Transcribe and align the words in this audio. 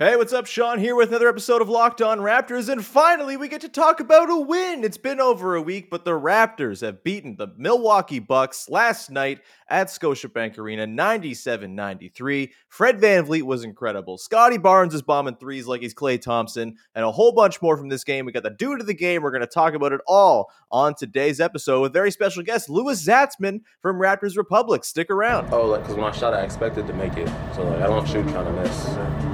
Hey, 0.00 0.16
what's 0.16 0.32
up? 0.32 0.46
Sean 0.46 0.80
here 0.80 0.96
with 0.96 1.10
another 1.10 1.28
episode 1.28 1.62
of 1.62 1.68
Locked 1.68 2.02
On 2.02 2.18
Raptors, 2.18 2.68
and 2.68 2.84
finally 2.84 3.36
we 3.36 3.46
get 3.46 3.60
to 3.60 3.68
talk 3.68 4.00
about 4.00 4.28
a 4.28 4.36
win. 4.36 4.82
It's 4.82 4.98
been 4.98 5.20
over 5.20 5.54
a 5.54 5.62
week, 5.62 5.88
but 5.88 6.04
the 6.04 6.18
Raptors 6.18 6.80
have 6.80 7.04
beaten 7.04 7.36
the 7.36 7.54
Milwaukee 7.56 8.18
Bucks 8.18 8.68
last 8.68 9.08
night 9.08 9.42
at 9.68 9.86
Scotiabank 9.86 10.58
Arena 10.58 10.84
97 10.84 11.76
93. 11.76 12.52
Fred 12.66 12.98
VanVleet 12.98 13.42
was 13.42 13.62
incredible. 13.62 14.18
Scottie 14.18 14.58
Barnes 14.58 14.94
is 14.94 15.02
bombing 15.02 15.36
threes 15.36 15.68
like 15.68 15.82
he's 15.82 15.94
Klay 15.94 16.20
Thompson, 16.20 16.74
and 16.96 17.04
a 17.04 17.12
whole 17.12 17.30
bunch 17.30 17.62
more 17.62 17.76
from 17.76 17.88
this 17.88 18.02
game. 18.02 18.26
We 18.26 18.32
got 18.32 18.42
the 18.42 18.50
dude 18.50 18.80
of 18.80 18.88
the 18.88 18.94
game. 18.94 19.22
We're 19.22 19.30
going 19.30 19.42
to 19.42 19.46
talk 19.46 19.74
about 19.74 19.92
it 19.92 20.00
all 20.08 20.50
on 20.72 20.96
today's 20.96 21.38
episode 21.38 21.82
with 21.82 21.92
very 21.92 22.10
special 22.10 22.42
guest 22.42 22.68
Louis 22.68 23.00
Zatzman 23.00 23.60
from 23.80 24.00
Raptors 24.00 24.36
Republic. 24.36 24.82
Stick 24.82 25.08
around. 25.08 25.54
Oh, 25.54 25.66
like, 25.66 25.82
because 25.82 25.94
when 25.94 26.04
I 26.04 26.10
shot, 26.10 26.34
I 26.34 26.42
expected 26.42 26.88
to 26.88 26.94
make 26.94 27.16
it. 27.16 27.28
So, 27.54 27.62
like, 27.62 27.80
I 27.80 27.86
don't 27.86 28.08
shoot 28.08 28.26
trying 28.26 28.46
to 28.46 28.52
miss. 28.60 29.33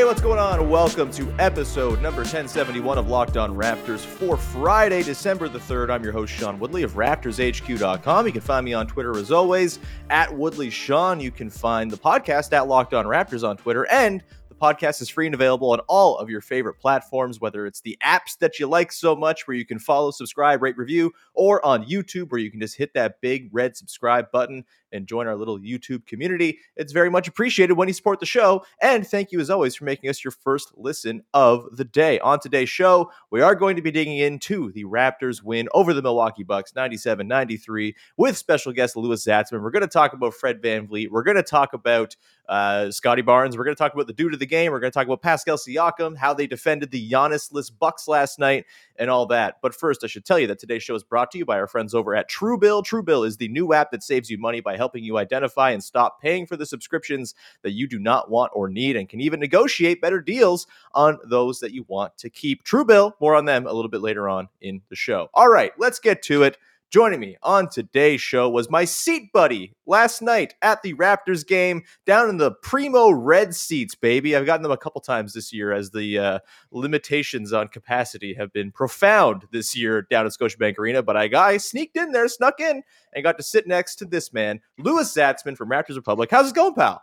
Hey, 0.00 0.06
what's 0.06 0.22
going 0.22 0.38
on? 0.38 0.70
Welcome 0.70 1.10
to 1.10 1.30
episode 1.38 2.00
number 2.00 2.22
1071 2.22 2.96
of 2.96 3.08
Locked 3.08 3.36
On 3.36 3.54
Raptors 3.54 4.00
for 4.00 4.38
Friday, 4.38 5.02
December 5.02 5.46
the 5.46 5.58
3rd. 5.58 5.90
I'm 5.90 6.02
your 6.02 6.14
host, 6.14 6.32
Sean 6.32 6.58
Woodley 6.58 6.84
of 6.84 6.94
RaptorsHQ.com. 6.94 8.24
You 8.24 8.32
can 8.32 8.40
find 8.40 8.64
me 8.64 8.72
on 8.72 8.86
Twitter 8.86 9.18
as 9.18 9.30
always 9.30 9.78
at 10.08 10.34
Woodley 10.34 10.70
Sean. 10.70 11.20
You 11.20 11.30
can 11.30 11.50
find 11.50 11.90
the 11.90 11.98
podcast 11.98 12.54
at 12.54 12.66
Locked 12.66 12.94
On 12.94 13.04
Raptors 13.04 13.46
on 13.46 13.58
Twitter. 13.58 13.86
And 13.90 14.24
the 14.48 14.54
podcast 14.54 15.02
is 15.02 15.10
free 15.10 15.26
and 15.26 15.34
available 15.34 15.70
on 15.70 15.80
all 15.80 16.16
of 16.16 16.30
your 16.30 16.40
favorite 16.40 16.78
platforms, 16.78 17.38
whether 17.38 17.66
it's 17.66 17.82
the 17.82 17.98
apps 18.02 18.38
that 18.38 18.58
you 18.58 18.68
like 18.68 18.92
so 18.92 19.14
much 19.14 19.46
where 19.46 19.56
you 19.56 19.66
can 19.66 19.78
follow, 19.78 20.10
subscribe, 20.12 20.62
rate, 20.62 20.78
review, 20.78 21.12
or 21.34 21.62
on 21.62 21.84
YouTube 21.84 22.30
where 22.30 22.40
you 22.40 22.50
can 22.50 22.60
just 22.60 22.78
hit 22.78 22.94
that 22.94 23.20
big 23.20 23.50
red 23.52 23.76
subscribe 23.76 24.30
button 24.30 24.64
and 24.92 25.06
join 25.06 25.26
our 25.26 25.36
little 25.36 25.58
YouTube 25.58 26.06
community. 26.06 26.58
It's 26.76 26.92
very 26.92 27.10
much 27.10 27.28
appreciated 27.28 27.74
when 27.74 27.88
you 27.88 27.94
support 27.94 28.20
the 28.20 28.26
show. 28.26 28.64
And 28.80 29.06
thank 29.06 29.32
you, 29.32 29.40
as 29.40 29.50
always, 29.50 29.74
for 29.74 29.84
making 29.84 30.10
us 30.10 30.24
your 30.24 30.32
first 30.32 30.72
listen 30.76 31.22
of 31.34 31.76
the 31.76 31.84
day. 31.84 32.18
On 32.20 32.38
today's 32.40 32.68
show, 32.68 33.10
we 33.30 33.40
are 33.40 33.54
going 33.54 33.76
to 33.76 33.82
be 33.82 33.90
digging 33.90 34.18
into 34.18 34.72
the 34.72 34.84
Raptors 34.84 35.42
win 35.42 35.68
over 35.74 35.94
the 35.94 36.02
Milwaukee 36.02 36.42
Bucks 36.42 36.74
97 36.74 37.26
93 37.26 37.94
with 38.16 38.36
special 38.36 38.72
guest 38.72 38.96
Louis 38.96 39.24
Zatzman. 39.24 39.62
We're 39.62 39.70
going 39.70 39.82
to 39.82 39.88
talk 39.88 40.12
about 40.12 40.34
Fred 40.34 40.62
VanVleet. 40.62 41.10
We're 41.10 41.22
going 41.22 41.36
to 41.36 41.42
talk 41.42 41.72
about 41.72 42.16
uh, 42.48 42.90
Scottie 42.90 43.22
Barnes. 43.22 43.56
We're 43.56 43.64
going 43.64 43.76
to 43.76 43.78
talk 43.78 43.94
about 43.94 44.08
the 44.08 44.12
dude 44.12 44.34
of 44.34 44.40
the 44.40 44.46
game. 44.46 44.72
We're 44.72 44.80
going 44.80 44.90
to 44.90 44.94
talk 44.94 45.06
about 45.06 45.22
Pascal 45.22 45.56
Siakam, 45.56 46.16
how 46.16 46.34
they 46.34 46.46
defended 46.46 46.90
the 46.90 47.10
Giannis-less 47.10 47.70
Bucks 47.70 48.08
last 48.08 48.38
night, 48.38 48.66
and 49.00 49.10
all 49.10 49.26
that. 49.26 49.56
But 49.62 49.74
first, 49.74 50.04
I 50.04 50.06
should 50.06 50.26
tell 50.26 50.38
you 50.38 50.46
that 50.48 50.60
today's 50.60 50.82
show 50.82 50.94
is 50.94 51.02
brought 51.02 51.30
to 51.32 51.38
you 51.38 51.46
by 51.46 51.58
our 51.58 51.66
friends 51.66 51.94
over 51.94 52.14
at 52.14 52.30
Truebill. 52.30 52.84
Truebill 52.84 53.26
is 53.26 53.38
the 53.38 53.48
new 53.48 53.72
app 53.72 53.90
that 53.90 54.02
saves 54.02 54.30
you 54.30 54.38
money 54.38 54.60
by 54.60 54.76
helping 54.76 55.02
you 55.02 55.16
identify 55.16 55.70
and 55.70 55.82
stop 55.82 56.20
paying 56.20 56.46
for 56.46 56.56
the 56.56 56.66
subscriptions 56.66 57.34
that 57.62 57.72
you 57.72 57.88
do 57.88 57.98
not 57.98 58.30
want 58.30 58.52
or 58.54 58.68
need 58.68 58.96
and 58.96 59.08
can 59.08 59.20
even 59.20 59.40
negotiate 59.40 60.02
better 60.02 60.20
deals 60.20 60.66
on 60.92 61.18
those 61.24 61.60
that 61.60 61.72
you 61.72 61.84
want 61.88 62.16
to 62.18 62.28
keep. 62.28 62.62
Truebill, 62.62 63.14
more 63.20 63.34
on 63.34 63.46
them 63.46 63.66
a 63.66 63.72
little 63.72 63.90
bit 63.90 64.02
later 64.02 64.28
on 64.28 64.48
in 64.60 64.82
the 64.90 64.96
show. 64.96 65.30
All 65.32 65.48
right, 65.48 65.72
let's 65.78 65.98
get 65.98 66.22
to 66.24 66.42
it. 66.42 66.58
Joining 66.90 67.20
me 67.20 67.36
on 67.44 67.68
today's 67.68 68.20
show 68.20 68.50
was 68.50 68.68
my 68.68 68.84
seat 68.84 69.32
buddy 69.32 69.76
last 69.86 70.22
night 70.22 70.54
at 70.60 70.82
the 70.82 70.94
Raptors 70.94 71.46
game 71.46 71.84
down 72.04 72.28
in 72.28 72.36
the 72.36 72.50
primo 72.50 73.12
red 73.12 73.54
seats, 73.54 73.94
baby. 73.94 74.34
I've 74.34 74.44
gotten 74.44 74.64
them 74.64 74.72
a 74.72 74.76
couple 74.76 75.00
times 75.00 75.32
this 75.32 75.52
year 75.52 75.72
as 75.72 75.92
the 75.92 76.18
uh, 76.18 76.38
limitations 76.72 77.52
on 77.52 77.68
capacity 77.68 78.34
have 78.34 78.52
been 78.52 78.72
profound 78.72 79.44
this 79.52 79.76
year 79.76 80.02
down 80.10 80.26
at 80.26 80.32
Scotiabank 80.32 80.78
Arena. 80.78 81.00
But 81.00 81.16
I, 81.16 81.30
I 81.32 81.58
sneaked 81.58 81.96
in 81.96 82.10
there, 82.10 82.26
snuck 82.26 82.58
in, 82.58 82.82
and 83.14 83.22
got 83.22 83.38
to 83.38 83.44
sit 83.44 83.68
next 83.68 83.94
to 83.96 84.04
this 84.04 84.32
man, 84.32 84.60
Louis 84.76 85.14
Zatzman 85.14 85.56
from 85.56 85.70
Raptors 85.70 85.94
Republic. 85.94 86.28
How's 86.28 86.50
it 86.50 86.56
going, 86.56 86.74
pal? 86.74 87.00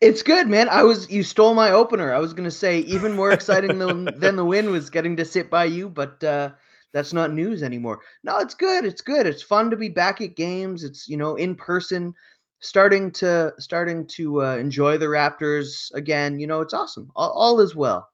It's 0.00 0.24
good, 0.24 0.48
man. 0.48 0.68
I 0.68 0.82
was 0.82 1.08
you 1.08 1.22
stole 1.22 1.54
my 1.54 1.70
opener. 1.70 2.12
I 2.12 2.18
was 2.18 2.34
gonna 2.34 2.50
say 2.50 2.80
even 2.80 3.12
more 3.12 3.30
exciting 3.30 3.78
than, 3.78 4.06
than 4.18 4.34
the 4.34 4.44
win 4.44 4.72
was 4.72 4.90
getting 4.90 5.16
to 5.18 5.24
sit 5.24 5.50
by 5.50 5.66
you, 5.66 5.88
but 5.88 6.22
uh, 6.24 6.50
that's 6.94 7.12
not 7.12 7.34
news 7.34 7.62
anymore. 7.62 8.00
No, 8.22 8.38
it's 8.38 8.54
good. 8.54 8.86
It's 8.86 9.02
good. 9.02 9.26
It's 9.26 9.42
fun 9.42 9.68
to 9.70 9.76
be 9.76 9.90
back 9.90 10.22
at 10.22 10.36
games. 10.36 10.84
It's 10.84 11.06
you 11.08 11.18
know 11.18 11.34
in 11.36 11.54
person, 11.56 12.14
starting 12.60 13.10
to 13.12 13.52
starting 13.58 14.06
to 14.06 14.42
uh, 14.42 14.56
enjoy 14.56 14.96
the 14.96 15.06
Raptors 15.06 15.92
again. 15.94 16.38
You 16.38 16.46
know, 16.46 16.62
it's 16.62 16.72
awesome. 16.74 17.10
All, 17.16 17.32
all 17.32 17.60
is 17.60 17.76
well. 17.76 18.08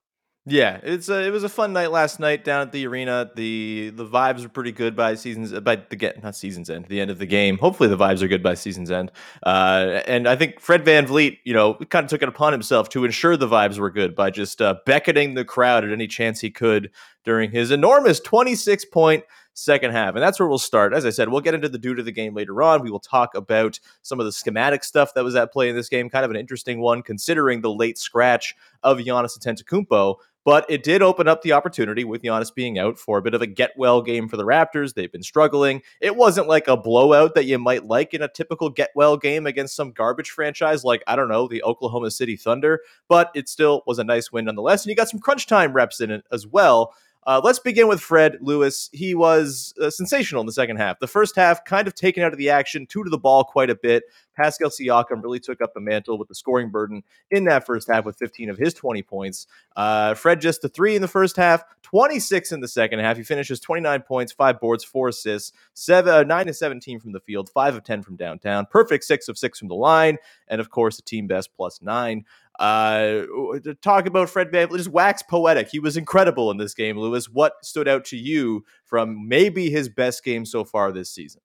Yeah, 0.46 0.80
it's 0.82 1.10
a, 1.10 1.26
it 1.26 1.30
was 1.30 1.44
a 1.44 1.50
fun 1.50 1.74
night 1.74 1.90
last 1.90 2.18
night 2.18 2.44
down 2.44 2.62
at 2.62 2.72
the 2.72 2.86
arena. 2.86 3.30
the 3.36 3.90
The 3.94 4.06
vibes 4.06 4.42
were 4.42 4.48
pretty 4.48 4.72
good 4.72 4.96
by 4.96 5.14
seasons 5.14 5.52
by 5.60 5.76
the 5.76 5.96
get 5.96 6.22
not 6.22 6.34
seasons 6.34 6.70
end, 6.70 6.86
the 6.86 6.98
end 6.98 7.10
of 7.10 7.18
the 7.18 7.26
game. 7.26 7.58
Hopefully, 7.58 7.90
the 7.90 7.96
vibes 7.96 8.22
are 8.22 8.28
good 8.28 8.42
by 8.42 8.54
seasons 8.54 8.90
end. 8.90 9.12
Uh, 9.42 10.00
and 10.06 10.26
I 10.26 10.36
think 10.36 10.58
Fred 10.58 10.82
VanVleet, 10.82 11.38
you 11.44 11.52
know, 11.52 11.74
kind 11.74 12.04
of 12.04 12.10
took 12.10 12.22
it 12.22 12.28
upon 12.28 12.52
himself 12.52 12.88
to 12.90 13.04
ensure 13.04 13.36
the 13.36 13.46
vibes 13.46 13.78
were 13.78 13.90
good 13.90 14.16
by 14.16 14.30
just 14.30 14.62
uh, 14.62 14.76
beckoning 14.86 15.34
the 15.34 15.44
crowd 15.44 15.84
at 15.84 15.92
any 15.92 16.06
chance 16.06 16.40
he 16.40 16.50
could 16.50 16.90
during 17.22 17.50
his 17.50 17.70
enormous 17.70 18.18
twenty 18.18 18.54
six 18.54 18.86
point 18.86 19.24
second 19.52 19.90
half. 19.90 20.14
And 20.14 20.22
that's 20.22 20.40
where 20.40 20.48
we'll 20.48 20.58
start. 20.58 20.94
As 20.94 21.04
I 21.04 21.10
said, 21.10 21.28
we'll 21.28 21.42
get 21.42 21.54
into 21.54 21.68
the 21.68 21.76
dude 21.76 21.98
of 21.98 22.06
the 22.06 22.12
game 22.12 22.34
later 22.34 22.62
on. 22.62 22.82
We 22.82 22.90
will 22.90 23.00
talk 23.00 23.34
about 23.34 23.78
some 24.00 24.18
of 24.18 24.24
the 24.24 24.32
schematic 24.32 24.84
stuff 24.84 25.12
that 25.14 25.24
was 25.24 25.36
at 25.36 25.52
play 25.52 25.68
in 25.68 25.76
this 25.76 25.90
game. 25.90 26.08
Kind 26.08 26.24
of 26.24 26.30
an 26.30 26.36
interesting 26.38 26.80
one, 26.80 27.02
considering 27.02 27.60
the 27.60 27.70
late 27.70 27.98
scratch 27.98 28.54
of 28.82 28.98
Giannis 28.98 29.38
Antetokounmpo. 29.38 30.16
But 30.44 30.64
it 30.68 30.82
did 30.82 31.02
open 31.02 31.28
up 31.28 31.42
the 31.42 31.52
opportunity 31.52 32.04
with 32.04 32.22
Giannis 32.22 32.54
being 32.54 32.78
out 32.78 32.98
for 32.98 33.18
a 33.18 33.22
bit 33.22 33.34
of 33.34 33.42
a 33.42 33.46
get 33.46 33.72
well 33.76 34.00
game 34.00 34.28
for 34.28 34.36
the 34.36 34.44
Raptors. 34.44 34.94
They've 34.94 35.12
been 35.12 35.22
struggling. 35.22 35.82
It 36.00 36.16
wasn't 36.16 36.48
like 36.48 36.66
a 36.66 36.76
blowout 36.76 37.34
that 37.34 37.44
you 37.44 37.58
might 37.58 37.86
like 37.86 38.14
in 38.14 38.22
a 38.22 38.28
typical 38.28 38.70
get 38.70 38.90
well 38.94 39.16
game 39.16 39.46
against 39.46 39.76
some 39.76 39.92
garbage 39.92 40.30
franchise 40.30 40.82
like, 40.82 41.02
I 41.06 41.16
don't 41.16 41.28
know, 41.28 41.46
the 41.46 41.62
Oklahoma 41.62 42.10
City 42.10 42.36
Thunder, 42.36 42.80
but 43.08 43.30
it 43.34 43.48
still 43.48 43.82
was 43.86 43.98
a 43.98 44.04
nice 44.04 44.32
win 44.32 44.46
nonetheless. 44.46 44.84
And 44.84 44.90
you 44.90 44.96
got 44.96 45.08
some 45.10 45.20
crunch 45.20 45.46
time 45.46 45.72
reps 45.72 46.00
in 46.00 46.10
it 46.10 46.24
as 46.32 46.46
well. 46.46 46.94
Uh, 47.26 47.40
let's 47.44 47.58
begin 47.58 47.86
with 47.86 48.00
Fred 48.00 48.38
Louis. 48.40 48.88
He 48.92 49.14
was 49.14 49.74
uh, 49.80 49.90
sensational 49.90 50.40
in 50.40 50.46
the 50.46 50.52
second 50.52 50.76
half. 50.76 50.98
The 51.00 51.06
first 51.06 51.36
half, 51.36 51.64
kind 51.64 51.86
of 51.86 51.94
taken 51.94 52.22
out 52.22 52.32
of 52.32 52.38
the 52.38 52.48
action, 52.50 52.86
two 52.86 53.04
to 53.04 53.10
the 53.10 53.18
ball 53.18 53.44
quite 53.44 53.68
a 53.68 53.74
bit. 53.74 54.04
Pascal 54.34 54.70
Siakam 54.70 55.22
really 55.22 55.38
took 55.38 55.60
up 55.60 55.74
the 55.74 55.80
mantle 55.80 56.16
with 56.16 56.28
the 56.28 56.34
scoring 56.34 56.70
burden 56.70 57.02
in 57.30 57.44
that 57.44 57.66
first 57.66 57.88
half 57.88 58.06
with 58.06 58.16
15 58.16 58.48
of 58.48 58.56
his 58.56 58.72
20 58.72 59.02
points. 59.02 59.46
Uh, 59.76 60.14
Fred 60.14 60.40
just 60.40 60.62
the 60.62 60.68
three 60.70 60.96
in 60.96 61.02
the 61.02 61.08
first 61.08 61.36
half, 61.36 61.62
26 61.82 62.52
in 62.52 62.60
the 62.60 62.68
second 62.68 63.00
half. 63.00 63.18
He 63.18 63.22
finishes 63.22 63.60
29 63.60 64.00
points, 64.02 64.32
five 64.32 64.58
boards, 64.58 64.82
four 64.82 65.08
assists, 65.08 65.52
seven, 65.74 66.12
uh, 66.12 66.22
nine 66.22 66.46
to 66.46 66.54
17 66.54 67.00
from 67.00 67.12
the 67.12 67.20
field, 67.20 67.50
five 67.50 67.74
of 67.74 67.84
10 67.84 68.02
from 68.02 68.16
downtown, 68.16 68.66
perfect 68.70 69.04
six 69.04 69.28
of 69.28 69.36
six 69.36 69.58
from 69.58 69.68
the 69.68 69.74
line, 69.74 70.16
and 70.48 70.60
of 70.60 70.70
course 70.70 70.98
a 70.98 71.02
team 71.02 71.26
best 71.26 71.50
plus 71.54 71.82
nine. 71.82 72.24
Uh, 72.60 73.22
to 73.64 73.74
talk 73.80 74.04
about 74.06 74.28
Fred 74.28 74.50
VanVleet, 74.52 74.76
just 74.76 74.90
wax 74.90 75.22
poetic. 75.22 75.68
He 75.68 75.80
was 75.80 75.96
incredible 75.96 76.50
in 76.50 76.58
this 76.58 76.74
game, 76.74 76.98
Louis. 76.98 77.26
What 77.28 77.54
stood 77.64 77.88
out 77.88 78.04
to 78.06 78.16
you 78.18 78.64
from 78.84 79.26
maybe 79.26 79.70
his 79.70 79.88
best 79.88 80.22
game 80.22 80.44
so 80.44 80.62
far 80.62 80.92
this 80.92 81.10
season? 81.10 81.40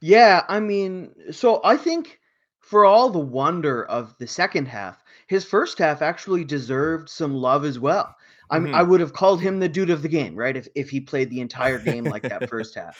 Yeah, 0.00 0.44
I 0.48 0.60
mean, 0.60 1.12
so 1.30 1.60
I 1.62 1.76
think 1.76 2.20
for 2.60 2.86
all 2.86 3.10
the 3.10 3.18
wonder 3.18 3.84
of 3.84 4.14
the 4.18 4.26
second 4.26 4.66
half, 4.66 5.04
his 5.26 5.44
first 5.44 5.78
half 5.78 6.00
actually 6.00 6.44
deserved 6.44 7.08
some 7.10 7.34
love 7.34 7.64
as 7.66 7.78
well. 7.78 8.14
I 8.50 8.58
mean, 8.58 8.72
Mhm. 8.72 8.76
I 8.76 8.82
would 8.82 9.00
have 9.00 9.12
called 9.12 9.40
him 9.40 9.58
the 9.58 9.68
dude 9.68 9.90
of 9.90 10.02
the 10.02 10.08
game, 10.08 10.34
right? 10.36 10.56
If 10.56 10.68
if 10.74 10.88
he 10.90 11.00
played 11.00 11.28
the 11.30 11.40
entire 11.40 11.78
game 11.78 12.04
like 12.04 12.22
that 12.22 12.48
first 12.48 12.74
half. 12.76 12.98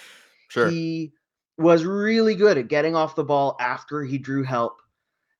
Sure. 0.49 0.69
He 0.69 1.13
was 1.59 1.85
really 1.85 2.35
good 2.35 2.59
at 2.59 2.69
getting 2.69 2.95
off 2.97 3.15
the 3.15 3.25
ball 3.25 3.57
after 3.61 4.03
he 4.03 4.19
drew 4.19 4.43
help, 4.43 4.81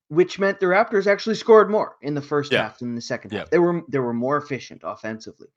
which 0.09 0.39
meant 0.39 0.61
the 0.61 0.67
Raptors 0.67 1.07
actually 1.07 1.35
scored 1.35 1.71
more 1.71 1.97
in 2.03 2.15
the 2.15 2.21
first 2.23 2.53
Yeah. 2.53 2.63
half 2.63 2.79
than 2.79 2.91
in 2.91 2.95
the 2.95 3.01
second 3.01 3.33
Yeah. 3.33 3.41
half. 3.41 3.51
They 3.51 3.59
were 3.59 3.83
they 3.89 3.99
were 3.99 4.15
more 4.15 4.37
efficient 4.37 4.83
offensively. 4.85 5.49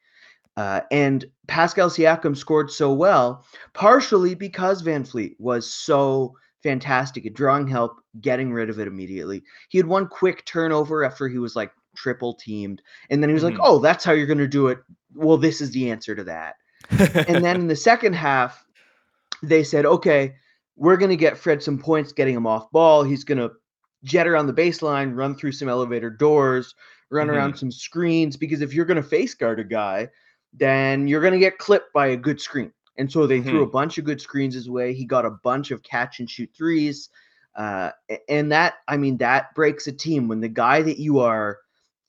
Uh, 0.55 0.81
and 0.91 1.25
Pascal 1.47 1.89
Siakam 1.89 2.35
scored 2.35 2.71
so 2.71 2.91
well, 2.91 3.45
partially 3.73 4.33
because 4.33 4.81
VanVleet 4.81 5.35
was 5.37 5.71
so 5.71 6.33
fantastic 6.63 7.27
at 7.27 7.35
drawing 7.35 7.67
help, 7.67 7.99
getting 8.21 8.51
rid 8.51 8.69
of 8.69 8.79
it 8.79 8.87
immediately. 8.87 9.43
He 9.69 9.77
had 9.77 9.85
one 9.85 10.07
quick 10.07 10.43
turnover 10.45 11.03
after 11.03 11.27
he 11.27 11.37
was 11.37 11.55
like 11.55 11.71
triple 11.95 12.33
teamed, 12.33 12.81
and 13.11 13.21
then 13.21 13.29
he 13.29 13.35
was 13.35 13.43
Mhm. 13.43 13.51
like, 13.51 13.59
"Oh, 13.61 13.77
that's 13.79 14.03
how 14.03 14.13
you're 14.13 14.25
going 14.25 14.37
to 14.39 14.47
do 14.47 14.67
it." 14.67 14.79
Well, 15.13 15.37
this 15.37 15.61
is 15.61 15.71
the 15.71 15.91
answer 15.91 16.15
to 16.15 16.23
that. 16.23 16.55
and 16.89 17.43
then 17.45 17.57
in 17.57 17.67
the 17.67 17.75
second 17.75 18.13
half, 18.13 18.65
they 19.43 19.63
said, 19.63 19.85
okay, 19.85 20.35
we're 20.75 20.97
going 20.97 21.09
to 21.09 21.15
get 21.17 21.37
Fred 21.37 21.61
some 21.61 21.77
points 21.77 22.13
getting 22.13 22.35
him 22.35 22.47
off 22.47 22.71
ball. 22.71 23.03
He's 23.03 23.23
going 23.23 23.37
to 23.39 23.51
jet 24.03 24.27
around 24.27 24.47
the 24.47 24.53
baseline, 24.53 25.15
run 25.15 25.35
through 25.35 25.51
some 25.53 25.69
elevator 25.69 26.09
doors, 26.09 26.75
run 27.09 27.29
around 27.29 27.55
some 27.55 27.71
screens. 27.71 28.37
Because 28.37 28.61
if 28.61 28.73
you're 28.73 28.85
going 28.85 29.01
to 29.01 29.07
face 29.07 29.33
guard 29.33 29.59
a 29.59 29.63
guy, 29.63 30.09
then 30.53 31.07
you're 31.07 31.21
going 31.21 31.33
to 31.33 31.39
get 31.39 31.57
clipped 31.57 31.93
by 31.93 32.07
a 32.07 32.17
good 32.17 32.39
screen. 32.41 32.71
And 32.97 33.11
so 33.11 33.27
they 33.27 33.41
threw 33.41 33.61
a 33.63 33.69
bunch 33.69 33.97
of 33.99 34.05
good 34.05 34.19
screens 34.19 34.55
his 34.55 34.69
way. 34.69 34.93
He 34.93 35.05
got 35.05 35.25
a 35.25 35.37
bunch 35.43 35.71
of 35.71 35.83
catch 35.83 36.19
and 36.19 36.29
shoot 36.29 36.49
threes. 36.57 37.09
Uh, 37.55 37.91
and 38.27 38.51
that, 38.51 38.75
I 38.87 38.97
mean, 38.97 39.17
that 39.17 39.53
breaks 39.55 39.87
a 39.87 39.91
team 39.91 40.27
when 40.27 40.41
the 40.41 40.47
guy 40.47 40.81
that 40.81 40.97
you 40.99 41.19
are 41.19 41.59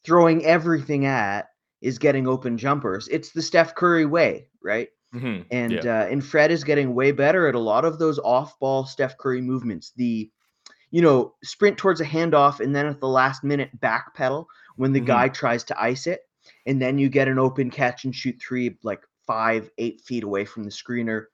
throwing 0.04 0.44
everything 0.46 1.04
at 1.04 1.48
is 1.80 1.98
getting 1.98 2.26
open 2.26 2.56
jumpers. 2.56 3.06
It's 3.08 3.32
the 3.32 3.42
Steph 3.42 3.74
Curry 3.74 4.06
way, 4.06 4.48
right? 4.62 4.88
Mhm. 5.14 5.44
And 5.50 5.72
Yeah. 5.72 6.00
uh, 6.00 6.06
and 6.06 6.24
Fred 6.24 6.50
is 6.50 6.64
getting 6.64 6.94
way 6.94 7.12
better 7.12 7.46
at 7.48 7.54
a 7.54 7.58
lot 7.58 7.84
of 7.84 7.98
those 7.98 8.18
off-ball 8.18 8.84
Steph 8.86 9.16
Curry 9.18 9.40
movements. 9.40 9.92
The 9.96 10.30
you 10.90 11.02
know 11.02 11.34
sprint 11.42 11.76
towards 11.78 12.00
a 12.00 12.04
handoff 12.06 12.60
and 12.60 12.74
then 12.74 12.86
at 12.86 13.00
the 13.00 13.08
last 13.08 13.44
minute 13.44 13.70
backpedal 13.80 14.46
when 14.76 14.92
the 14.92 15.00
Mhm. 15.00 15.06
guy 15.06 15.28
tries 15.28 15.64
to 15.64 15.80
ice 15.80 16.06
it, 16.06 16.20
and 16.66 16.80
then 16.80 16.98
you 16.98 17.08
get 17.08 17.28
an 17.28 17.38
open 17.38 17.70
catch 17.70 18.04
and 18.04 18.14
shoot 18.14 18.36
three 18.40 18.76
like 18.82 19.02
five 19.26 19.70
eight 19.78 20.00
feet 20.02 20.24
away 20.24 20.44
from 20.44 20.64
the 20.64 20.70
screener. 20.70 21.26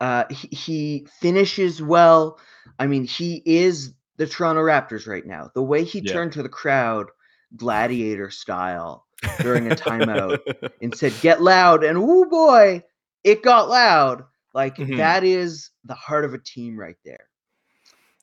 Uh, 0.00 0.24
he, 0.30 0.48
he 0.48 1.06
finishes 1.20 1.82
well. 1.82 2.38
I 2.78 2.86
mean, 2.86 3.04
he 3.04 3.42
is 3.44 3.94
the 4.16 4.26
Toronto 4.26 4.62
Raptors 4.62 5.06
right 5.08 5.26
now. 5.26 5.50
The 5.54 5.62
way 5.62 5.84
he 5.84 6.00
Yeah. 6.00 6.12
turned 6.12 6.32
to 6.32 6.42
the 6.42 6.48
crowd, 6.48 7.08
gladiator 7.56 8.30
style, 8.30 9.06
during 9.40 9.68
a 9.68 9.72
timeout 9.72 10.38
and 10.82 10.94
said, 10.94 11.20
"Get 11.20 11.42
loud!" 11.42 11.84
And 11.84 11.98
oh 11.98 12.24
boy, 12.26 12.82
it 13.24 13.42
got 13.42 13.68
loud. 13.68 14.24
Like 14.54 14.76
Mhm. 14.78 14.96
that 14.96 15.24
is 15.24 15.70
the 15.84 15.94
heart 15.94 16.24
of 16.24 16.34
a 16.34 16.38
team 16.38 16.78
right 16.78 16.96
there. 17.04 17.27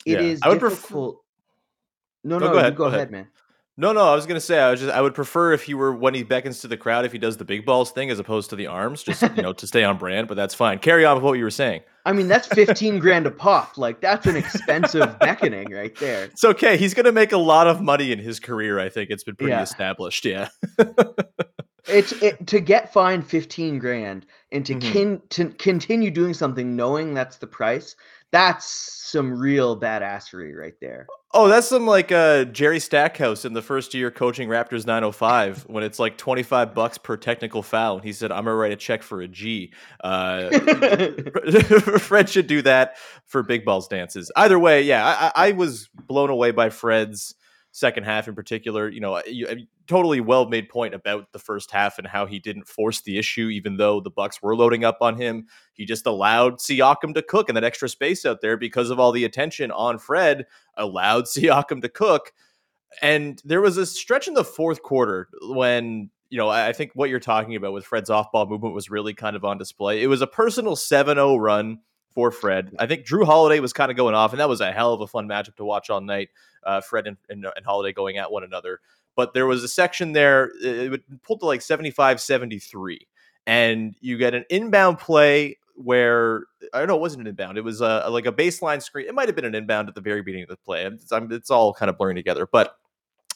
It 0.06 0.12
Yeah, 0.14 0.20
is 0.20 0.40
I 0.44 0.50
would 0.50 0.60
prefer- 0.60 0.96
no, 0.96 1.20
No, 2.24 2.38
no, 2.40 2.52
go 2.52 2.58
ahead, 2.60 2.76
go, 2.76 2.84
go 2.84 2.86
ahead, 2.86 2.96
ahead. 3.00 3.12
man. 3.12 3.28
No, 3.78 3.92
no, 3.92 4.06
I 4.08 4.16
was 4.16 4.26
gonna 4.26 4.40
say 4.40 4.58
I 4.58 4.72
was 4.72 4.80
just 4.80 4.94
I 4.94 5.02
would 5.02 5.14
prefer 5.14 5.52
if 5.52 5.64
he 5.64 5.74
were 5.74 5.94
when 5.94 6.14
he 6.14 6.24
beckons 6.24 6.62
to 6.62 6.68
the 6.70 6.78
crowd 6.78 7.04
if 7.04 7.12
he 7.12 7.18
does 7.18 7.36
the 7.36 7.44
big 7.44 7.66
balls 7.66 7.92
thing 7.92 8.10
as 8.10 8.20
opposed 8.20 8.50
to 8.52 8.56
the 8.56 8.68
arms, 8.68 9.04
just 9.04 9.22
you 9.22 9.42
know 9.44 9.52
to 9.62 9.68
stay 9.68 9.84
on 9.84 9.98
brand. 9.98 10.30
But 10.30 10.36
that's 10.36 10.54
fine. 10.54 10.80
Carry 10.80 11.04
on 11.04 11.16
with 11.16 11.24
what 11.26 11.34
you 11.34 11.44
were 11.44 11.50
saying. 11.50 11.82
I 12.06 12.14
mean, 12.14 12.30
that's 12.30 12.48
fifteen 12.48 13.00
grand 13.00 13.28
a 13.28 13.32
pop. 13.32 13.78
Like 13.78 14.00
that's 14.00 14.28
an 14.28 14.38
expensive 14.38 15.20
beckoning 15.20 15.72
right 15.72 15.94
there. 15.98 16.26
It's 16.26 16.46
okay. 16.46 16.78
He's 16.78 16.94
gonna 16.94 17.12
make 17.12 17.34
a 17.34 17.38
lot 17.38 17.68
of 17.68 17.82
money 17.82 18.14
in 18.14 18.20
his 18.20 18.40
career. 18.40 18.80
I 18.80 18.88
think 18.88 19.10
it's 19.10 19.26
been 19.26 19.36
pretty 19.36 19.52
Yeah. 19.52 19.64
established. 19.64 20.24
Yeah. 20.24 20.48
It's 21.88 22.14
it, 22.14 22.48
to 22.48 22.60
get 22.62 22.92
fined 22.94 23.28
fifteen 23.28 23.78
grand 23.78 24.26
and 24.52 24.66
to 24.66 24.74
Mhm. 24.76 24.82
kin, 24.82 25.22
to 25.30 25.50
continue 25.50 26.10
doing 26.10 26.34
something 26.34 26.76
knowing 26.76 27.14
that's 27.14 27.38
the 27.38 27.46
price. 27.46 27.96
That's 28.36 28.66
some 28.66 29.40
real 29.40 29.80
badassery 29.80 30.54
right 30.54 30.74
there. 30.82 31.08
Oh, 31.34 31.48
that's 31.48 31.70
some 31.70 31.88
like 31.88 32.12
uh, 32.12 32.44
Jerry 32.44 32.82
Stackhouse 32.82 33.46
in 33.46 33.54
the 33.54 33.62
first 33.62 33.94
year 33.94 34.12
coaching 34.12 34.50
Raptors 34.50 34.86
905 34.86 35.64
when 35.70 35.86
it's 35.86 36.00
like 36.00 36.18
25 36.18 36.76
bucks 36.76 36.98
per 36.98 37.16
technical 37.16 37.64
foul. 37.64 37.96
And 37.96 38.04
he 38.04 38.12
said, 38.12 38.34
I'm 38.34 38.44
going 38.44 38.54
to 38.54 38.56
write 38.56 38.74
a 38.74 38.76
check 38.76 39.04
for 39.04 39.22
a 39.22 39.28
G. 39.30 39.72
Uh, 40.04 40.50
Fred 41.98 42.28
should 42.28 42.48
do 42.48 42.62
that 42.64 42.98
for 43.24 43.42
big 43.42 43.64
balls 43.64 43.88
dances. 43.88 44.30
Either 44.36 44.60
way, 44.60 44.82
yeah, 44.82 45.06
I, 45.06 45.28
I 45.28 45.48
I 45.48 45.52
was 45.54 45.88
blown 46.08 46.30
away 46.30 46.52
by 46.52 46.70
Fred's 46.70 47.36
second 47.76 48.06
half 48.06 48.30
in 48.30 48.36
particular. 48.36 48.88
You 48.88 49.02
know, 49.02 49.22
you, 49.28 49.68
totally 49.86 50.22
well 50.22 50.48
made 50.48 50.70
point 50.70 50.96
about 50.96 51.34
the 51.34 51.40
first 51.40 51.72
half 51.72 51.98
and 51.98 52.08
how 52.08 52.26
he 52.26 52.40
didn't 52.40 52.70
force 52.70 53.02
the 53.02 53.18
issue, 53.18 53.50
even 53.50 53.76
though 53.76 54.00
the 54.00 54.10
Bucks 54.10 54.42
were 54.42 54.56
loading 54.56 54.86
up 54.86 55.00
on 55.02 55.18
him. 55.18 55.48
He 55.74 55.86
just 55.86 56.06
allowed 56.06 56.60
Siakam 56.60 57.14
to 57.14 57.22
cook 57.22 57.50
in 57.50 57.56
that 57.56 57.66
extra 57.66 57.90
space 57.90 58.26
out 58.26 58.40
there 58.40 58.56
because 58.56 58.90
of 58.90 59.00
all 59.00 59.12
the 59.12 59.26
attention 59.26 59.72
on 59.72 60.00
Fred. 60.00 60.46
Allowed 60.76 61.26
Siakam 61.26 61.82
to 61.82 61.90
cook, 61.90 62.32
and 63.02 63.42
there 63.44 63.62
was 63.62 63.78
a 63.78 63.86
stretch 63.86 64.30
in 64.30 64.36
the 64.36 64.46
fourth 64.46 64.82
quarter 64.82 65.28
when 65.42 66.10
you 66.30 66.38
know, 66.38 66.48
I 66.48 66.70
I 66.70 66.74
think 66.74 66.92
what 66.94 67.10
you're 67.10 67.20
talking 67.20 67.56
about 67.58 67.74
with 67.74 67.86
Fred's 67.86 68.10
off 68.10 68.32
ball 68.32 68.46
movement 68.46 68.74
was 68.74 68.90
really 68.90 69.14
kind 69.14 69.36
of 69.36 69.44
on 69.44 69.58
display. 69.58 70.02
It 70.02 70.08
was 70.08 70.22
a 70.22 70.28
personal 70.28 70.78
7 70.78 71.18
0 71.18 71.36
run 71.36 71.80
for 72.16 72.32
Fred. 72.32 72.74
I 72.80 72.88
think 72.88 73.06
Jrue 73.06 73.26
Holiday 73.26 73.60
was 73.60 73.74
kind 73.74 73.92
of 73.92 73.98
going 73.98 74.16
off, 74.16 74.32
and 74.32 74.40
that 74.40 74.50
was 74.50 74.62
a 74.62 74.72
hell 74.72 74.94
of 74.94 75.02
a 75.02 75.08
fun 75.08 75.28
matchup 75.28 75.58
to 75.58 75.66
watch 75.66 75.90
all 75.90 76.02
night. 76.02 76.30
Uh, 76.64 76.82
Fred 76.82 77.06
and, 77.06 77.18
and, 77.30 77.46
and 77.56 77.66
Holiday 77.66 77.94
going 77.94 78.18
at 78.18 78.32
one 78.32 78.44
another. 78.44 78.80
But 79.16 79.34
there 79.34 79.46
was 79.46 79.64
a 79.64 79.68
section 79.68 80.14
there, 80.14 80.52
it 80.64 80.90
would 80.90 81.04
pull 81.24 81.38
to 81.38 81.46
like 81.46 81.62
75 81.62 82.20
73, 82.20 83.08
and 83.46 83.96
you 84.00 84.18
get 84.18 84.34
an 84.34 84.46
inbound 84.50 84.98
play 84.98 85.58
where 85.76 86.46
I 86.74 86.80
don't 86.80 86.88
know, 86.88 86.96
it 86.96 87.02
wasn't 87.02 87.22
an 87.22 87.28
inbound. 87.28 87.58
It 87.58 87.64
was 87.64 87.82
a, 87.82 88.08
like 88.10 88.26
a 88.26 88.32
baseline 88.32 88.82
screen. 88.82 89.08
It 89.08 89.14
might 89.14 89.28
have 89.28 89.36
been 89.36 89.46
an 89.46 89.56
inbound 89.56 89.90
at 89.90 89.96
the 89.96 90.02
very 90.02 90.22
beginning 90.22 90.44
of 90.44 90.50
the 90.50 90.58
play. 90.58 90.86
It's, 90.86 91.12
it's 91.12 91.52
all 91.52 91.74
kind 91.74 91.90
of 91.90 91.98
blurring 91.98 92.16
together, 92.16 92.48
but 92.50 92.78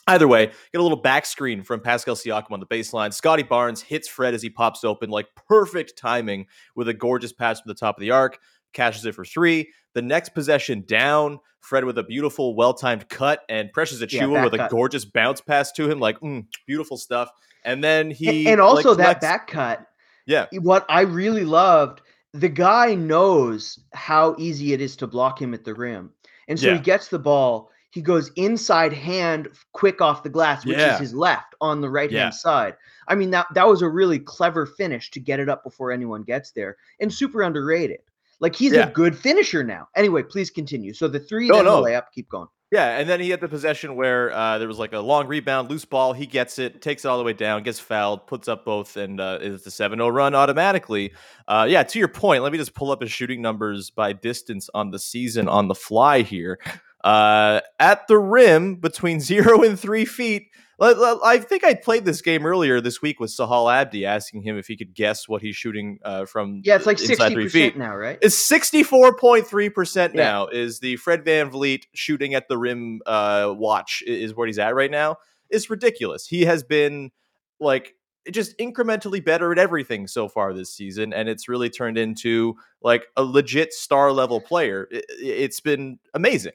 Either 0.10 0.28
way, 0.28 0.48
get 0.48 0.80
a 0.80 0.82
little 0.82 0.98
back 0.98 1.24
screen 1.24 1.62
from 1.62 1.80
Pascal 1.80 2.16
Siakam 2.16 2.52
on 2.52 2.60
the 2.60 2.66
baseline. 2.66 3.14
Scottie 3.14 3.44
Barnes 3.44 3.80
hits 3.80 4.08
Fred 4.08 4.34
as 4.34 4.42
he 4.42 4.50
pops 4.50 4.84
open, 4.84 5.12
like 5.12 5.28
perfect 5.48 5.96
timing 6.00 6.48
with 6.74 6.88
a 6.88 6.96
gorgeous 6.96 7.32
pass 7.32 7.62
from 7.62 7.70
the 7.70 7.76
top 7.76 7.96
of 7.96 8.02
the 8.02 8.10
arc, 8.10 8.40
cashes 8.74 9.06
it 9.06 9.16
for 9.16 9.26
three. 9.26 9.70
The 9.94 10.02
next 10.02 10.30
possession 10.30 10.84
down, 10.88 11.40
Fred 11.62 11.84
with 11.84 11.98
a 11.98 12.04
beautiful, 12.04 12.56
well 12.56 12.74
timed 12.74 13.10
cut, 13.10 13.42
and 13.50 13.72
Precious 13.74 14.00
Yeah, 14.00 14.06
Achiuwa 14.24 14.34
back 14.36 14.52
with 14.52 14.62
a 14.62 14.68
gorgeous 14.70 15.06
bounce 15.06 15.42
pass 15.42 15.72
to 15.74 15.90
him. 15.90 16.00
Like, 16.00 16.20
mm, 16.20 16.46
beautiful 16.68 16.98
stuff. 16.98 17.30
And 17.66 17.84
then 17.84 18.10
he. 18.12 18.48
and 18.48 18.62
also 18.62 18.90
like, 18.90 18.98
that 18.98 19.20
collects- 19.20 19.22
back 19.26 19.48
cut. 19.48 19.86
Yeah. 20.26 20.46
What 20.62 20.86
I 20.90 21.02
really 21.02 21.44
loved, 21.44 22.02
the 22.34 22.50
guy 22.50 22.94
knows 22.96 23.80
how 23.94 24.36
easy 24.38 24.74
it 24.74 24.82
is 24.82 24.96
to 24.98 25.08
block 25.08 25.42
him 25.42 25.54
at 25.54 25.64
the 25.66 25.74
rim. 25.74 26.12
And 26.48 26.60
so 26.60 26.68
Yeah. 26.68 26.76
he 26.76 26.80
gets 26.80 27.08
the 27.08 27.18
ball, 27.20 27.72
he 27.92 28.02
goes 28.02 28.32
inside 28.36 28.94
hand 28.94 29.50
quick 29.74 30.00
off 30.02 30.22
the 30.22 30.30
glass, 30.30 30.64
which 30.66 30.78
Yeah. 30.78 30.94
is 30.94 31.00
his 31.00 31.14
left 31.16 31.56
on 31.60 31.82
the 31.82 31.90
right 31.90 32.12
Yeah. 32.12 32.24
hand 32.26 32.36
side. 32.36 32.76
I 33.08 33.16
mean 33.16 33.32
that 33.32 33.48
that 33.56 33.68
was 33.68 33.82
a 33.82 33.90
really 33.90 34.20
clever 34.20 34.68
finish 34.68 35.10
to 35.12 35.20
get 35.20 35.40
it 35.40 35.50
up 35.50 35.64
before 35.64 35.92
anyone 35.92 36.22
gets 36.22 36.52
there 36.52 36.78
and 37.00 37.12
super 37.12 37.42
underrated. 37.42 38.00
Like 38.40 38.56
he's 38.56 38.74
Yeah. 38.74 38.88
a 38.88 38.92
good 38.92 39.18
finisher 39.18 39.64
now. 39.64 39.88
Anyway, 39.96 40.24
please 40.24 40.50
continue. 40.50 40.94
So 40.94 41.08
the 41.08 41.20
three, 41.20 41.48
No, 41.48 41.62
no. 41.62 41.82
the 41.82 41.90
layup, 41.90 42.04
keep 42.14 42.30
going. 42.30 42.48
Yeah, 42.72 43.00
and 43.00 43.10
then 43.10 43.20
he 43.20 43.32
had 43.32 43.42
the 43.42 43.48
possession 43.48 43.96
where 43.96 44.32
uh, 44.32 44.60
there 44.60 44.68
was 44.68 44.78
like 44.78 44.94
a 44.94 45.00
long 45.00 45.26
rebound, 45.28 45.72
loose 45.72 45.86
ball. 45.86 46.14
He 46.14 46.28
gets 46.28 46.60
it, 46.60 46.84
takes 46.84 47.04
it 47.04 47.08
all 47.08 47.18
the 47.18 47.24
way 47.24 47.34
down, 47.34 47.64
gets 47.64 47.80
fouled, 47.80 48.28
puts 48.28 48.48
up 48.48 48.64
both, 48.64 48.96
and 48.96 49.20
uh, 49.20 49.40
it's 49.42 49.66
a 49.66 49.72
7 49.72 49.98
0 49.98 50.08
run 50.10 50.36
automatically. 50.36 51.12
Uh, 51.48 51.66
yeah, 51.68 51.82
to 51.82 51.98
your 51.98 52.08
point, 52.10 52.44
let 52.44 52.52
me 52.52 52.60
just 52.60 52.76
pull 52.76 52.92
up 52.92 53.02
his 53.02 53.12
shooting 53.12 53.42
numbers 53.42 53.90
by 53.90 54.14
distance 54.14 54.70
on 54.76 54.92
the 54.92 55.00
season 55.00 55.50
on 55.50 55.68
the 55.68 55.74
fly 55.74 56.22
here. 56.22 56.60
Uh, 57.04 57.62
at 57.80 58.08
the 58.08 58.20
rim, 58.20 58.76
between 58.76 59.20
zero 59.20 59.64
and 59.64 59.80
three 59.80 60.06
feet. 60.06 60.44
I 60.82 61.40
think 61.40 61.64
I 61.64 61.74
played 61.74 62.06
this 62.06 62.22
game 62.22 62.46
earlier 62.46 62.80
this 62.82 63.02
week 63.02 63.20
with 63.20 63.32
Sahal 63.32 63.72
Abdi, 63.74 64.06
asking 64.06 64.44
him 64.44 64.58
if 64.58 64.68
he 64.68 64.78
could 64.78 64.94
guess 64.94 65.28
what 65.28 65.42
he's 65.42 65.56
shooting 65.56 66.00
uh, 66.06 66.26
from 66.26 66.62
Yeah, 66.64 66.76
it's 66.76 66.86
like 66.86 66.98
sixty 67.00 67.24
percent 67.46 67.78
now, 67.78 67.96
right? 67.96 68.18
It's 68.22 68.38
sixty 68.38 68.84
four 68.84 69.16
point 69.16 69.46
three 69.48 69.70
percent 69.70 70.14
now. 70.16 70.48
Is 70.48 70.80
the 70.80 70.96
Fred 70.98 71.26
VanVleet 71.26 71.84
shooting 71.94 72.34
at 72.34 72.48
the 72.48 72.58
rim 72.58 73.02
uh, 73.06 73.54
watch 73.58 74.04
is 74.08 74.34
where 74.36 74.48
he's 74.48 74.60
at 74.60 74.74
right 74.76 74.92
now? 74.92 75.18
It's 75.50 75.70
ridiculous. 75.70 76.26
He 76.28 76.46
has 76.46 76.64
been 76.64 77.12
like 77.60 77.96
just 78.32 78.56
incrementally 78.60 79.24
better 79.24 79.52
at 79.52 79.58
everything 79.58 80.06
so 80.08 80.28
far 80.30 80.54
this 80.54 80.72
season, 80.74 81.14
and 81.14 81.28
it's 81.28 81.50
really 81.50 81.70
turned 81.70 81.98
into 81.98 82.56
like 82.82 83.06
a 83.18 83.24
legit 83.24 83.74
star 83.74 84.12
level 84.12 84.40
player. 84.40 84.88
I- 84.94 84.98
i- 84.98 85.02
it's 85.20 85.60
been 85.60 86.00
amazing. 86.14 86.54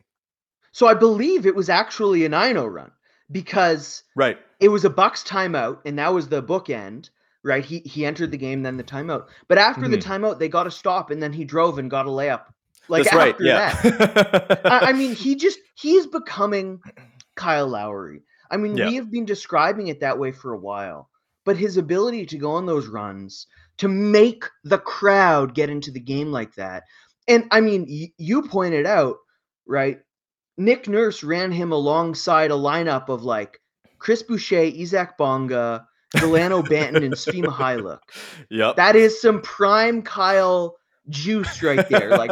So 0.72 0.86
I 0.86 0.94
believe 0.94 1.46
it 1.46 1.54
was 1.54 1.68
actually 1.68 2.24
a 2.24 2.28
9-0 2.28 2.72
run 2.72 2.90
because 3.30 4.02
Right. 4.16 4.38
it 4.60 4.68
was 4.68 4.84
a 4.84 4.90
Bucks 4.90 5.22
timeout, 5.24 5.78
and 5.84 5.98
that 5.98 6.12
was 6.12 6.28
the 6.28 6.42
bookend, 6.42 7.10
right? 7.42 7.64
He 7.64 7.80
he 7.80 8.04
entered 8.06 8.30
the 8.30 8.38
game, 8.38 8.62
then 8.62 8.76
the 8.76 8.84
timeout. 8.84 9.26
But 9.48 9.58
after 9.58 9.88
the 9.88 9.98
Mhm. 9.98 10.02
timeout, 10.02 10.38
they 10.38 10.48
got 10.48 10.66
a 10.66 10.70
stop, 10.70 11.10
and 11.10 11.22
then 11.22 11.32
he 11.32 11.44
drove 11.44 11.78
and 11.78 11.90
got 11.90 12.06
a 12.06 12.10
layup. 12.10 12.44
Like 12.88 13.04
That's 13.04 13.16
right. 13.16 13.32
after 13.32 13.44
Yeah. 13.44 13.80
that, 13.82 14.60
I, 14.66 14.90
I 14.90 14.92
mean, 14.92 15.14
he 15.14 15.36
just 15.36 15.58
he's 15.74 16.06
becoming 16.06 16.80
Kyle 17.34 17.66
Lowry. 17.68 18.22
I 18.50 18.56
mean, 18.58 18.76
Yeah. 18.76 18.88
we 18.88 18.96
have 18.96 19.10
been 19.10 19.24
describing 19.24 19.88
it 19.88 20.00
that 20.00 20.18
way 20.18 20.32
for 20.32 20.52
a 20.52 20.58
while, 20.58 21.08
but 21.44 21.56
his 21.56 21.76
ability 21.78 22.26
to 22.26 22.38
go 22.38 22.52
on 22.52 22.66
those 22.66 22.86
runs 22.86 23.46
to 23.78 23.88
make 23.88 24.44
the 24.64 24.78
crowd 24.78 25.54
get 25.54 25.70
into 25.70 25.90
the 25.90 25.98
game 26.00 26.30
like 26.30 26.54
that, 26.56 26.84
and 27.26 27.46
I 27.50 27.60
mean, 27.62 27.86
y- 27.88 28.12
you 28.18 28.42
pointed 28.42 28.84
out, 28.86 29.16
right? 29.66 30.00
Nick 30.56 30.88
Nurse 30.88 31.23
ran 31.23 31.50
him 31.52 31.73
alongside 31.73 32.50
a 32.50 32.54
lineup 32.54 33.08
of 33.08 33.23
like 33.25 33.61
Chris 33.99 34.23
Boucher, 34.23 34.61
Isaac 34.61 35.16
Bonga, 35.18 35.87
Delano 36.12 36.62
Banton, 36.62 37.04
and 37.04 37.14
Svi 37.14 37.42
Mykhailiuk. 37.42 37.99
yep. 38.50 38.76
That 38.76 38.94
is 38.96 39.20
some 39.20 39.40
prime 39.42 40.02
Kyle 40.02 40.76
juice 41.08 41.62
right 41.62 41.88
there. 41.88 42.11
Like, 42.11 42.30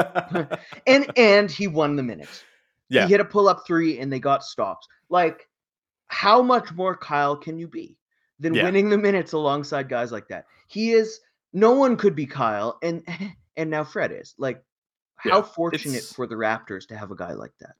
and 0.86 1.10
and 1.16 1.50
he 1.50 1.66
won 1.66 1.96
the 1.96 2.02
minutes. 2.02 2.44
Yeah. 2.88 3.04
He 3.06 3.12
hit 3.12 3.20
a 3.20 3.24
pull 3.24 3.48
up 3.48 3.64
three, 3.66 3.98
and 3.98 4.12
they 4.12 4.20
got 4.20 4.44
stops. 4.44 4.86
Like, 5.08 5.48
how 6.08 6.42
much 6.42 6.72
more 6.72 6.96
Kyle 6.96 7.36
can 7.36 7.58
you 7.58 7.66
be 7.66 7.96
than 8.38 8.54
Yeah. 8.54 8.64
winning 8.64 8.88
the 8.90 8.98
minutes 8.98 9.32
alongside 9.32 9.88
guys 9.88 10.12
like 10.12 10.28
that? 10.28 10.44
He 10.68 10.92
is. 10.92 11.20
No 11.54 11.72
one 11.72 11.96
could 11.96 12.14
be 12.14 12.26
Kyle, 12.26 12.78
and 12.82 13.02
and 13.56 13.68
now 13.70 13.82
Fred 13.84 14.12
is. 14.12 14.34
Like, 14.38 14.62
how 15.16 15.38
Yeah, 15.38 15.42
fortunate 15.42 16.02
for 16.04 16.26
the 16.26 16.34
Raptors 16.34 16.86
to 16.88 16.96
have 16.96 17.10
a 17.10 17.16
guy 17.16 17.32
like 17.32 17.52
that. 17.60 17.74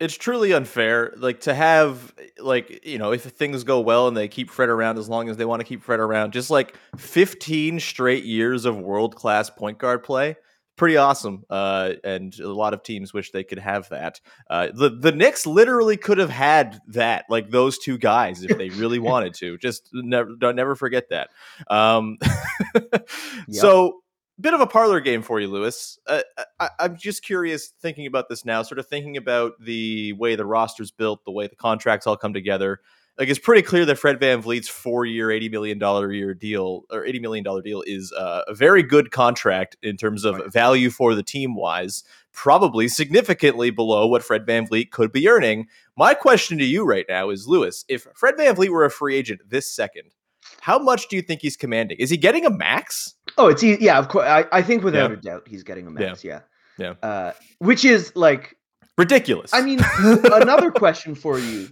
It's 0.00 0.14
truly 0.14 0.52
unfair. 0.52 1.12
Like 1.16 1.40
to 1.42 1.54
have 1.54 2.12
like 2.38 2.84
you 2.84 2.98
know 2.98 3.12
if 3.12 3.22
things 3.22 3.62
go 3.64 3.80
well 3.80 4.08
and 4.08 4.16
they 4.16 4.28
keep 4.28 4.50
Fred 4.50 4.70
around 4.70 4.98
as 4.98 5.08
long 5.08 5.28
as 5.28 5.36
they 5.36 5.44
want 5.44 5.60
to 5.60 5.66
keep 5.66 5.82
Fred 5.82 6.00
around, 6.00 6.32
just 6.32 6.50
like 6.50 6.74
15 6.96 7.78
straight 7.78 8.24
years 8.24 8.64
of 8.64 8.78
world 8.78 9.14
class 9.14 9.50
point 9.50 9.78
guard 9.78 10.02
play. 10.02 10.36
Pretty 10.76 10.96
awesome, 10.96 11.44
uh, 11.50 11.92
and 12.04 12.34
a 12.40 12.48
lot 12.48 12.72
of 12.72 12.82
teams 12.82 13.12
wish 13.12 13.32
they 13.32 13.44
could 13.44 13.58
have 13.58 13.90
that. 13.90 14.18
Uh, 14.48 14.68
the 14.72 14.88
the 14.88 15.12
Knicks 15.12 15.46
literally 15.46 15.98
could 15.98 16.16
have 16.16 16.30
had 16.30 16.80
that, 16.88 17.26
like 17.28 17.50
those 17.50 17.76
two 17.76 17.98
guys, 17.98 18.42
if 18.42 18.56
they 18.56 18.70
really 18.70 18.98
wanted 19.10 19.34
to. 19.34 19.58
Just 19.58 19.90
never, 19.92 20.30
don't 20.38 20.56
never 20.56 20.74
forget 20.74 21.10
that. 21.10 21.28
Um, 21.68 22.16
So 23.50 23.99
bit 24.40 24.54
of 24.54 24.60
a 24.60 24.66
parlor 24.66 25.00
game 25.00 25.22
for 25.22 25.40
you, 25.40 25.48
Louis. 25.48 25.98
Uh, 26.06 26.22
I, 26.58 26.70
I'm 26.78 26.96
just 26.96 27.22
curious, 27.24 27.68
thinking 27.80 28.06
about 28.06 28.28
this 28.28 28.44
now, 28.44 28.62
sort 28.62 28.78
of 28.78 28.86
thinking 28.86 29.16
about 29.16 29.52
the 29.60 30.12
way 30.14 30.36
the 30.36 30.46
roster's 30.46 30.90
built, 30.90 31.24
the 31.24 31.30
way 31.32 31.46
the 31.46 31.56
contracts 31.56 32.06
all 32.06 32.16
come 32.16 32.32
together. 32.32 32.80
Like 33.18 33.28
it's 33.28 33.38
pretty 33.38 33.60
clear 33.60 33.84
that 33.84 33.98
Fred 33.98 34.18
VanVleet's 34.18 34.68
four-year, 34.68 35.30
eighty 35.30 35.50
million 35.50 35.78
dollar 35.78 36.10
a 36.10 36.16
year 36.16 36.32
deal 36.32 36.84
or 36.90 37.04
eighty 37.04 37.18
million 37.18 37.44
dollar 37.44 37.60
deal 37.60 37.82
is 37.86 38.12
uh, 38.12 38.42
a 38.48 38.54
very 38.54 38.82
good 38.82 39.10
contract 39.10 39.76
in 39.82 39.98
terms 39.98 40.24
of 40.24 40.36
Right. 40.36 40.50
value 40.50 40.88
for 40.88 41.14
the 41.14 41.22
team 41.22 41.54
wise. 41.54 42.02
Probably 42.32 42.88
significantly 42.88 43.70
below 43.70 44.06
what 44.06 44.22
Fred 44.22 44.46
VanVleet 44.46 44.90
could 44.90 45.12
be 45.12 45.28
earning. 45.28 45.66
My 45.98 46.14
question 46.14 46.56
to 46.58 46.64
you 46.64 46.84
right 46.84 47.04
now 47.10 47.28
is, 47.28 47.46
Louis, 47.46 47.84
if 47.88 48.06
Fred 48.14 48.36
VanVleet 48.36 48.70
were 48.70 48.86
a 48.86 48.90
free 48.90 49.16
agent 49.16 49.40
this 49.46 49.70
second, 49.70 50.14
how 50.60 50.78
much 50.78 51.08
do 51.08 51.16
you 51.16 51.22
think 51.22 51.42
he's 51.42 51.56
commanding? 51.58 51.98
Is 51.98 52.08
he 52.08 52.16
getting 52.16 52.46
a 52.46 52.50
max? 52.50 53.16
Oh, 53.40 53.48
it's 53.48 53.62
e- 53.64 53.78
yeah, 53.80 53.98
of 53.98 54.08
course. 54.08 54.26
I, 54.26 54.44
I 54.52 54.60
think 54.60 54.82
without 54.84 55.10
Yeah. 55.10 55.16
a 55.16 55.20
doubt 55.20 55.48
he's 55.48 55.62
getting 55.62 55.86
a 55.86 55.90
Yeah. 55.92 56.08
max. 56.08 56.22
Yeah. 56.22 56.40
Yeah. 56.76 56.94
Uh, 57.02 57.32
which 57.58 57.84
is 57.84 58.12
like, 58.14 58.56
Ridiculous. 58.98 59.54
I 59.54 59.62
mean, 59.62 59.80
another 59.98 60.70
question 60.70 61.14
for 61.14 61.38
you 61.38 61.68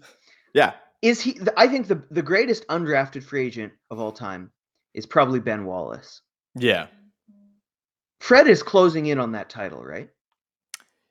yeah. 0.54 0.72
is 1.02 1.20
he? 1.20 1.38
I 1.58 1.66
think 1.68 1.86
the 1.86 2.02
the 2.10 2.22
greatest 2.22 2.66
undrafted 2.68 3.22
free 3.22 3.44
agent 3.46 3.72
of 3.90 3.98
all 4.00 4.12
time 4.12 4.50
is 4.94 5.04
probably 5.04 5.38
Ben 5.38 5.66
Wallace. 5.66 6.22
Yeah. 6.54 6.86
Fred 8.20 8.48
is 8.48 8.62
closing 8.62 9.06
in 9.06 9.18
on 9.18 9.32
that 9.32 9.50
title, 9.50 9.84
right? 9.84 10.08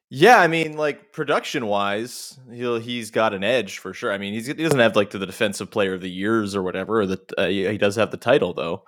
Yeah, 0.10 0.40
I 0.40 0.48
mean, 0.48 0.76
like 0.78 1.12
production 1.14 1.68
wise, 1.68 2.40
he'll 2.52 2.80
he's 2.80 3.12
got 3.12 3.34
an 3.36 3.44
edge 3.44 3.78
for 3.78 3.94
sure. 3.94 4.12
I 4.12 4.18
mean, 4.18 4.34
he's, 4.34 4.48
he 4.48 4.54
doesn't 4.54 4.80
have 4.80 4.96
like 4.96 5.12
the 5.12 5.20
defensive 5.26 5.70
player 5.70 5.94
of 5.94 6.02
the 6.02 6.10
years 6.10 6.56
or 6.56 6.64
whatever. 6.64 7.02
Or 7.02 7.06
the 7.06 7.20
uh, 7.38 7.48
he 7.48 7.78
does 7.78 7.96
have 7.98 8.10
the 8.12 8.18
title 8.18 8.54
though. 8.54 8.84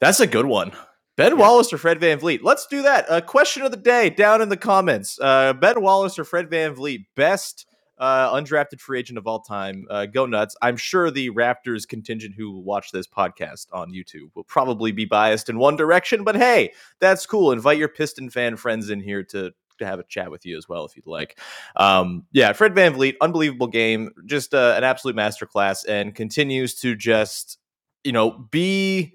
That's 0.00 0.20
a 0.20 0.26
good 0.26 0.46
one. 0.46 0.72
Ben 1.18 1.36
Wallace 1.36 1.72
or 1.72 1.78
Fred 1.78 1.98
VanVleet? 1.98 2.44
Let's 2.44 2.68
do 2.68 2.82
that. 2.82 3.10
Uh, 3.10 3.20
question 3.20 3.64
of 3.64 3.72
the 3.72 3.76
day 3.76 4.08
down 4.08 4.40
in 4.40 4.50
the 4.50 4.56
comments. 4.56 5.18
Uh, 5.20 5.52
ben 5.52 5.80
Wallace 5.80 6.16
or 6.16 6.22
Fred 6.22 6.48
VanVleet? 6.48 7.06
Best 7.16 7.66
uh, 7.98 8.32
undrafted 8.32 8.78
free 8.78 9.00
agent 9.00 9.18
of 9.18 9.26
all 9.26 9.40
time. 9.40 9.84
Uh, 9.90 10.06
go 10.06 10.26
nuts. 10.26 10.54
I'm 10.62 10.76
sure 10.76 11.10
the 11.10 11.30
Raptors 11.30 11.88
contingent 11.88 12.36
who 12.36 12.60
watch 12.60 12.92
this 12.92 13.08
podcast 13.08 13.66
on 13.72 13.90
YouTube 13.90 14.30
will 14.36 14.44
probably 14.44 14.92
be 14.92 15.06
biased 15.06 15.48
in 15.48 15.58
one 15.58 15.74
direction, 15.74 16.22
but 16.22 16.36
hey, 16.36 16.72
that's 17.00 17.26
cool. 17.26 17.50
Invite 17.50 17.78
your 17.78 17.88
Piston 17.88 18.30
fan 18.30 18.56
friends 18.56 18.88
in 18.88 19.00
here 19.00 19.24
to 19.24 19.50
to 19.80 19.86
have 19.86 19.98
a 19.98 20.04
chat 20.04 20.30
with 20.30 20.46
you 20.46 20.56
as 20.56 20.68
well 20.68 20.84
if 20.84 20.94
you'd 20.94 21.06
like. 21.06 21.40
Um, 21.74 22.26
yeah, 22.30 22.52
Fred 22.52 22.74
VanVleet, 22.74 23.16
unbelievable 23.20 23.66
game, 23.66 24.10
just 24.24 24.54
uh, 24.54 24.74
an 24.76 24.84
absolute 24.84 25.16
masterclass, 25.16 25.84
and 25.88 26.14
continues 26.14 26.76
to 26.76 26.94
just 26.94 27.58
you 28.04 28.12
know 28.12 28.30
be 28.52 29.14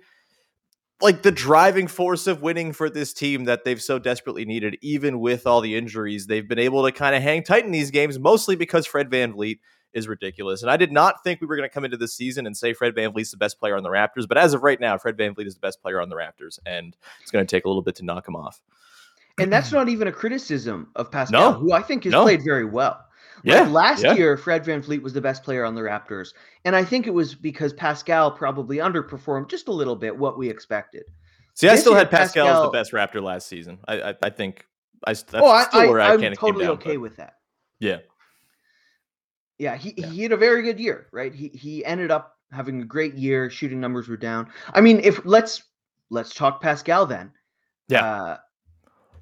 like 1.03 1.22
the 1.22 1.31
driving 1.31 1.88
force 1.88 2.27
of 2.27 2.41
winning 2.41 2.72
for 2.72 2.89
this 2.89 3.13
team 3.13 3.43
that 3.43 3.65
they've 3.65 3.81
so 3.81 4.00
desperately 4.00 4.45
needed, 4.45 4.77
even 4.81 5.19
with 5.19 5.45
all 5.45 5.60
the 5.60 5.75
injuries. 5.75 6.27
They've 6.27 6.48
been 6.48 6.60
able 6.60 6.83
to 6.86 6.91
kind 6.93 7.13
of 7.13 7.22
hang 7.22 7.43
tight 7.43 7.65
in 7.65 7.72
these 7.72 7.91
games, 7.91 8.17
mostly 8.17 8.55
because 8.55 8.88
Fred 8.88 9.10
VanVleet 9.10 9.60
is 9.93 10.07
ridiculous. 10.07 10.62
And 10.62 10.72
I 10.72 10.77
did 10.77 10.91
not 10.93 11.22
think 11.24 11.41
we 11.41 11.45
were 11.48 11.57
going 11.57 11.69
to 11.69 11.74
come 11.74 11.83
into 11.86 11.98
this 11.98 12.15
season 12.15 12.48
and 12.48 12.55
say 12.55 12.74
Fred 12.74 12.95
VanVleet's 12.95 13.31
the 13.31 13.38
best 13.38 13.60
player 13.60 13.75
on 13.75 13.83
the 13.83 13.89
Raptors, 13.89 14.27
but 14.27 14.38
as 14.38 14.53
of 14.53 14.63
right 14.63 14.79
now, 14.79 14.98
Fred 14.98 15.17
VanVleet 15.17 15.45
is 15.45 15.55
the 15.55 15.60
best 15.60 15.81
player 15.81 16.01
on 16.01 16.10
the 16.10 16.15
Raptors, 16.15 16.57
and 16.65 16.95
it's 17.22 17.31
going 17.31 17.45
to 17.45 17.55
take 17.55 17.65
a 17.65 17.67
little 17.67 17.83
bit 17.83 17.95
to 17.98 18.05
knock 18.05 18.27
him 18.27 18.36
off. 18.36 18.62
And 19.38 19.51
that's 19.51 19.72
not 19.72 19.89
even 19.89 20.07
a 20.07 20.12
criticism 20.12 20.89
of 20.95 21.12
Pascal, 21.12 21.51
No. 21.51 21.60
who 21.60 21.74
I 21.74 21.81
think 21.81 22.05
has 22.05 22.12
No. 22.12 22.24
played 22.24 22.43
very 22.43 22.65
well. 22.65 23.03
Like, 23.45 23.55
Yeah, 23.55 23.67
last 23.67 24.03
yeah. 24.03 24.13
year, 24.13 24.38
Fred 24.38 24.63
VanVleet 24.63 25.01
was 25.01 25.13
the 25.13 25.21
best 25.21 25.43
player 25.43 25.65
on 25.65 25.75
the 25.75 25.81
Raptors. 25.81 26.33
And 26.65 26.75
I 26.75 26.83
think 26.85 27.07
it 27.07 27.12
was 27.13 27.35
because 27.35 27.73
Pascal 27.73 28.31
probably 28.31 28.77
underperformed 28.77 29.50
just 29.50 29.67
a 29.67 29.71
little 29.73 29.95
bit 29.95 30.15
what 30.17 30.38
we 30.38 30.50
expected. 30.50 31.03
See, 31.55 31.67
I 31.69 31.75
still 31.75 31.91
year, 31.91 32.00
had 32.00 32.09
Pascal, 32.12 32.47
as 32.47 32.62
the 32.63 32.69
best 32.71 32.91
Raptor 32.93 33.21
last 33.21 33.47
season. 33.47 33.79
I 33.88 34.01
I, 34.01 34.15
I 34.23 34.29
think 34.29 34.65
I 35.05 35.12
that's 35.13 35.33
oh, 35.35 35.47
I, 35.47 35.63
still 35.65 35.89
where 35.89 36.00
I, 36.01 36.07
I, 36.09 36.13
I'm 36.13 36.21
can't 36.21 36.35
totally 36.35 36.65
down, 36.65 36.73
okay 36.75 36.95
but- 36.95 37.01
with 37.01 37.15
that. 37.17 37.35
Yeah, 37.79 37.97
Yeah, 39.57 39.75
he, 39.75 39.93
Yeah. 39.97 40.07
he 40.07 40.23
had 40.23 40.31
a 40.31 40.38
very 40.38 40.63
good 40.63 40.79
year, 40.79 41.07
right? 41.12 41.33
He 41.33 41.50
he 41.50 41.83
ended 41.85 42.12
up 42.12 42.38
having 42.51 42.81
a 42.81 42.85
great 42.85 43.13
year. 43.15 43.50
Shooting 43.50 43.79
numbers 43.79 44.07
were 44.07 44.17
down. 44.17 44.47
I 44.73 44.81
mean, 44.81 45.00
if 45.03 45.19
let's 45.25 45.63
let's 46.09 46.33
talk 46.33 46.62
Pascal 46.62 47.05
then. 47.05 47.31
Yeah. 47.89 48.05
Uh, 48.05 48.38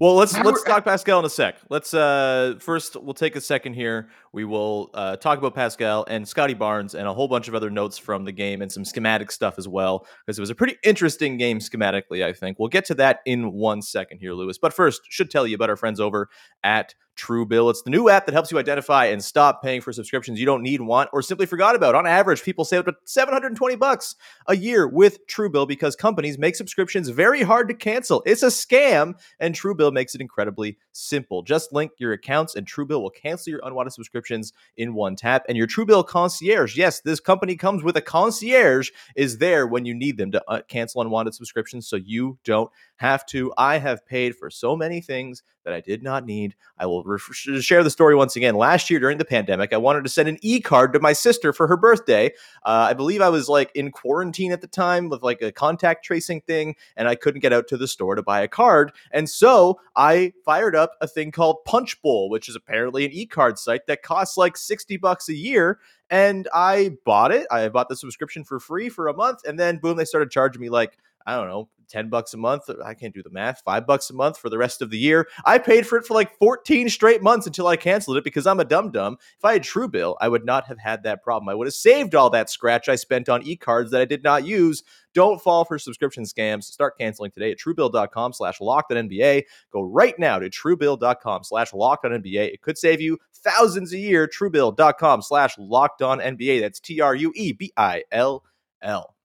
Well, 0.02 0.16
let's 0.16 0.36
How 0.36 0.44
let's 0.44 0.64
talk 0.64 0.84
Pascal 0.84 1.20
in 1.20 1.26
a 1.26 1.30
sec. 1.30 1.58
Let's 1.70 1.94
uh 1.94 2.56
first 2.60 2.96
we'll 3.00 3.14
take 3.14 3.36
a 3.36 3.42
second 3.42 3.76
here. 3.76 4.10
We 4.34 4.46
will 4.46 4.90
uh 4.96 5.16
talk 5.18 5.38
about 5.38 5.54
Pascal 5.54 6.06
and 6.08 6.28
Scottie 6.28 6.56
Barnes 6.56 6.96
and 6.96 7.08
a 7.08 7.14
whole 7.14 7.28
bunch 7.28 7.48
of 7.48 7.54
other 7.54 7.70
notes 7.70 8.00
from 8.00 8.26
the 8.26 8.32
game 8.32 8.64
and 8.64 8.72
some 8.72 8.84
schematic 8.84 9.30
stuff 9.30 9.60
as 9.60 9.68
well 9.68 10.08
because 10.26 10.40
it 10.40 10.42
was 10.42 10.50
a 10.50 10.56
pretty 10.56 10.78
interesting 10.84 11.38
game 11.38 11.60
schematically, 11.60 12.26
I 12.26 12.34
think. 12.34 12.58
We'll 12.58 12.70
get 12.70 12.84
to 12.86 12.96
that 12.96 13.20
in 13.28 13.52
one 13.52 13.84
second 13.84 14.18
here, 14.18 14.34
Louis. 14.34 14.58
But 14.58 14.74
first, 14.74 15.02
should 15.08 15.30
tell 15.30 15.46
you 15.46 15.54
about 15.54 15.70
our 15.70 15.78
friends 15.78 16.00
over 16.00 16.30
at 16.64 16.96
Truebill. 17.18 17.70
It's 17.70 17.82
the 17.82 17.90
new 17.90 18.10
app 18.10 18.26
that 18.26 18.34
helps 18.34 18.52
you 18.52 18.60
identify 18.60 19.06
and 19.06 19.24
stop 19.24 19.62
paying 19.62 19.82
for 19.82 19.94
subscriptions 19.94 20.40
you 20.40 20.46
don't 20.46 20.64
need, 20.64 20.82
want, 20.82 21.10
or 21.14 21.22
simply 21.22 21.46
forgot 21.46 21.76
about. 21.76 21.96
On 21.96 22.08
average, 22.08 22.44
people 22.44 22.66
save 22.66 22.82
up 22.82 22.86
to 22.86 22.94
720 23.06 23.76
bucks 23.76 24.16
a 24.48 24.56
year 24.56 24.88
with 24.88 25.26
Truebill 25.28 25.68
because 25.68 25.96
companies 25.96 26.38
make 26.38 26.56
subscriptions 26.56 27.10
very 27.10 27.42
hard 27.42 27.68
to 27.68 27.74
cancel. 27.74 28.24
It's 28.26 28.44
a 28.44 28.48
scam, 28.48 29.14
and 29.40 29.54
Truebill 29.54 29.94
makes 29.94 30.16
it 30.16 30.22
incredibly 30.22 30.78
simple. 30.94 31.44
Just 31.44 31.74
link 31.74 31.92
your 31.98 32.14
accounts, 32.14 32.56
and 32.56 32.66
Truebill 32.66 33.02
will 33.02 33.10
cancel 33.10 33.52
your 33.52 33.62
unwanted 33.64 33.94
subscriptions 33.94 34.54
in 34.78 34.94
one 34.94 35.16
tap. 35.16 35.44
And 35.48 35.58
your 35.58 35.68
Truebill 35.68 36.08
concierge, 36.08 36.78
yes, 36.78 37.02
this 37.02 37.20
company 37.20 37.56
comes 37.56 37.84
with 37.84 37.98
a 37.98 38.02
concierge, 38.02 38.90
is 39.16 39.38
there 39.38 39.68
when 39.68 39.86
you 39.86 39.94
need 39.94 40.18
them 40.18 40.32
to 40.32 40.44
uh, 40.48 40.62
cancel 40.68 41.02
unwanted 41.02 41.36
subscriptions 41.36 41.88
so 41.88 41.98
you 41.98 42.38
don't 42.44 42.72
have 42.98 43.26
to. 43.28 43.54
I 43.58 43.78
have 43.78 44.06
paid 44.06 44.36
for 44.36 44.50
so 44.50 44.76
many 44.76 45.02
things 45.02 45.44
that 45.64 45.74
I 45.74 45.82
did 45.82 46.04
not 46.04 46.26
need. 46.26 46.56
I 46.78 46.86
will 46.86 47.01
ref- 47.06 47.34
share 47.34 47.84
the 47.84 47.90
story 47.90 48.16
once 48.16 48.36
again. 48.36 48.56
Last 48.56 48.90
year 48.90 49.00
during 49.00 49.18
the 49.18 49.26
pandemic, 49.26 49.74
I 49.74 49.78
wanted 49.78 50.04
to 50.04 50.10
send 50.10 50.30
an 50.30 50.38
e 50.42 50.60
card 50.60 50.94
to 50.94 51.00
my 51.00 51.14
sister 51.14 51.54
for 51.54 51.68
her 51.68 51.78
birthday. 51.78 52.28
Uh, 52.64 52.88
I 52.90 52.94
believe 52.94 53.22
I 53.22 53.30
was 53.30 53.50
like 53.50 53.72
in 53.76 53.92
quarantine 53.92 54.52
at 54.52 54.62
the 54.62 54.68
time 54.68 55.10
with 55.10 55.24
like 55.24 55.42
a 55.42 55.52
contact 55.52 56.06
tracing 56.06 56.42
thing, 56.42 56.76
and 56.96 57.08
I 57.08 57.16
couldn't 57.16 57.42
get 57.42 57.54
out 57.54 57.68
to 57.70 57.78
the 57.78 57.88
store 57.88 58.16
to 58.16 58.24
buy 58.24 58.42
a 58.42 58.48
card. 58.48 58.92
And 59.12 59.30
so 59.30 59.80
I 59.96 60.34
fired 60.46 60.76
up 60.76 60.94
a 61.02 61.08
thing 61.08 61.32
called 61.32 61.64
Punchbowl, 61.66 62.30
which 62.30 62.50
is 62.50 62.56
apparently 62.56 63.06
an 63.06 63.12
e 63.12 63.26
card 63.26 63.60
site 63.60 63.88
that 63.88 64.04
costs 64.04 64.38
like 64.38 64.58
60 64.58 64.98
bucks 64.98 65.30
a 65.30 65.36
year. 65.36 65.80
And 66.10 66.50
I 66.54 66.98
bought 67.06 67.32
it. 67.32 67.48
I 67.50 67.70
bought 67.70 67.88
the 67.88 67.96
subscription 67.96 68.44
for 68.44 68.60
free 68.60 68.90
for 68.90 69.08
a 69.08 69.14
month. 69.14 69.40
And 69.48 69.58
then, 69.58 69.78
boom, 69.78 69.96
they 69.96 70.04
started 70.04 70.30
charging 70.30 70.62
me 70.62 70.70
like, 70.70 70.98
I 71.26 71.36
don't 71.36 71.48
know, 71.48 71.70
10 71.92 72.10
bucks 72.10 72.34
a 72.34 72.38
month. 72.38 72.70
Uh, 72.70 72.76
I 72.84 72.94
can't 72.94 73.14
do 73.14 73.22
the 73.22 73.30
math. 73.30 73.62
Five 73.64 73.86
bucks 73.86 74.10
a 74.10 74.14
month 74.14 74.38
for 74.38 74.50
the 74.50 74.58
rest 74.58 74.82
of 74.82 74.90
the 74.90 74.98
year. 74.98 75.28
I 75.46 75.58
paid 75.58 75.86
for 75.86 75.98
it 75.98 76.06
for 76.06 76.14
like 76.14 76.38
14 76.40 76.90
straight 76.90 77.22
months 77.22 77.46
until 77.46 77.68
I 77.68 77.76
canceled 77.76 78.18
it 78.18 78.24
because 78.24 78.48
I'm 78.48 78.60
a 78.60 78.66
dum 78.66 78.92
dum. 78.92 79.18
If 79.38 79.46
I 79.46 79.54
had 79.54 79.64
Truebill, 79.64 80.16
I 80.20 80.30
would 80.30 80.46
not 80.46 80.66
have 80.66 80.80
had 80.80 81.04
that 81.04 81.22
problem. 81.22 81.50
I 81.50 81.54
would 81.54 81.68
have 81.68 81.74
saved 81.74 82.16
all 82.16 82.30
that 82.32 82.50
scratch 82.50 82.90
I 82.90 82.96
spent 82.96 83.30
on 83.30 83.44
e 83.44 83.56
cards 83.56 83.92
that 83.92 84.02
I 84.02 84.06
did 84.06 84.24
not 84.24 84.46
use. 84.46 84.84
Don't 85.14 85.42
fall 85.42 85.66
for 85.66 85.78
subscription 85.78 86.24
scams. 86.24 86.64
Start 86.64 86.98
canceling 86.98 87.32
today 87.32 87.52
at 87.52 87.60
truebill.com 87.60 88.32
slash 88.32 88.62
locked.nba. 88.62 89.44
Go 89.72 89.82
right 89.82 90.18
now 90.18 90.40
to 90.40 90.50
truebill.com 90.50 91.44
slash 91.44 91.74
locked.nba. 91.74 92.54
It 92.54 92.62
could 92.62 92.78
save 92.78 93.02
you 93.02 93.18
thousands 93.34 93.92
a 93.92 93.98
year. 93.98 94.28
Truebill.com 94.28 95.22
slash 95.22 95.58
locked 95.58 96.02
on 96.02 96.20
NBA. 96.20 96.62
That's 96.62 96.80
T 96.80 97.02
R 97.02 97.14
U 97.14 97.34
E 97.36 97.52
B 97.52 97.74
I 97.76 98.04
L 98.12 98.46
L. 98.82 99.16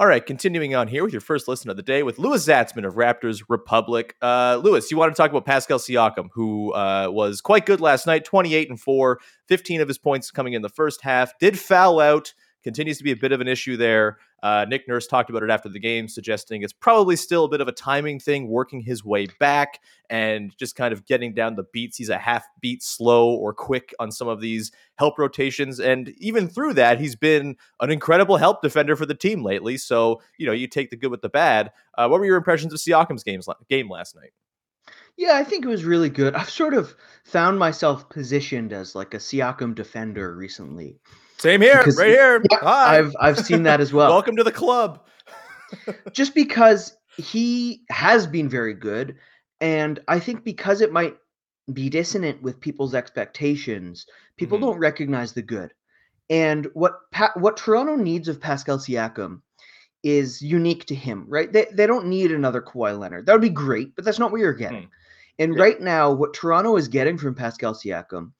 All 0.00 0.06
right, 0.06 0.24
continuing 0.24 0.74
on 0.74 0.88
here 0.88 1.04
with 1.04 1.12
your 1.12 1.20
first 1.20 1.46
listen 1.46 1.68
of 1.68 1.76
the 1.76 1.82
day 1.82 2.02
with 2.02 2.18
Louis 2.18 2.42
Zatzman 2.46 2.86
of 2.86 2.94
Raptors 2.94 3.42
Republic. 3.50 4.16
Uh, 4.22 4.58
Louis, 4.64 4.90
you 4.90 4.96
want 4.96 5.14
to 5.14 5.14
talk 5.14 5.30
about 5.30 5.44
Pascal 5.44 5.78
Siakam, 5.78 6.30
who 6.32 6.72
uh, 6.72 7.08
was 7.10 7.42
quite 7.42 7.66
good 7.66 7.82
last 7.82 8.06
night 8.06 8.24
28 8.24 8.70
and 8.70 8.80
4, 8.80 9.20
15 9.48 9.82
of 9.82 9.88
his 9.88 9.98
points 9.98 10.30
coming 10.30 10.54
in 10.54 10.62
the 10.62 10.70
first 10.70 11.02
half, 11.02 11.38
did 11.38 11.58
foul 11.58 12.00
out, 12.00 12.32
continues 12.64 12.96
to 12.96 13.04
be 13.04 13.10
a 13.10 13.16
bit 13.16 13.30
of 13.30 13.42
an 13.42 13.46
issue 13.46 13.76
there. 13.76 14.16
Uh, 14.42 14.64
Nick 14.68 14.88
Nurse 14.88 15.06
talked 15.06 15.30
about 15.30 15.42
it 15.42 15.50
after 15.50 15.68
the 15.68 15.78
game, 15.78 16.08
suggesting 16.08 16.62
it's 16.62 16.72
probably 16.72 17.16
still 17.16 17.44
a 17.44 17.48
bit 17.48 17.60
of 17.60 17.68
a 17.68 17.72
timing 17.72 18.18
thing, 18.18 18.48
working 18.48 18.80
his 18.80 19.04
way 19.04 19.26
back 19.38 19.80
and 20.08 20.56
just 20.58 20.76
kind 20.76 20.92
of 20.92 21.06
getting 21.06 21.34
down 21.34 21.56
the 21.56 21.64
beats. 21.72 21.96
He's 21.96 22.08
a 22.08 22.18
half 22.18 22.46
beat 22.60 22.82
slow 22.82 23.30
or 23.34 23.52
quick 23.52 23.94
on 24.00 24.10
some 24.10 24.28
of 24.28 24.40
these 24.40 24.72
help 24.96 25.18
rotations. 25.18 25.78
And 25.78 26.08
even 26.18 26.48
through 26.48 26.74
that, 26.74 27.00
he's 27.00 27.16
been 27.16 27.56
an 27.80 27.90
incredible 27.90 28.36
help 28.36 28.62
defender 28.62 28.96
for 28.96 29.06
the 29.06 29.14
team 29.14 29.42
lately. 29.44 29.76
So, 29.76 30.20
you 30.38 30.46
know, 30.46 30.52
you 30.52 30.66
take 30.66 30.90
the 30.90 30.96
good 30.96 31.10
with 31.10 31.22
the 31.22 31.28
bad. 31.28 31.70
Uh, 31.96 32.08
what 32.08 32.20
were 32.20 32.26
your 32.26 32.36
impressions 32.36 32.72
of 32.72 32.80
Siakam's 32.80 33.24
games, 33.24 33.48
game 33.68 33.88
last 33.90 34.16
night? 34.16 34.32
Yeah, 35.16 35.36
I 35.36 35.44
think 35.44 35.64
it 35.64 35.68
was 35.68 35.84
really 35.84 36.08
good. 36.08 36.34
I've 36.34 36.48
sort 36.48 36.72
of 36.72 36.94
found 37.24 37.58
myself 37.58 38.08
positioned 38.08 38.72
as 38.72 38.94
like 38.94 39.12
a 39.12 39.18
Siakam 39.18 39.74
defender 39.74 40.34
recently. 40.34 40.98
Same 41.40 41.60
here, 41.62 41.78
Because- 41.78 41.96
right 41.96 42.08
here. 42.08 42.42
Yeah, 42.50 42.58
Hi. 42.60 42.98
I've 42.98 43.16
I've 43.18 43.38
seen 43.38 43.62
that 43.64 43.80
as 43.80 43.92
well. 43.92 44.10
Welcome 44.16 44.36
to 44.36 44.44
the 44.44 44.52
club. 44.52 45.00
just 46.12 46.34
because 46.34 46.96
he 47.16 47.82
has 47.90 48.26
been 48.26 48.48
very 48.48 48.72
good 48.74 49.14
and 49.60 50.00
i 50.08 50.18
think 50.18 50.42
because 50.42 50.80
it 50.80 50.90
might 50.92 51.16
be 51.72 51.88
dissonant 51.90 52.40
with 52.42 52.58
people's 52.60 52.94
expectations 52.94 54.06
people 54.36 54.58
Mhm. 54.58 54.62
don't 54.62 54.78
recognize 54.78 55.32
the 55.32 55.42
good 55.42 55.72
and 56.30 56.66
what 56.74 56.94
pa- 57.12 57.32
what 57.36 57.56
toronto 57.56 57.94
needs 57.94 58.26
of 58.26 58.40
pascal 58.40 58.78
siakam 58.78 59.42
is 60.02 60.40
unique 60.40 60.86
to 60.86 60.94
him 60.94 61.24
right 61.28 61.52
they, 61.52 61.66
they 61.72 61.86
don't 61.86 62.06
need 62.06 62.32
another 62.32 62.62
Kawhi 62.62 62.98
leonard 62.98 63.26
that 63.26 63.32
would 63.32 63.40
be 63.42 63.48
great 63.50 63.94
but 63.94 64.04
that's 64.04 64.18
not 64.18 64.32
what 64.32 64.40
you're 64.40 64.52
getting 64.54 64.88
and 65.38 65.54
Yeah. 65.54 65.62
right 65.62 65.80
now 65.80 66.10
what 66.10 66.32
toronto 66.34 66.76
is 66.76 66.88
getting 66.88 67.18
from 67.18 67.34
pascal 67.34 67.74
siakam 67.74 68.32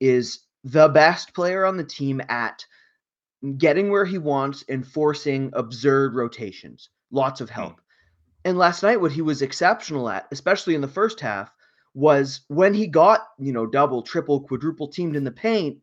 is 0.00 0.40
the 0.64 0.88
best 0.88 1.34
player 1.34 1.64
on 1.64 1.76
the 1.76 1.84
team 1.84 2.20
at 2.28 2.64
getting 3.56 3.90
where 3.90 4.04
he 4.04 4.18
wants 4.18 4.64
and 4.68 4.86
forcing 4.86 5.50
absurd 5.52 6.14
rotations. 6.14 6.90
Lots 7.10 7.40
of 7.40 7.48
hmm. 7.50 7.54
help. 7.54 7.80
And 8.44 8.58
last 8.58 8.82
night, 8.82 9.00
what 9.00 9.12
he 9.12 9.22
was 9.22 9.42
exceptional 9.42 10.08
at, 10.08 10.26
especially 10.30 10.74
in 10.74 10.80
the 10.80 10.88
first 10.88 11.20
half, 11.20 11.52
was 11.94 12.42
when 12.48 12.74
he 12.74 12.86
got, 12.86 13.28
you 13.38 13.52
know, 13.52 13.66
double, 13.66 14.02
triple, 14.02 14.40
quadruple 14.40 14.88
teamed 14.88 15.16
in 15.16 15.24
the 15.24 15.30
paint, 15.30 15.78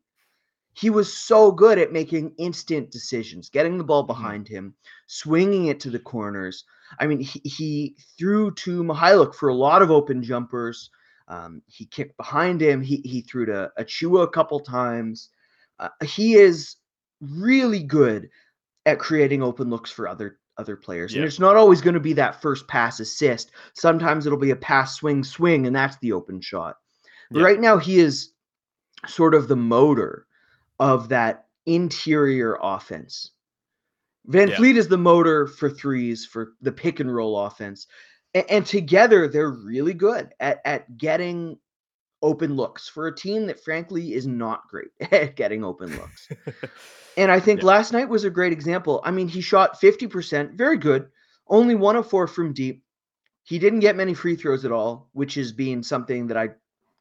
he 0.73 0.89
was 0.89 1.15
so 1.15 1.51
good 1.51 1.77
at 1.77 1.93
making 1.93 2.33
instant 2.37 2.91
decisions, 2.91 3.49
getting 3.49 3.77
the 3.77 3.83
ball 3.83 4.03
hmm. 4.03 4.07
behind 4.07 4.47
him, 4.47 4.75
swinging 5.07 5.67
it 5.67 5.79
to 5.81 5.89
the 5.89 5.99
corners. 5.99 6.65
I 6.99 7.07
mean, 7.07 7.19
he, 7.19 7.41
he 7.43 7.95
threw 8.17 8.51
to 8.51 8.83
Mykhailiuk 8.83 9.35
for 9.35 9.49
a 9.49 9.55
lot 9.55 9.81
of 9.81 9.91
open 9.91 10.21
jumpers. 10.21 10.89
Um, 11.27 11.61
he 11.67 11.85
kicked 11.85 12.17
behind 12.17 12.61
him. 12.61 12.81
He, 12.81 12.97
he 12.97 13.21
threw 13.21 13.45
to 13.47 13.71
Achiuwa 13.79 14.23
a 14.23 14.29
couple 14.29 14.59
times. 14.59 15.29
Uh, 15.79 15.89
he 16.03 16.35
is 16.35 16.75
really 17.21 17.83
good 17.83 18.29
at 18.85 18.99
creating 18.99 19.41
open 19.41 19.69
looks 19.69 19.91
for 19.91 20.07
other 20.07 20.39
other 20.57 20.75
players. 20.75 21.15
And 21.15 21.25
it's 21.25 21.39
not 21.39 21.57
always 21.57 21.81
going 21.81 21.95
to 21.95 21.99
be 21.99 22.13
that 22.13 22.41
first 22.41 22.67
pass 22.67 23.01
assist. 23.01 23.51
Sometimes 23.73 24.25
it'll 24.25 24.39
be 24.39 24.51
a 24.51 24.55
pass 24.55 24.95
swing 24.95 25.23
swing 25.23 25.67
and 25.67 25.75
that's 25.75 25.97
the 25.97 26.13
open 26.13 26.39
shot. 26.39 26.77
Right 27.31 27.59
now 27.59 27.77
he 27.77 27.99
is 27.99 28.31
sort 29.05 29.33
of 29.33 29.47
the 29.47 29.55
motor 29.55 30.27
of 30.79 31.09
that 31.09 31.47
interior 31.65 32.57
offense. 32.61 33.31
Van 34.27 34.47
Yeah. 34.47 34.55
Fleet 34.55 34.77
is 34.77 34.87
the 34.87 34.97
motor 34.97 35.45
for 35.45 35.69
threes 35.69 36.25
for 36.25 36.53
the 36.61 36.71
pick 36.71 36.99
and 36.99 37.13
roll 37.13 37.37
offense. 37.37 37.87
A- 38.35 38.51
And, 38.51 38.65
together 38.65 39.27
they're 39.27 39.49
really 39.51 39.93
good 39.93 40.33
at, 40.39 40.59
at 40.65 40.97
getting 40.97 41.57
open 42.21 42.55
looks 42.55 42.87
for 42.87 43.07
a 43.07 43.15
team 43.15 43.45
that 43.47 43.63
frankly 43.63 44.13
is 44.13 44.27
not 44.27 44.67
great 44.69 44.89
at 45.11 45.35
getting 45.35 45.63
open 45.63 45.95
looks. 45.95 46.29
And 47.17 47.31
I 47.31 47.39
think 47.39 47.61
Yeah. 47.61 47.67
last 47.67 47.93
night 47.93 48.09
was 48.09 48.25
a 48.25 48.29
great 48.29 48.51
example. 48.51 48.99
I 49.05 49.11
mean, 49.11 49.29
he 49.29 49.39
shot 49.39 49.79
50%, 49.79 50.55
very 50.57 50.77
good, 50.77 51.07
only 51.47 51.73
one 51.73 51.95
of 51.95 52.09
four 52.09 52.27
from 52.27 52.51
deep. 52.51 52.83
He 53.43 53.57
didn't 53.57 53.79
get 53.79 53.95
many 53.95 54.13
free 54.13 54.35
throws 54.35 54.65
at 54.65 54.73
all, 54.73 55.09
which 55.13 55.37
is 55.37 55.53
being 55.53 55.81
something 55.81 56.27
that 56.27 56.35
I 56.35 56.49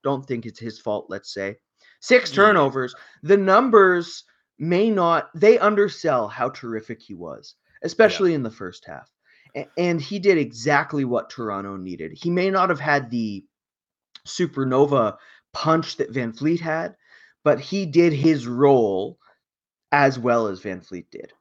don't 0.05 0.25
think 0.25 0.47
it's 0.47 0.61
his 0.61 0.79
fault, 0.79 1.07
let's 1.09 1.35
say. 1.35 1.57
Six 2.01 2.31
Yeah. 2.31 2.37
turnovers. 2.37 2.95
The 3.25 3.37
numbers 3.37 4.23
may 4.61 4.89
not, 4.89 5.31
they 5.35 5.59
undersell 5.59 6.29
how 6.29 6.51
terrific 6.51 7.03
he 7.03 7.15
was, 7.15 7.57
especially 7.83 8.35
in 8.35 8.45
the 8.45 8.51
first 8.53 8.85
half. 8.85 9.11
And 9.77 10.01
he 10.01 10.19
did 10.19 10.39
exactly 10.39 11.05
what 11.05 11.31
Toronto 11.31 11.77
needed. 11.77 12.13
He 12.13 12.31
may 12.31 12.51
not 12.51 12.71
have 12.71 12.81
had 12.81 13.11
the 13.11 13.45
supernova 14.27 15.17
punch 15.53 15.97
that 15.99 16.13
VanVleet 16.13 16.61
had, 16.61 16.97
but 17.45 17.61
he 17.61 17.87
did 17.87 18.13
his 18.13 18.47
role 18.47 19.19
as 19.93 20.19
well 20.19 20.49
as 20.49 20.61
VanVleet 20.61 21.07
did. 21.11 21.33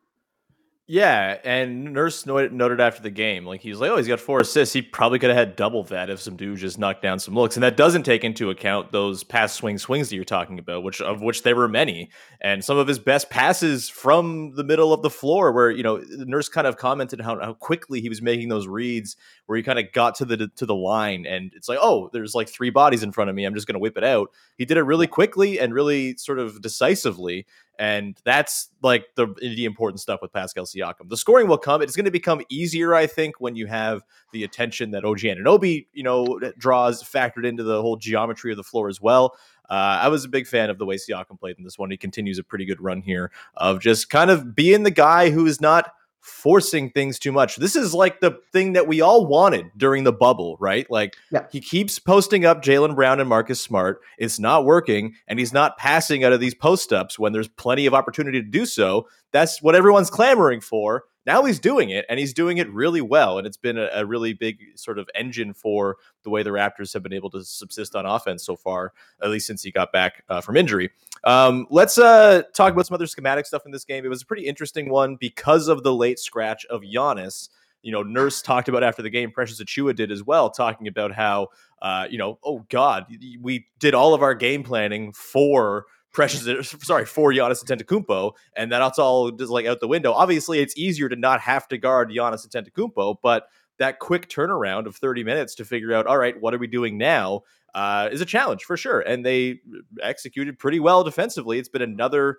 Yeah, 0.86 1.38
and 1.46 1.94
Nurse 1.94 2.26
noted, 2.26 2.52
noted 2.52 2.82
after 2.82 3.02
the 3.02 3.10
game, 3.10 3.46
like 3.46 3.62
he's 3.62 3.80
like, 3.80 3.90
"Oh, 3.90 3.96
he's 3.96 4.08
got 4.10 4.20
four 4.20 4.42
assists. 4.42 4.74
He 4.74 4.82
probably 4.82 5.18
could 5.18 5.30
have 5.30 5.38
had 5.38 5.56
double 5.56 5.86
that 5.86 6.10
if 6.10 6.20
some 6.20 6.36
dude 6.36 6.58
just 6.58 6.78
knocked 6.78 7.02
down 7.02 7.20
some 7.20 7.36
looks." 7.36 7.56
And 7.56 7.64
that 7.64 7.78
doesn't 7.78 8.04
take 8.04 8.26
into 8.26 8.50
account 8.50 8.92
those 8.92 9.24
pass 9.24 9.54
swing 9.54 9.78
swings 9.78 10.10
that 10.10 10.16
you're 10.18 10.26
talking 10.26 10.60
about, 10.60 10.84
which 10.84 11.00
of 11.00 11.22
which 11.22 11.44
there 11.44 11.56
were 11.56 11.70
many, 11.70 12.12
and 12.42 12.66
some 12.66 12.78
of 12.78 12.86
his 12.86 13.00
best 13.00 13.30
passes 13.30 13.88
from 13.88 14.56
the 14.56 14.64
middle 14.66 14.92
of 14.92 15.04
the 15.04 15.10
floor, 15.10 15.54
where 15.54 15.72
you 15.72 15.84
know 15.84 16.04
Nurse 16.18 16.50
kind 16.50 16.68
of 16.68 16.76
commented 16.76 17.22
how 17.22 17.40
how 17.40 17.54
quickly 17.54 18.02
he 18.02 18.10
was 18.10 18.22
making 18.22 18.50
those 18.50 18.68
reads, 18.68 19.16
where 19.46 19.56
he 19.56 19.64
kind 19.64 19.80
of 19.80 19.86
got 19.94 20.16
to 20.16 20.26
the 20.26 20.50
to 20.50 20.66
the 20.66 20.76
line, 20.76 21.26
and 21.26 21.54
it's 21.56 21.70
like, 21.70 21.80
"Oh, 21.82 22.10
there's 22.12 22.36
like 22.36 22.50
three 22.50 22.72
bodies 22.72 23.04
in 23.04 23.14
front 23.14 23.30
of 23.30 23.38
me. 23.38 23.46
I'm 23.46 23.56
just 23.56 23.68
going 23.68 23.76
to 23.76 23.80
whip 23.80 23.98
it 23.98 24.04
out." 24.04 24.32
He 24.58 24.66
did 24.66 24.76
it 24.76 24.84
really 24.84 25.08
quickly 25.08 25.62
and 25.62 25.74
really 25.74 26.18
sort 26.18 26.40
of 26.40 26.62
decisively. 26.62 27.46
And 27.80 28.16
that's 28.24 28.70
like 28.82 29.06
the 29.16 29.34
the 29.40 29.66
important 29.66 30.00
stuff 30.00 30.20
with 30.22 30.32
Pascal 30.32 30.66
Siakam. 30.66 31.10
The 31.10 31.18
scoring 31.18 31.48
will 31.48 31.58
come. 31.58 31.82
It's 31.82 31.96
going 31.96 32.06
to 32.06 32.12
become 32.12 32.42
easier, 32.50 32.94
I 32.94 33.08
think, 33.08 33.36
when 33.40 33.56
you 33.56 33.66
have 33.66 34.04
the 34.32 34.44
attention 34.44 34.92
that 34.92 35.04
OG 35.04 35.20
Anunoby, 35.20 35.88
you 35.92 36.04
know, 36.04 36.40
draws 36.58 37.04
factored 37.04 37.46
into 37.46 37.64
the 37.64 37.82
whole 37.82 37.96
geometry 37.96 38.52
of 38.52 38.58
the 38.58 38.64
floor 38.64 38.90
as 38.90 39.02
well. 39.02 39.36
Uh, 39.70 39.98
I 40.02 40.10
was 40.10 40.24
a 40.26 40.30
big 40.30 40.46
fan 40.46 40.70
of 40.70 40.78
the 40.78 40.86
way 40.86 40.98
Siakam 40.98 41.40
played 41.40 41.58
in 41.58 41.64
this 41.64 41.80
one. 41.80 41.90
He 41.90 41.98
continues 41.98 42.38
a 42.38 42.44
pretty 42.44 42.66
good 42.66 42.82
run 42.82 43.02
here 43.02 43.32
of 43.56 43.80
just 43.80 44.10
kind 44.10 44.30
of 44.30 44.56
being 44.56 44.84
the 44.84 44.92
guy 44.92 45.32
who 45.32 45.46
is 45.48 45.60
not 45.60 45.94
forcing 46.24 46.90
things 46.90 47.20
too 47.20 47.32
much. 47.32 47.58
This 47.58 47.76
is 47.76 47.94
like 47.94 48.22
the 48.22 48.40
thing 48.52 48.74
that 48.74 48.88
we 48.88 49.02
all 49.02 49.28
wanted 49.28 49.66
during 49.78 50.04
the 50.06 50.14
bubble, 50.14 50.56
right? 50.60 50.90
Like 50.90 51.16
Yeah. 51.32 51.46
he 51.52 51.60
keeps 51.60 52.00
posting 52.00 52.46
up 52.46 52.64
Jaylen 52.64 52.96
Brown 52.96 53.20
and 53.20 53.28
Marcus 53.30 53.60
Smart. 53.62 54.00
It's 54.18 54.40
not 54.40 54.66
working, 54.66 55.14
and 55.28 55.38
he's 55.38 55.54
not 55.54 55.78
passing 55.78 56.24
out 56.24 56.32
of 56.34 56.40
these 56.40 56.56
post 56.56 56.92
ups 56.94 57.20
when 57.20 57.34
there's 57.34 57.50
plenty 57.50 57.86
of 57.86 57.94
opportunity 57.94 58.42
to 58.42 58.48
do 58.48 58.66
so. 58.66 59.08
That's 59.32 59.62
what 59.62 59.76
everyone's 59.76 60.10
clamoring 60.10 60.62
for. 60.62 61.04
Now 61.26 61.46
he's 61.46 61.60
doing 61.60 61.90
it, 61.90 62.06
and 62.10 62.20
he's 62.20 62.34
doing 62.34 62.58
it 62.58 62.70
really 62.72 63.02
well. 63.02 63.38
And 63.38 63.48
it's 63.48 63.58
been 63.58 63.78
a, 63.78 63.90
a 63.94 64.06
really 64.06 64.34
big 64.34 64.60
sort 64.76 65.00
of 65.00 65.10
engine 65.16 65.54
for 65.54 65.98
the 66.24 66.30
way 66.30 66.44
the 66.44 66.50
Raptors 66.50 66.94
have 66.94 67.04
been 67.04 67.14
able 67.14 67.30
to 67.32 67.44
subsist 67.44 67.96
on 67.96 68.06
offense 68.06 68.46
so 68.46 68.56
far, 68.56 68.94
at 69.22 69.30
least 69.30 69.48
since 69.48 69.64
he 69.64 69.72
got 69.72 69.92
back 69.92 70.24
uh, 70.30 70.42
from 70.42 70.58
injury. 70.58 70.90
Um, 71.24 71.66
let's 71.70 71.98
uh, 71.98 72.44
talk 72.54 72.74
about 72.74 72.88
some 72.88 72.96
other 72.96 73.08
schematic 73.08 73.46
stuff 73.46 73.66
in 73.66 73.72
this 73.72 73.86
game. 73.86 74.06
It 74.06 74.10
was 74.10 74.22
a 74.22 74.26
pretty 74.26 74.46
interesting 74.46 74.90
one 74.90 75.16
because 75.16 75.68
of 75.68 75.84
the 75.84 75.94
late 75.94 76.20
scratch 76.20 76.66
of 76.66 76.82
Giannis. 76.82 77.50
You 77.82 77.92
know, 77.92 78.04
Nurse 78.04 78.42
talked 78.42 78.70
about 78.70 78.84
after 78.84 79.02
the 79.02 79.10
game. 79.10 79.32
Precious 79.32 79.62
Achiuwa 79.62 79.96
did 79.96 80.12
as 80.12 80.24
well, 80.24 80.50
talking 80.50 80.88
about 80.88 81.12
how, 81.12 81.50
uh, 81.82 82.08
you 82.10 82.18
know, 82.18 82.40
oh 82.44 82.66
God, 82.70 83.06
we 83.42 83.68
did 83.80 83.94
all 83.94 84.14
of 84.14 84.22
our 84.22 84.34
game 84.34 84.64
planning 84.64 85.12
for 85.12 85.86
Precious, 86.14 86.70
sorry, 86.84 87.06
for 87.06 87.32
Giannis 87.32 87.64
Antetokounmpo, 87.64 88.34
and 88.56 88.72
that's 88.72 89.00
all 89.00 89.32
just 89.32 89.52
like 89.52 89.66
out 89.66 89.80
the 89.80 89.88
window. 89.88 90.14
Obviously, 90.14 90.60
it's 90.60 90.78
easier 90.78 91.10
to 91.10 91.16
not 91.16 91.42
have 91.42 91.68
to 91.70 91.78
guard 91.78 92.12
Giannis 92.12 92.48
Antetokounmpo, 92.48 93.18
but 93.22 93.48
that 93.80 94.00
quick 94.00 94.30
turnaround 94.30 94.86
of 94.86 94.96
30 94.96 95.24
minutes 95.24 95.56
to 95.56 95.66
figure 95.66 95.94
out, 95.94 96.06
all 96.06 96.18
right, 96.18 96.40
what 96.40 96.54
are 96.54 96.60
we 96.60 96.68
doing 96.68 96.98
now, 96.98 97.42
uh, 97.74 98.10
is 98.12 98.22
a 98.22 98.26
challenge 98.26 98.64
for 98.64 98.78
sure. 98.78 99.00
And 99.00 99.26
they 99.26 99.62
executed 100.02 100.60
pretty 100.60 100.80
well 100.80 101.04
defensively. 101.04 101.58
It's 101.58 101.70
been 101.70 101.82
another, 101.82 102.38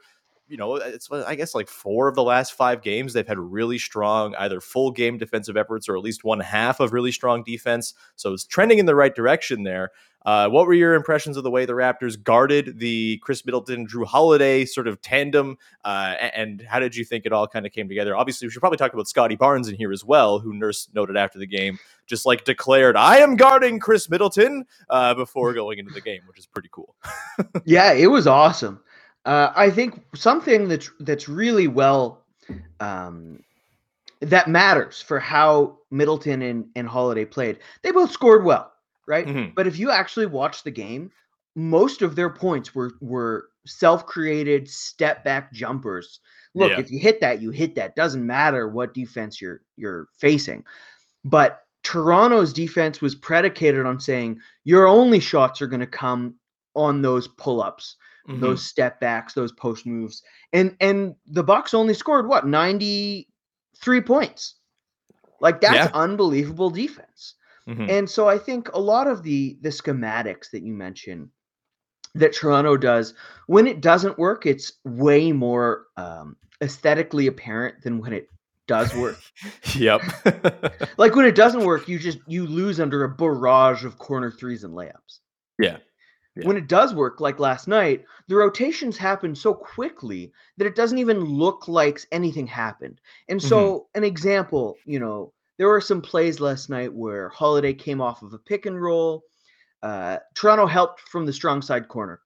you 0.48 0.56
know, 0.56 0.76
it's 0.76 1.10
I 1.10 1.34
guess 1.34 1.54
like 1.54 1.68
four 1.68 2.08
of 2.08 2.14
the 2.14 2.22
last 2.22 2.52
five 2.52 2.82
games 2.82 3.12
they've 3.12 3.26
had 3.26 3.38
really 3.38 3.78
strong 3.78 4.34
either 4.36 4.60
full 4.60 4.90
game 4.90 5.18
defensive 5.18 5.56
efforts 5.56 5.88
or 5.88 5.96
at 5.96 6.02
least 6.02 6.24
one 6.24 6.40
half 6.40 6.80
of 6.80 6.92
really 6.92 7.12
strong 7.12 7.42
defense. 7.42 7.94
So 8.16 8.32
it's 8.32 8.44
trending 8.44 8.78
in 8.78 8.86
the 8.86 8.94
right 8.94 9.14
direction 9.14 9.62
there. 9.62 9.90
Uh, 10.24 10.48
what 10.48 10.66
were 10.66 10.74
your 10.74 10.94
impressions 10.94 11.36
of 11.36 11.44
the 11.44 11.50
way 11.50 11.66
the 11.66 11.74
Raptors 11.74 12.22
guarded 12.22 12.78
the 12.78 13.18
Khris 13.18 13.44
Middleton 13.44 13.86
Jrue 13.86 14.06
Holiday 14.06 14.64
sort 14.64 14.88
of 14.88 15.00
tandem? 15.02 15.58
Uh, 15.84 16.14
and 16.34 16.62
how 16.62 16.80
did 16.80 16.96
you 16.96 17.04
think 17.04 17.26
it 17.26 17.32
all 17.32 17.46
kind 17.46 17.66
of 17.66 17.72
came 17.72 17.88
together? 17.88 18.16
Obviously, 18.16 18.46
we 18.46 18.50
should 18.50 18.60
probably 18.60 18.78
talk 18.78 18.94
about 18.94 19.06
Scottie 19.06 19.36
Barnes 19.36 19.68
in 19.68 19.74
here 19.74 19.92
as 19.92 20.02
well, 20.02 20.38
who 20.38 20.54
Nurse 20.54 20.88
noted 20.94 21.18
after 21.18 21.38
the 21.38 21.46
game, 21.46 21.78
just 22.06 22.24
like 22.24 22.44
declared, 22.44 22.96
I 22.96 23.18
am 23.18 23.36
guarding 23.36 23.78
Khris 23.78 24.08
Middleton 24.08 24.64
uh, 24.88 25.12
before 25.12 25.52
going 25.52 25.78
into 25.78 25.92
the 25.92 26.00
game, 26.00 26.22
which 26.26 26.38
is 26.38 26.46
pretty 26.46 26.70
cool. 26.72 26.94
Yeah, 27.64 27.92
it 27.92 28.08
was 28.08 28.26
awesome. 28.26 28.80
Uh, 29.24 29.52
I 29.56 29.70
think 29.70 30.04
something 30.14 30.68
that's 30.68 30.90
that's 31.00 31.28
really 31.28 31.66
well 31.68 32.22
um, 32.80 33.42
that 34.20 34.48
matters 34.48 35.00
for 35.00 35.18
how 35.18 35.78
Middleton 35.90 36.42
and, 36.42 36.66
and 36.76 36.86
Holiday 36.88 37.24
played. 37.24 37.58
They 37.82 37.90
both 37.90 38.10
scored 38.10 38.44
well, 38.44 38.72
right? 39.06 39.26
Mhm. 39.26 39.54
But 39.54 39.66
if 39.66 39.78
you 39.78 39.90
actually 39.90 40.26
watch 40.26 40.62
the 40.62 40.70
game, 40.70 41.10
most 41.54 42.02
of 42.02 42.16
their 42.16 42.30
points 42.30 42.74
were 42.74 42.92
were 43.00 43.48
self-created 43.66 44.68
step 44.68 45.24
back 45.24 45.52
jumpers. 45.52 46.20
Look, 46.54 46.72
Yeah. 46.72 46.80
if 46.80 46.90
you 46.90 46.98
hit 46.98 47.20
that, 47.22 47.40
you 47.40 47.50
hit 47.50 47.74
that. 47.76 47.96
Doesn't 47.96 48.26
matter 48.26 48.68
what 48.68 48.92
defense 48.94 49.40
you're 49.40 49.62
you're 49.76 50.08
facing. 50.18 50.64
But 51.24 51.62
Toronto's 51.82 52.52
defense 52.52 53.00
was 53.00 53.14
predicated 53.14 53.86
on 53.86 53.98
saying 54.00 54.40
your 54.64 54.86
only 54.86 55.20
shots 55.20 55.62
are 55.62 55.66
going 55.66 55.80
to 55.80 55.86
come 55.86 56.34
on 56.74 57.00
those 57.02 57.28
pull-ups, 57.28 57.96
Mhm. 58.28 58.40
those 58.40 58.64
step 58.64 59.00
backs, 59.00 59.34
those 59.34 59.52
post 59.52 59.86
moves. 59.86 60.22
And 60.52 60.76
and 60.80 61.14
the 61.26 61.42
Bucks 61.44 61.74
only 61.74 61.94
scored 61.94 62.26
what? 62.28 62.46
93 62.46 64.00
points. 64.00 64.54
Like 65.40 65.60
that's 65.60 65.74
Yeah. 65.74 65.90
unbelievable 65.94 66.70
defense. 66.70 67.34
Mhm. 67.68 67.88
And 67.90 68.10
so 68.10 68.28
I 68.28 68.38
think 68.38 68.68
a 68.72 68.80
lot 68.80 69.06
of 69.06 69.22
the 69.22 69.58
the 69.62 69.70
schematics 69.70 70.50
that 70.52 70.62
you 70.62 70.72
mentioned 70.72 71.28
that 72.14 72.32
Toronto 72.32 72.76
does, 72.76 73.14
when 73.46 73.66
it 73.66 73.80
doesn't 73.80 74.18
work, 74.18 74.46
it's 74.46 74.74
way 74.84 75.32
more 75.32 75.86
um, 75.96 76.36
aesthetically 76.62 77.26
apparent 77.26 77.82
than 77.82 77.98
when 77.98 78.12
it 78.12 78.28
does 78.66 78.94
work. 78.94 79.18
yep. 79.76 80.00
like 80.96 81.14
when 81.14 81.26
it 81.26 81.34
doesn't 81.34 81.64
work, 81.64 81.88
you 81.88 81.98
just 81.98 82.18
you 82.26 82.46
lose 82.46 82.80
under 82.80 83.04
a 83.04 83.08
barrage 83.08 83.84
of 83.84 83.98
corner 83.98 84.30
threes 84.30 84.64
and 84.64 84.74
layups. 84.74 85.18
Yeah. 85.58 85.78
Yeah. 86.36 86.44
When 86.46 86.56
it 86.56 86.68
does 86.68 86.94
work, 86.94 87.20
like 87.20 87.38
last 87.38 87.68
night, 87.68 88.04
the 88.28 88.36
rotations 88.36 88.96
happen 88.96 89.34
so 89.34 89.54
quickly 89.54 90.32
that 90.56 90.66
it 90.66 90.74
doesn't 90.76 90.98
even 90.98 91.24
look 91.24 91.68
like 91.68 92.00
anything 92.12 92.46
happened. 92.46 93.00
And 93.28 93.40
Mm-hmm. 93.42 93.48
so, 93.48 93.88
an 93.94 94.04
example, 94.04 94.76
you 94.84 94.98
know, 94.98 95.32
there 95.58 95.68
were 95.68 95.80
some 95.80 96.02
plays 96.02 96.40
last 96.40 96.68
night 96.68 96.92
where 96.92 97.28
Holiday 97.28 97.72
came 97.72 98.00
off 98.00 98.22
of 98.22 98.32
a 98.32 98.38
pick 98.38 98.66
and 98.66 98.80
roll. 98.80 99.24
Uh, 99.82 100.18
Toronto 100.34 100.66
helped 100.66 101.00
from 101.00 101.26
the 101.26 101.32
strong 101.32 101.62
side 101.62 101.88
corner. 101.88 102.20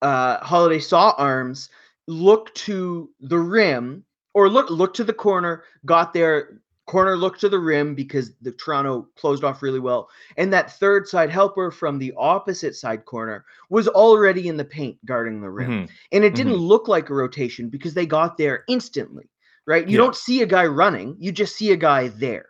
Uh, 0.00 0.38
Holiday 0.44 0.80
saw 0.80 1.14
arms, 1.16 1.70
looked 2.08 2.54
to 2.56 3.10
the 3.20 3.38
rim, 3.38 4.04
or 4.34 4.48
look 4.48 4.70
look 4.70 4.94
to 4.94 5.04
the 5.04 5.12
corner, 5.12 5.64
got 5.84 6.12
there. 6.12 6.61
Corner 6.86 7.16
looked 7.16 7.40
to 7.40 7.48
the 7.48 7.58
rim 7.58 7.94
because 7.94 8.32
the 8.42 8.52
Toronto 8.52 9.08
closed 9.16 9.44
off 9.44 9.62
really 9.62 9.78
well, 9.80 10.08
and 10.36 10.52
that 10.52 10.78
third 10.78 11.06
side 11.06 11.30
helper 11.30 11.70
from 11.70 11.98
the 11.98 12.12
opposite 12.16 12.74
side 12.74 13.04
corner 13.04 13.44
was 13.70 13.86
already 13.88 14.48
in 14.48 14.56
the 14.56 14.64
paint 14.64 14.98
guarding 15.04 15.40
the 15.40 15.48
rim, 15.50 15.70
Mhm. 15.70 15.90
and 16.12 16.24
it 16.24 16.34
didn't 16.34 16.56
look 16.56 16.88
like 16.88 17.08
a 17.08 17.14
rotation 17.14 17.68
because 17.68 17.94
they 17.94 18.06
got 18.06 18.36
there 18.36 18.64
instantly. 18.68 19.28
Right? 19.64 19.86
You 19.86 19.92
Yeah. 19.92 20.04
don't 20.04 20.16
see 20.16 20.42
a 20.42 20.46
guy 20.46 20.66
running; 20.66 21.14
you 21.20 21.30
just 21.30 21.54
see 21.54 21.70
a 21.70 21.76
guy 21.76 22.08
there. 22.08 22.46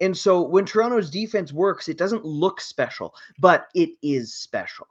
And 0.00 0.16
so 0.16 0.42
when 0.42 0.64
Toronto's 0.64 1.08
defense 1.10 1.52
works, 1.52 1.88
it 1.88 1.98
doesn't 1.98 2.24
look 2.24 2.60
special, 2.60 3.14
but 3.40 3.68
it 3.74 3.90
is 4.02 4.34
special. 4.34 4.86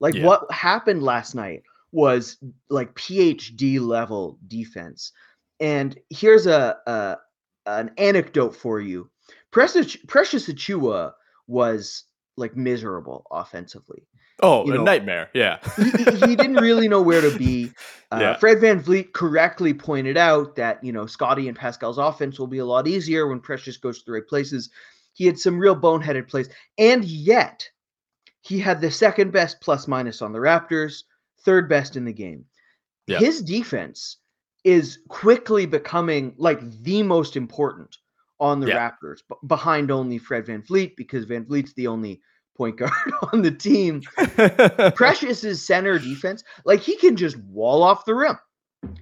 Like 0.00 0.14
Yeah. 0.14 0.24
what 0.24 0.50
happened 0.50 1.02
last 1.02 1.34
night 1.34 1.62
was 1.92 2.38
like 2.70 2.94
PhD 2.94 3.78
level 3.80 4.38
defense. 4.48 5.12
And 5.60 5.98
here's 6.08 6.46
a, 6.46 6.78
a 6.86 7.18
an 7.78 7.90
anecdote 7.98 8.54
for 8.56 8.80
you. 8.80 9.08
Precious 9.50 9.96
Precious 10.08 10.48
Achiuwa 10.48 11.12
was 11.46 12.04
like 12.36 12.56
miserable 12.56 13.26
offensively. 13.30 14.06
Oh, 14.42 14.64
You 14.64 14.72
a 14.72 14.76
know, 14.76 14.84
nightmare. 14.84 15.28
Yeah. 15.34 15.58
He, 15.76 15.90
he- 16.28 16.36
didn't 16.36 16.54
really 16.56 16.88
know 16.88 17.02
where 17.02 17.20
to 17.20 17.36
be. 17.36 17.70
Uh, 18.12 18.18
Yeah. 18.20 18.36
Fred 18.38 18.58
VanVleet 18.58 19.12
correctly 19.12 19.72
pointed 19.72 20.16
out 20.16 20.56
that 20.56 20.82
you 20.82 20.90
know 20.90 21.06
Scottie 21.06 21.46
and 21.46 21.56
Pascal's 21.56 21.96
offense 21.96 22.40
will 22.40 22.48
be 22.48 22.58
a 22.58 22.64
lot 22.64 22.88
easier 22.88 23.28
when 23.28 23.38
Precious 23.38 23.76
goes 23.76 24.00
to 24.00 24.04
the 24.04 24.10
right 24.10 24.26
places. 24.26 24.68
He 25.12 25.26
had 25.26 25.38
some 25.38 25.56
real 25.56 25.76
boneheaded 25.76 26.26
plays, 26.26 26.48
and 26.76 27.04
yet 27.04 27.68
he 28.40 28.58
had 28.58 28.80
the 28.80 28.90
second 28.90 29.30
best 29.30 29.60
plus 29.60 29.86
minus 29.86 30.22
on 30.22 30.32
the 30.32 30.40
Raptors, 30.40 31.04
third 31.44 31.68
best 31.68 31.94
in 31.94 32.04
the 32.04 32.12
game. 32.12 32.46
Yeah. 33.06 33.18
His 33.20 33.42
defense 33.42 34.16
is 34.64 34.98
quickly 35.08 35.66
becoming 35.66 36.34
like 36.36 36.60
the 36.82 37.02
most 37.02 37.36
important 37.36 37.96
on 38.38 38.60
the 38.60 38.68
Yeah. 38.68 38.90
Raptors, 38.90 39.18
b- 39.28 39.36
behind 39.46 39.90
only 39.90 40.18
Fred 40.18 40.46
VanVleet 40.46 40.96
because 40.96 41.26
VanVleet's 41.26 41.74
the 41.74 41.86
only 41.86 42.20
point 42.56 42.76
guard 42.76 42.92
on 43.32 43.42
the 43.42 43.50
team. 43.50 44.02
Precious's 44.94 45.64
center 45.64 45.98
defense, 45.98 46.42
like 46.64 46.80
he 46.80 46.96
can 46.96 47.16
just 47.16 47.36
wall 47.38 47.82
off 47.82 48.04
the 48.04 48.14
rim 48.14 48.38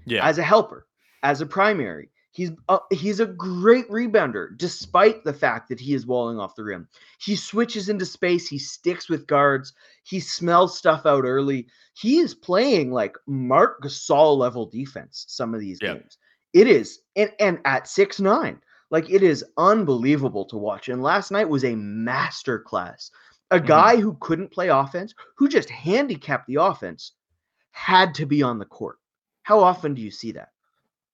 yeah. 0.04 0.26
as 0.26 0.38
a 0.38 0.42
helper, 0.42 0.86
as 1.22 1.40
a 1.40 1.46
primary. 1.46 2.10
He's 2.38 2.52
uh, 2.68 2.78
he's 2.92 3.18
a 3.18 3.26
great 3.26 3.90
rebounder, 3.90 4.56
despite 4.56 5.24
the 5.24 5.32
fact 5.32 5.68
that 5.68 5.80
he 5.80 5.92
is 5.92 6.06
walling 6.06 6.38
off 6.38 6.54
the 6.54 6.62
rim. 6.62 6.86
He 7.18 7.34
switches 7.34 7.88
into 7.88 8.06
space. 8.06 8.46
He 8.46 8.60
sticks 8.60 9.08
with 9.08 9.26
guards. 9.26 9.72
He 10.04 10.20
smells 10.20 10.78
stuff 10.78 11.04
out 11.04 11.24
early. 11.24 11.66
He 11.94 12.18
is 12.18 12.36
playing 12.36 12.92
like 12.92 13.16
Marc 13.26 13.82
Gasol 13.82 14.38
level 14.38 14.66
defense. 14.66 15.24
Some 15.26 15.52
of 15.52 15.58
these 15.58 15.80
Yeah. 15.80 15.94
games, 15.94 16.16
it 16.52 16.68
is, 16.68 17.00
and 17.16 17.32
and 17.40 17.58
at 17.64 17.88
six 17.88 18.20
nine, 18.20 18.60
like 18.92 19.10
it 19.10 19.24
is 19.24 19.44
unbelievable 19.56 20.44
to 20.44 20.56
watch. 20.56 20.88
And 20.88 21.02
last 21.02 21.32
night 21.32 21.48
was 21.48 21.64
a 21.64 21.74
master 21.74 22.60
class. 22.60 23.10
A 23.50 23.58
Mhm. 23.58 23.66
guy 23.66 23.96
who 23.96 24.16
couldn't 24.20 24.52
play 24.52 24.68
offense, 24.68 25.12
who 25.36 25.48
just 25.48 25.70
handicapped 25.70 26.46
the 26.46 26.62
offense, 26.62 27.14
had 27.72 28.14
to 28.14 28.26
be 28.26 28.44
on 28.44 28.60
the 28.60 28.64
court. 28.64 28.98
How 29.42 29.58
often 29.58 29.92
do 29.92 30.02
you 30.02 30.12
see 30.12 30.30
that? 30.32 30.50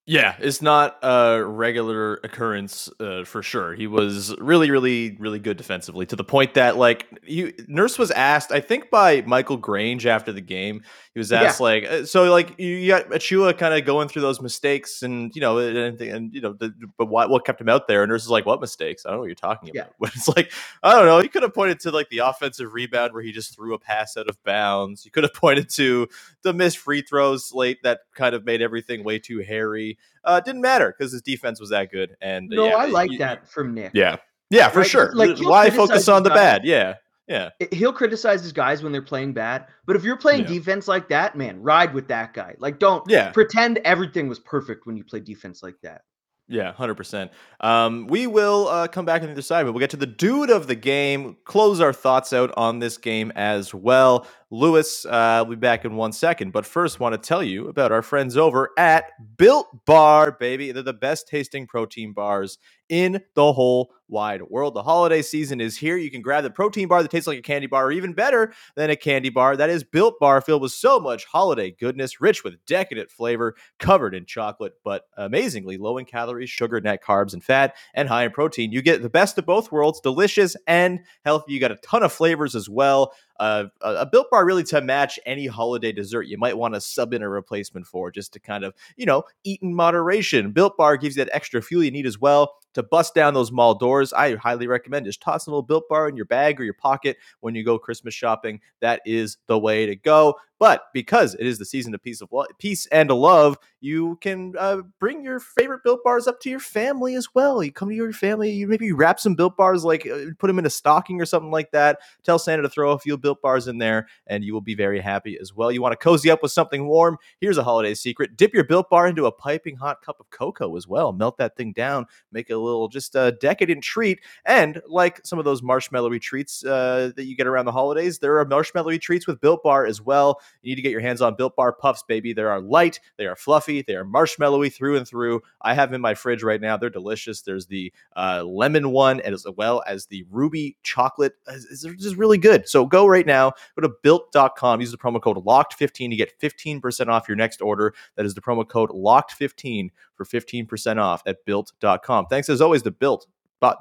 Yeah, 0.06 0.36
it's 0.38 0.60
not 0.60 0.98
a 1.02 1.42
regular 1.42 2.16
occurrence 2.24 2.90
uh, 3.00 3.24
for 3.24 3.42
sure. 3.42 3.72
He 3.72 3.86
was 3.86 4.36
really, 4.38 4.70
really, 4.70 5.16
really 5.18 5.38
good 5.38 5.56
defensively 5.56 6.04
to 6.04 6.14
the 6.14 6.22
point 6.24 6.52
that 6.54 6.76
like 6.76 7.06
you, 7.24 7.54
Nurse 7.68 7.98
was 7.98 8.10
asked, 8.10 8.52
I 8.52 8.60
think 8.60 8.90
by 8.90 9.22
Michael 9.22 9.56
Grange 9.56 10.04
after 10.04 10.30
the 10.30 10.42
game, 10.42 10.82
he 11.14 11.20
was 11.20 11.32
asked 11.32 11.58
like, 11.58 11.84
uh, 11.84 12.04
so 12.04 12.24
like 12.30 12.58
you, 12.58 12.86
got 12.88 13.08
Achiuwa 13.08 13.56
kind 13.56 13.72
of 13.72 13.86
going 13.86 14.08
through 14.08 14.20
those 14.20 14.42
mistakes 14.42 15.02
and 15.02 15.34
you 15.34 15.40
know 15.40 15.56
and, 15.58 15.98
and 15.98 16.34
you 16.34 16.40
know 16.42 16.52
the, 16.52 16.74
but 16.98 17.06
what 17.06 17.30
what 17.30 17.46
kept 17.46 17.58
him 17.58 17.70
out 17.70 17.88
there? 17.88 18.02
And 18.02 18.10
Nurse 18.10 18.24
is 18.24 18.30
like, 18.30 18.44
what 18.44 18.60
mistakes? 18.60 19.06
I 19.06 19.08
don't 19.08 19.16
know 19.16 19.20
what 19.20 19.26
you're 19.28 19.36
talking 19.36 19.70
Yeah. 19.72 19.82
about. 19.82 19.94
But 20.00 20.10
it's 20.16 20.28
like 20.28 20.52
I 20.82 20.92
don't 20.92 21.06
know. 21.06 21.20
You 21.20 21.30
could 21.30 21.44
have 21.44 21.54
pointed 21.54 21.80
to 21.80 21.90
like 21.92 22.10
the 22.10 22.18
offensive 22.18 22.74
rebound 22.74 23.14
where 23.14 23.22
he 23.22 23.32
just 23.32 23.54
threw 23.54 23.72
a 23.72 23.78
pass 23.78 24.18
out 24.18 24.28
of 24.28 24.36
bounds. 24.44 25.06
You 25.06 25.10
could 25.10 25.22
have 25.24 25.32
pointed 25.34 25.70
to 25.70 26.08
the 26.42 26.52
missed 26.52 26.76
free 26.76 27.00
throws 27.00 27.54
late 27.54 27.82
that 27.84 28.00
kind 28.14 28.34
of 28.34 28.44
made 28.44 28.60
everything 28.60 29.02
way 29.02 29.18
too 29.18 29.38
hairy. 29.38 29.93
Uh, 30.24 30.40
didn't 30.40 30.60
matter 30.62 30.94
because 30.96 31.12
his 31.12 31.22
defense 31.22 31.60
was 31.60 31.70
that 31.70 31.90
good. 31.90 32.16
And 32.20 32.52
uh, 32.52 32.56
No, 32.56 32.66
yeah, 32.66 32.76
I 32.76 32.86
like 32.86 33.10
you- 33.12 33.18
that 33.18 33.48
from 33.48 33.74
Nick. 33.74 33.92
Yeah, 33.94 34.16
yeah, 34.50 34.68
for 34.68 34.80
Right, 34.80 34.88
sure. 34.88 35.12
like, 35.14 35.38
Why 35.38 35.70
focus 35.70 36.08
on 36.08 36.22
the 36.22 36.30
bad? 36.30 36.64
Yeah, 36.64 36.94
yeah, 37.28 37.50
He'll 37.72 37.92
criticize 37.92 38.42
his 38.42 38.52
guys 38.52 38.82
when 38.82 38.92
they're 38.92 39.00
playing 39.02 39.32
bad, 39.32 39.66
but 39.86 39.96
if 39.96 40.04
you're 40.04 40.16
playing 40.16 40.42
Yeah. 40.42 40.48
defense 40.48 40.86
like 40.88 41.08
that, 41.08 41.36
man, 41.36 41.62
ride 41.62 41.94
with 41.94 42.08
that 42.08 42.34
guy. 42.34 42.54
Like, 42.58 42.78
don't 42.78 43.02
yeah. 43.08 43.30
pretend 43.30 43.78
everything 43.84 44.28
was 44.28 44.38
perfect 44.38 44.86
when 44.86 44.96
you 44.96 45.04
play 45.04 45.20
defense 45.20 45.62
like 45.62 45.76
that. 45.82 46.02
Yeah, 46.46 46.72
hundred 46.74 46.96
percent. 46.96 47.30
Um, 47.60 48.06
we 48.06 48.26
will 48.26 48.68
uh, 48.68 48.86
come 48.88 49.06
back 49.06 49.22
on 49.22 49.28
the 49.28 49.32
other 49.32 49.40
side, 49.40 49.64
but 49.64 49.72
we'll 49.72 49.80
get 49.80 49.88
to 49.90 49.96
the 49.96 50.04
dude 50.06 50.50
of 50.50 50.66
the 50.66 50.74
game. 50.74 51.38
Close 51.44 51.80
our 51.80 51.94
thoughts 51.94 52.34
out 52.34 52.52
on 52.58 52.80
this 52.80 52.98
game 52.98 53.32
as 53.34 53.72
well. 53.72 54.26
Louis, 54.54 55.06
uh, 55.06 55.44
will 55.46 55.56
be 55.56 55.60
back 55.60 55.84
in 55.84 55.96
one 55.96 56.12
second, 56.12 56.52
but 56.52 56.66
first, 56.66 57.00
want 57.00 57.14
to 57.14 57.18
tell 57.28 57.42
you 57.42 57.68
about 57.68 57.92
our 57.92 58.02
friends 58.02 58.38
over 58.38 58.70
at 58.78 59.06
Built 59.38 59.68
Bar, 59.86 60.32
baby. 60.40 60.72
They're 60.72 60.84
the 60.84 60.94
best 60.94 61.28
tasting 61.28 61.66
protein 61.66 62.14
bars 62.14 62.58
in 62.88 63.22
the 63.34 63.52
whole 63.52 63.92
wide 64.08 64.42
world. 64.42 64.74
The 64.74 64.84
holiday 64.84 65.22
season 65.22 65.60
is 65.60 65.78
here. 65.78 65.96
You 65.98 66.10
can 66.10 66.22
grab 66.22 66.44
the 66.44 66.50
protein 66.50 66.88
bar 66.88 67.02
that 67.02 67.10
tastes 67.10 67.26
like 67.26 67.38
a 67.38 67.42
candy 67.42 67.66
bar, 67.66 67.86
or 67.86 67.92
even 67.92 68.14
better 68.14 68.54
than 68.76 68.90
a 68.90 68.96
candy 68.96 69.30
bar. 69.30 69.56
That 69.56 69.70
is 69.70 69.84
Built 69.84 70.20
Bar, 70.20 70.40
filled 70.42 70.62
with 70.62 70.72
so 70.72 71.00
much 71.00 71.26
holiday 71.26 71.72
goodness, 71.72 72.20
rich 72.20 72.44
with 72.44 72.64
decadent 72.66 73.10
flavor, 73.10 73.56
covered 73.80 74.14
in 74.14 74.26
chocolate, 74.26 74.74
but 74.84 75.04
amazingly 75.18 75.78
low 75.78 75.98
in 75.98 76.06
calories, 76.06 76.50
sugar, 76.50 76.80
net 76.80 77.02
carbs, 77.04 77.34
and 77.34 77.44
fat, 77.44 77.76
and 77.94 78.08
high 78.08 78.24
in 78.24 78.32
protein. 78.32 78.72
You 78.72 78.82
get 78.82 79.02
the 79.02 79.10
best 79.10 79.38
of 79.38 79.46
both 79.46 79.72
worlds, 79.72 80.00
delicious 80.00 80.56
and 80.68 81.00
healthy. 81.24 81.52
You 81.54 81.60
got 81.60 81.72
a 81.72 81.76
ton 81.76 82.04
of 82.04 82.12
flavors 82.12 82.54
as 82.54 82.68
well. 82.70 83.12
Uh, 83.40 83.64
a, 83.80 84.06
built 84.06 84.30
bar 84.30 84.44
really 84.44 84.62
to 84.64 84.80
match 84.80 85.18
any 85.26 85.46
holiday 85.46 85.90
dessert 85.90 86.22
you 86.22 86.38
might 86.38 86.56
want 86.56 86.74
to 86.74 86.80
sub 86.80 87.12
in 87.12 87.22
a 87.22 87.28
replacement 87.28 87.86
for 87.86 88.10
just 88.10 88.32
to 88.32 88.38
kind 88.38 88.64
of 88.64 88.74
you 88.96 89.06
know 89.06 89.24
eat 89.44 89.60
in 89.62 89.74
moderation. 89.74 90.52
Built 90.52 90.76
bar 90.76 90.96
gives 90.96 91.16
you 91.16 91.24
that 91.24 91.34
extra 91.34 91.60
fuel 91.60 91.82
you 91.82 91.90
need 91.90 92.06
as 92.06 92.20
well 92.20 92.54
to 92.74 92.82
bust 92.82 93.14
down 93.14 93.34
those 93.34 93.52
mall 93.52 93.74
doors. 93.74 94.12
I 94.12 94.36
highly 94.36 94.66
recommend 94.66 95.06
just 95.06 95.20
toss 95.20 95.46
a 95.46 95.50
little 95.50 95.62
built 95.62 95.88
bar 95.88 96.08
in 96.08 96.16
your 96.16 96.26
bag 96.26 96.60
or 96.60 96.64
your 96.64 96.74
pocket 96.74 97.16
when 97.40 97.54
you 97.54 97.64
go 97.64 97.78
christmas 97.78 98.14
shopping. 98.14 98.60
That 98.80 99.00
is 99.04 99.38
the 99.46 99.58
way 99.58 99.86
to 99.86 99.96
go 99.96 100.34
but 100.58 100.84
because 100.92 101.34
it 101.34 101.46
is 101.46 101.58
the 101.58 101.64
season 101.64 101.94
of 101.94 102.02
peace 102.02 102.20
of 102.20 102.30
lo- 102.32 102.46
peace 102.58 102.86
and 102.86 103.10
love 103.10 103.56
you 103.80 104.16
can 104.20 104.54
uh, 104.58 104.78
bring 104.98 105.22
your 105.22 105.40
favorite 105.40 105.82
built 105.84 106.00
bars 106.04 106.26
up 106.26 106.40
to 106.40 106.50
your 106.50 106.60
family 106.60 107.14
as 107.14 107.28
well 107.34 107.62
you 107.62 107.72
come 107.72 107.88
to 107.88 107.94
your 107.94 108.12
family 108.12 108.50
you 108.50 108.66
maybe 108.66 108.92
wrap 108.92 109.20
some 109.20 109.34
built 109.34 109.56
bars 109.56 109.84
like 109.84 110.06
uh, 110.06 110.26
put 110.38 110.48
them 110.48 110.58
in 110.58 110.66
a 110.66 110.70
stocking 110.70 111.20
or 111.20 111.26
something 111.26 111.50
like 111.50 111.70
that 111.72 111.98
tell 112.22 112.38
Santa 112.38 112.62
to 112.62 112.68
throw 112.68 112.92
a 112.92 112.98
few 112.98 113.16
built 113.16 113.40
bars 113.42 113.68
in 113.68 113.78
there, 113.78 114.08
and 114.26 114.44
you 114.44 114.52
will 114.52 114.60
be 114.60 114.74
very 114.74 115.00
happy 115.00 115.38
as 115.40 115.54
well. 115.54 115.70
You 115.70 115.82
want 115.82 115.92
to 115.92 115.96
cozy 115.96 116.30
up 116.30 116.42
with 116.42 116.52
something 116.52 116.86
warm? 116.86 117.18
Here's 117.40 117.58
a 117.58 117.64
holiday 117.64 117.94
secret 117.94 118.36
dip 118.36 118.54
your 118.54 118.64
built 118.64 118.90
bar 118.90 119.06
into 119.06 119.26
a 119.26 119.32
piping 119.32 119.76
hot 119.76 120.02
cup 120.02 120.20
of 120.20 120.30
cocoa 120.30 120.76
as 120.76 120.86
well. 120.86 121.12
Melt 121.12 121.38
that 121.38 121.56
thing 121.56 121.72
down, 121.72 122.06
make 122.32 122.50
a 122.50 122.56
little 122.56 122.88
just 122.88 123.14
a 123.14 123.32
decadent 123.40 123.82
treat. 123.84 124.20
And 124.44 124.80
like 124.88 125.24
some 125.24 125.38
of 125.38 125.44
those 125.44 125.62
marshmallowy 125.62 126.20
treats 126.20 126.64
uh, 126.64 127.12
that 127.16 127.26
you 127.26 127.36
get 127.36 127.46
around 127.46 127.66
the 127.66 127.72
holidays, 127.72 128.18
there 128.18 128.38
are 128.38 128.46
marshmallowy 128.46 129.00
treats 129.00 129.26
with 129.26 129.40
built 129.40 129.62
bar 129.62 129.86
as 129.86 130.00
well. 130.00 130.40
You 130.62 130.70
need 130.70 130.76
to 130.76 130.82
get 130.82 130.92
your 130.92 131.00
hands 131.00 131.20
on 131.20 131.34
built 131.36 131.56
bar 131.56 131.72
puffs, 131.72 132.02
baby. 132.06 132.32
They 132.32 132.42
are 132.42 132.60
light, 132.60 133.00
they 133.16 133.26
are 133.26 133.36
fluffy, 133.36 133.82
they 133.82 133.94
are 133.94 134.04
marshmallowy 134.04 134.72
through 134.72 134.96
and 134.96 135.06
through. 135.06 135.42
I 135.62 135.74
have 135.74 135.90
them 135.90 135.96
in 135.96 136.00
my 136.00 136.14
fridge 136.14 136.42
right 136.42 136.60
now. 136.60 136.76
They're 136.76 136.90
delicious. 136.90 137.42
There's 137.42 137.66
the 137.66 137.92
uh, 138.16 138.44
lemon 138.44 138.90
one 138.90 139.20
as 139.20 139.46
well 139.56 139.82
as 139.86 140.06
the 140.06 140.24
ruby 140.30 140.76
chocolate. 140.82 141.34
It's 141.48 141.84
it's 141.84 142.02
just 142.02 142.16
really 142.16 142.38
good. 142.38 142.68
So 142.68 142.86
go 142.86 143.06
right 143.06 143.26
now, 143.26 143.52
go 143.78 143.86
to 143.86 143.94
built.com, 144.02 144.80
use 144.80 144.90
the 144.90 144.98
promo 144.98 145.20
code 145.20 145.38
locked15 145.38 146.10
to 146.10 146.16
get 146.16 146.38
15% 146.40 147.08
off 147.08 147.28
your 147.28 147.36
next 147.36 147.60
order. 147.62 147.94
That 148.16 148.26
is 148.26 148.34
the 148.34 148.40
promo 148.40 148.66
code 148.66 148.90
locked15 148.90 149.90
for 150.14 150.24
15% 150.24 150.98
off 150.98 151.22
at 151.26 151.44
built.com. 151.44 152.26
Thanks 152.26 152.48
as 152.48 152.60
always 152.60 152.82
to 152.82 152.90
Built 152.90 153.26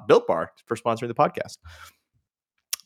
Built 0.06 0.26
Bar 0.26 0.52
for 0.66 0.76
sponsoring 0.76 1.08
the 1.08 1.14
podcast. 1.14 1.58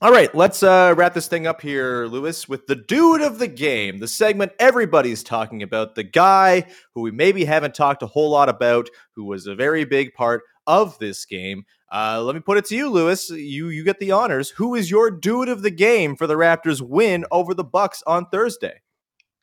All 0.00 0.12
right, 0.12 0.32
let's 0.32 0.62
uh, 0.62 0.94
wrap 0.96 1.12
this 1.14 1.26
thing 1.26 1.48
up 1.48 1.60
here, 1.60 2.06
Louis, 2.06 2.48
with 2.48 2.68
the 2.68 2.76
dude 2.76 3.20
of 3.20 3.40
the 3.40 3.48
game, 3.48 3.98
the 3.98 4.06
segment 4.06 4.52
everybody's 4.60 5.24
talking 5.24 5.60
about, 5.60 5.96
the 5.96 6.04
guy 6.04 6.66
who 6.94 7.00
we 7.00 7.10
maybe 7.10 7.44
haven't 7.44 7.74
talked 7.74 8.04
a 8.04 8.06
whole 8.06 8.30
lot 8.30 8.48
about, 8.48 8.88
who 9.16 9.24
was 9.24 9.48
a 9.48 9.56
very 9.56 9.84
big 9.84 10.14
part 10.14 10.42
of 10.68 10.96
this 11.00 11.24
game. 11.24 11.64
Uh, 11.92 12.22
let 12.22 12.36
me 12.36 12.40
put 12.40 12.58
it 12.58 12.64
to 12.66 12.76
you, 12.76 12.88
Louis. 12.88 13.28
You 13.30 13.70
you 13.70 13.82
get 13.82 13.98
the 13.98 14.12
honors. 14.12 14.50
Who 14.50 14.76
is 14.76 14.88
your 14.88 15.10
dude 15.10 15.48
of 15.48 15.62
the 15.62 15.70
game 15.70 16.14
for 16.14 16.26
the 16.28 16.34
Raptors' 16.34 16.80
win 16.82 17.24
over 17.32 17.52
the 17.54 17.64
Bucks 17.64 18.02
on 18.06 18.26
Thursday? 18.26 18.82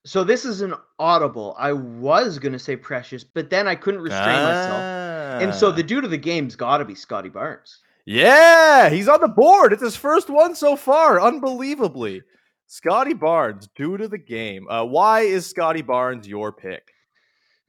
So 0.06 0.24
this 0.24 0.46
is 0.46 0.62
an 0.62 0.76
audible. 1.00 1.56
I 1.58 1.74
was 1.74 2.38
gonna 2.40 2.60
say 2.60 2.76
Precious, 2.78 3.24
but 3.26 3.50
then 3.50 3.68
I 3.68 3.74
couldn't 3.76 4.02
restrain 4.02 4.28
myself, 4.28 5.42
and 5.42 5.54
so 5.54 5.72
the 5.72 5.84
Ah. 5.84 5.88
dude 5.88 6.06
of 6.06 6.12
the 6.12 6.18
game's 6.18 6.56
got 6.56 6.78
to 6.78 6.86
be 6.86 6.94
Scottie 6.96 7.30
Barnes. 7.30 7.80
Yeah, 8.06 8.90
he's 8.90 9.08
on 9.08 9.22
the 9.22 9.28
board. 9.28 9.74
It's 9.74 9.82
his 9.82 9.96
first 9.96 10.30
one 10.30 10.56
so 10.56 10.76
far, 10.76 11.20
unbelievably. 11.20 12.22
Scottie 12.68 13.14
Barnes, 13.14 13.68
due 13.76 13.98
to 13.98 14.08
the 14.08 14.18
game. 14.18 14.68
Uh, 14.70 14.84
why 14.86 15.22
is 15.22 15.46
Scottie 15.46 15.82
Barnes 15.82 16.28
your 16.28 16.52
pick? 16.52 16.92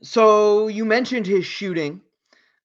So 0.02 0.68
you 0.68 0.84
mentioned 0.84 1.26
his 1.26 1.46
shooting 1.46 2.00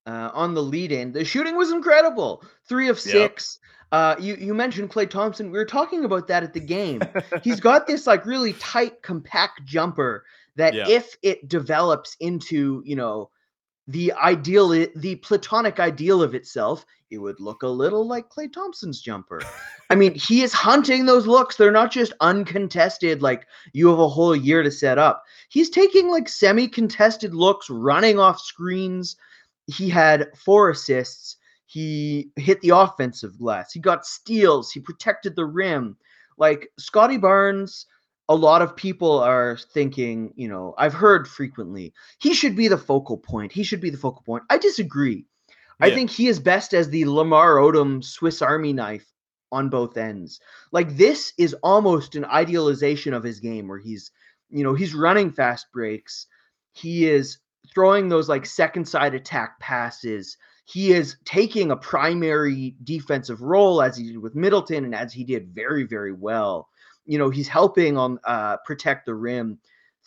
uh, 0.06 0.30
on 0.34 0.54
the 0.54 0.62
lead 0.62 0.92
in. 0.92 1.12
The 1.12 1.24
shooting 1.24 1.56
was 1.56 1.70
incredible. 1.70 2.42
Three 2.68 2.88
of 2.88 2.96
Yep. 2.96 3.12
six. 3.12 3.58
Uh, 3.90 4.16
you 4.18 4.36
you 4.36 4.54
mentioned 4.54 4.90
Klay 4.90 5.08
Thompson. 5.08 5.50
We 5.50 5.58
were 5.58 5.66
talking 5.66 6.04
about 6.06 6.26
that 6.28 6.42
at 6.42 6.54
the 6.54 6.60
game. 6.60 7.02
He's 7.42 7.60
got 7.60 7.86
this 7.86 8.06
like 8.06 8.24
really 8.24 8.54
tight, 8.54 9.02
compact 9.02 9.64
jumper 9.64 10.24
that 10.56 10.72
Yeah. 10.74 10.88
if 10.88 11.16
it 11.22 11.48
develops 11.48 12.16
into 12.20 12.82
you 12.86 12.96
know 12.96 13.30
the 13.88 14.12
ideal, 14.12 14.68
the 14.68 15.16
platonic 15.16 15.80
ideal 15.80 16.22
of 16.22 16.34
itself, 16.34 16.86
it 17.10 17.18
would 17.18 17.40
look 17.40 17.62
a 17.62 17.68
little 17.68 18.06
like 18.06 18.30
Klay 18.30 18.50
Thompson's 18.50 19.02
jumper. 19.02 19.40
I 19.90 19.94
mean, 19.94 20.14
he 20.14 20.42
is 20.42 20.52
hunting 20.52 21.04
those 21.04 21.26
looks. 21.26 21.56
They're 21.56 21.70
not 21.70 21.90
just 21.90 22.14
uncontested, 22.20 23.20
like 23.20 23.46
you 23.74 23.88
have 23.88 23.98
a 23.98 24.08
whole 24.08 24.34
year 24.34 24.62
to 24.62 24.70
set 24.70 24.98
up. 24.98 25.22
He's 25.50 25.68
taking 25.68 26.10
like 26.10 26.28
semi 26.28 26.68
contested 26.68 27.34
looks, 27.34 27.68
running 27.68 28.18
off 28.18 28.40
screens. 28.40 29.16
He 29.66 29.90
had 29.90 30.30
four 30.36 30.70
assists. 30.70 31.36
He 31.66 32.30
hit 32.36 32.60
the 32.62 32.70
offensive 32.70 33.38
glass. 33.38 33.72
He 33.72 33.80
got 33.80 34.06
steals. 34.06 34.72
He 34.72 34.80
protected 34.80 35.36
the 35.36 35.46
rim. 35.46 35.96
Like 36.38 36.68
Scottie 36.78 37.18
Barnes, 37.18 37.86
a 38.32 38.34
lot 38.34 38.62
of 38.62 38.74
people 38.74 39.18
are 39.18 39.58
thinking, 39.74 40.32
you 40.36 40.48
know, 40.48 40.74
I've 40.78 40.94
heard 40.94 41.28
frequently, 41.28 41.92
he 42.18 42.32
should 42.32 42.56
be 42.56 42.66
the 42.66 42.78
focal 42.78 43.18
point. 43.18 43.52
He 43.52 43.62
should 43.62 43.80
be 43.80 43.90
the 43.90 43.98
focal 43.98 44.22
point. 44.22 44.44
I 44.48 44.56
disagree. 44.56 45.26
I 45.80 45.90
think 45.90 46.10
he 46.10 46.28
is 46.28 46.38
best 46.38 46.74
as 46.74 46.88
the 46.88 47.04
Lamar 47.06 47.56
Odom 47.56 48.02
Swiss 48.04 48.40
Army 48.40 48.72
knife 48.72 49.04
on 49.50 49.68
both 49.68 49.96
ends. 49.96 50.40
Like 50.70 50.96
this 50.96 51.32
is 51.38 51.54
almost 51.62 52.14
an 52.14 52.24
idealization 52.24 53.12
of 53.12 53.24
his 53.24 53.40
game 53.40 53.68
where 53.68 53.80
he's, 53.80 54.12
you 54.48 54.62
know, 54.62 54.74
he's 54.74 54.94
running 54.94 55.30
fast 55.32 55.66
breaks. 55.72 56.26
He 56.72 57.08
is 57.10 57.38
throwing 57.74 58.08
those 58.08 58.28
like 58.28 58.46
second 58.46 58.86
side 58.86 59.14
attack 59.14 59.58
passes. 59.60 60.38
He 60.64 60.92
is 60.92 61.16
taking 61.24 61.70
a 61.70 61.76
primary 61.76 62.76
defensive 62.84 63.42
role 63.42 63.82
as 63.82 63.96
he 63.96 64.04
did 64.04 64.18
with 64.18 64.36
Middleton 64.36 64.84
and 64.84 64.94
as 64.94 65.12
he 65.12 65.24
did 65.24 65.54
very, 65.54 65.84
very 65.84 66.12
well. 66.12 66.68
You 67.06 67.18
know, 67.18 67.30
he's 67.30 67.48
helping 67.48 67.96
on 67.96 68.18
uh, 68.24 68.56
protect 68.64 69.06
the 69.06 69.14
rim. 69.14 69.58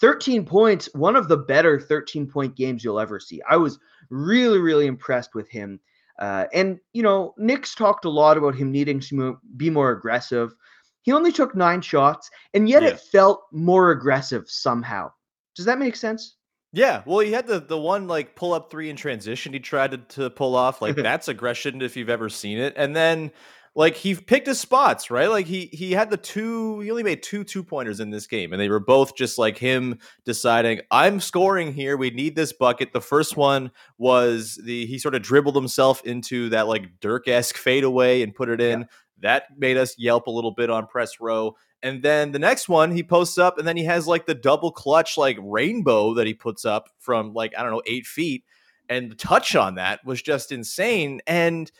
13 0.01 0.45
points, 0.45 0.89
one 0.93 1.15
of 1.15 1.27
the 1.29 1.38
better 1.38 1.79
13 1.79 2.27
point 2.27 2.55
games 2.55 2.84
you'll 2.84 2.99
ever 2.99 3.19
see. 3.19 3.41
I 3.49 3.55
was 3.58 3.79
really, 4.10 4.60
really 4.60 4.88
impressed 4.88 5.34
with 5.34 5.49
him. 5.49 5.79
Uh, 6.19 6.45
and, 6.53 6.79
you 6.93 7.01
know, 7.03 7.34
Nick's 7.38 7.75
talked 7.75 8.05
a 8.05 8.10
lot 8.10 8.38
about 8.38 8.55
him 8.55 8.71
needing 8.71 8.99
to 9.01 9.38
be 9.58 9.69
more 9.69 9.91
aggressive. 9.91 10.53
He 11.01 11.12
only 11.12 11.31
took 11.31 11.55
nine 11.55 11.81
shots, 11.81 12.29
and 12.53 12.67
yet 12.67 12.84
Yeah. 12.84 12.89
it 12.89 12.99
felt 12.99 13.43
more 13.51 13.91
aggressive 13.91 14.49
somehow. 14.49 15.12
Does 15.55 15.65
that 15.65 15.79
make 15.79 15.95
sense? 15.95 16.36
Yeah, 16.73 17.03
well, 17.05 17.19
he 17.19 17.31
had 17.31 17.47
the 17.47 17.62
the 17.62 17.77
one 17.77 18.05
like 18.08 18.36
pull 18.36 18.53
up 18.53 18.69
three 18.69 18.89
in 18.89 18.97
transition 18.97 19.53
he 19.53 19.60
tried 19.62 19.91
to, 19.91 19.97
to 19.97 20.29
pull 20.29 20.55
off. 20.58 20.81
Like 20.81 20.95
that's 20.97 21.29
aggression 21.29 21.81
if 21.81 21.95
you've 21.95 22.10
ever 22.10 22.27
seen 22.27 22.58
it. 22.58 22.73
And 22.75 22.93
then 22.93 23.31
like 23.75 23.95
he 23.95 24.15
picked 24.15 24.47
his 24.47 24.59
spots, 24.59 25.11
right? 25.11 25.29
Like 25.29 25.45
he 25.45 25.65
he 25.73 25.91
had 25.91 26.09
the 26.09 26.17
two. 26.17 26.79
He 26.79 26.89
only 26.89 27.03
made 27.03 27.21
two 27.21 27.43
two 27.43 27.63
pointers 27.63 27.99
in 27.99 28.09
this 28.09 28.25
game, 28.25 28.53
and 28.53 28.61
they 28.61 28.69
were 28.69 28.79
both 28.79 29.15
just 29.15 29.38
like 29.38 29.57
him 29.57 29.99
deciding, 30.23 30.79
"I'm 30.91 31.19
scoring 31.19 31.73
here. 31.73 31.97
We 31.97 32.09
need 32.09 32.35
this 32.35 32.53
bucket." 32.53 32.93
The 32.93 33.01
first 33.01 33.35
one 33.35 33.71
was 33.97 34.59
the 34.63 34.85
he 34.85 34.97
sort 34.97 35.13
of 35.13 35.21
dribbled 35.21 35.55
himself 35.55 36.03
into 36.05 36.49
that 36.49 36.67
like 36.67 36.99
Dirk 37.01 37.27
esque 37.27 37.57
fadeaway 37.57 38.21
and 38.21 38.33
put 38.33 38.49
it 38.49 38.61
in. 38.61 38.88
That 39.21 39.43
made 39.57 39.77
us 39.77 39.95
yelp 39.97 40.27
a 40.27 40.31
little 40.31 40.51
bit 40.51 40.69
on 40.69 40.88
press 40.88 41.19
row. 41.19 41.55
And 41.83 42.01
then 42.01 42.31
the 42.31 42.39
next 42.39 42.67
one, 42.67 42.91
he 42.91 43.03
posts 43.03 43.38
up, 43.38 43.57
and 43.57 43.67
then 43.67 43.77
he 43.77 43.83
has 43.83 44.07
like 44.07 44.25
the 44.25 44.33
double 44.33 44.71
clutch, 44.71 45.17
like 45.17 45.38
rainbow 45.41 46.13
that 46.15 46.25
he 46.25 46.33
puts 46.33 46.65
up 46.65 46.89
from 46.97 47.33
like, 47.33 47.53
I 47.57 47.61
don't 47.61 47.71
know, 47.71 47.83
eight 47.85 48.05
feet. 48.05 48.43
And 48.88 49.11
the 49.11 49.15
touch 49.15 49.55
on 49.55 49.75
that 49.75 50.05
was 50.05 50.21
just 50.21 50.51
insane. 50.51 51.21
And 51.27 51.71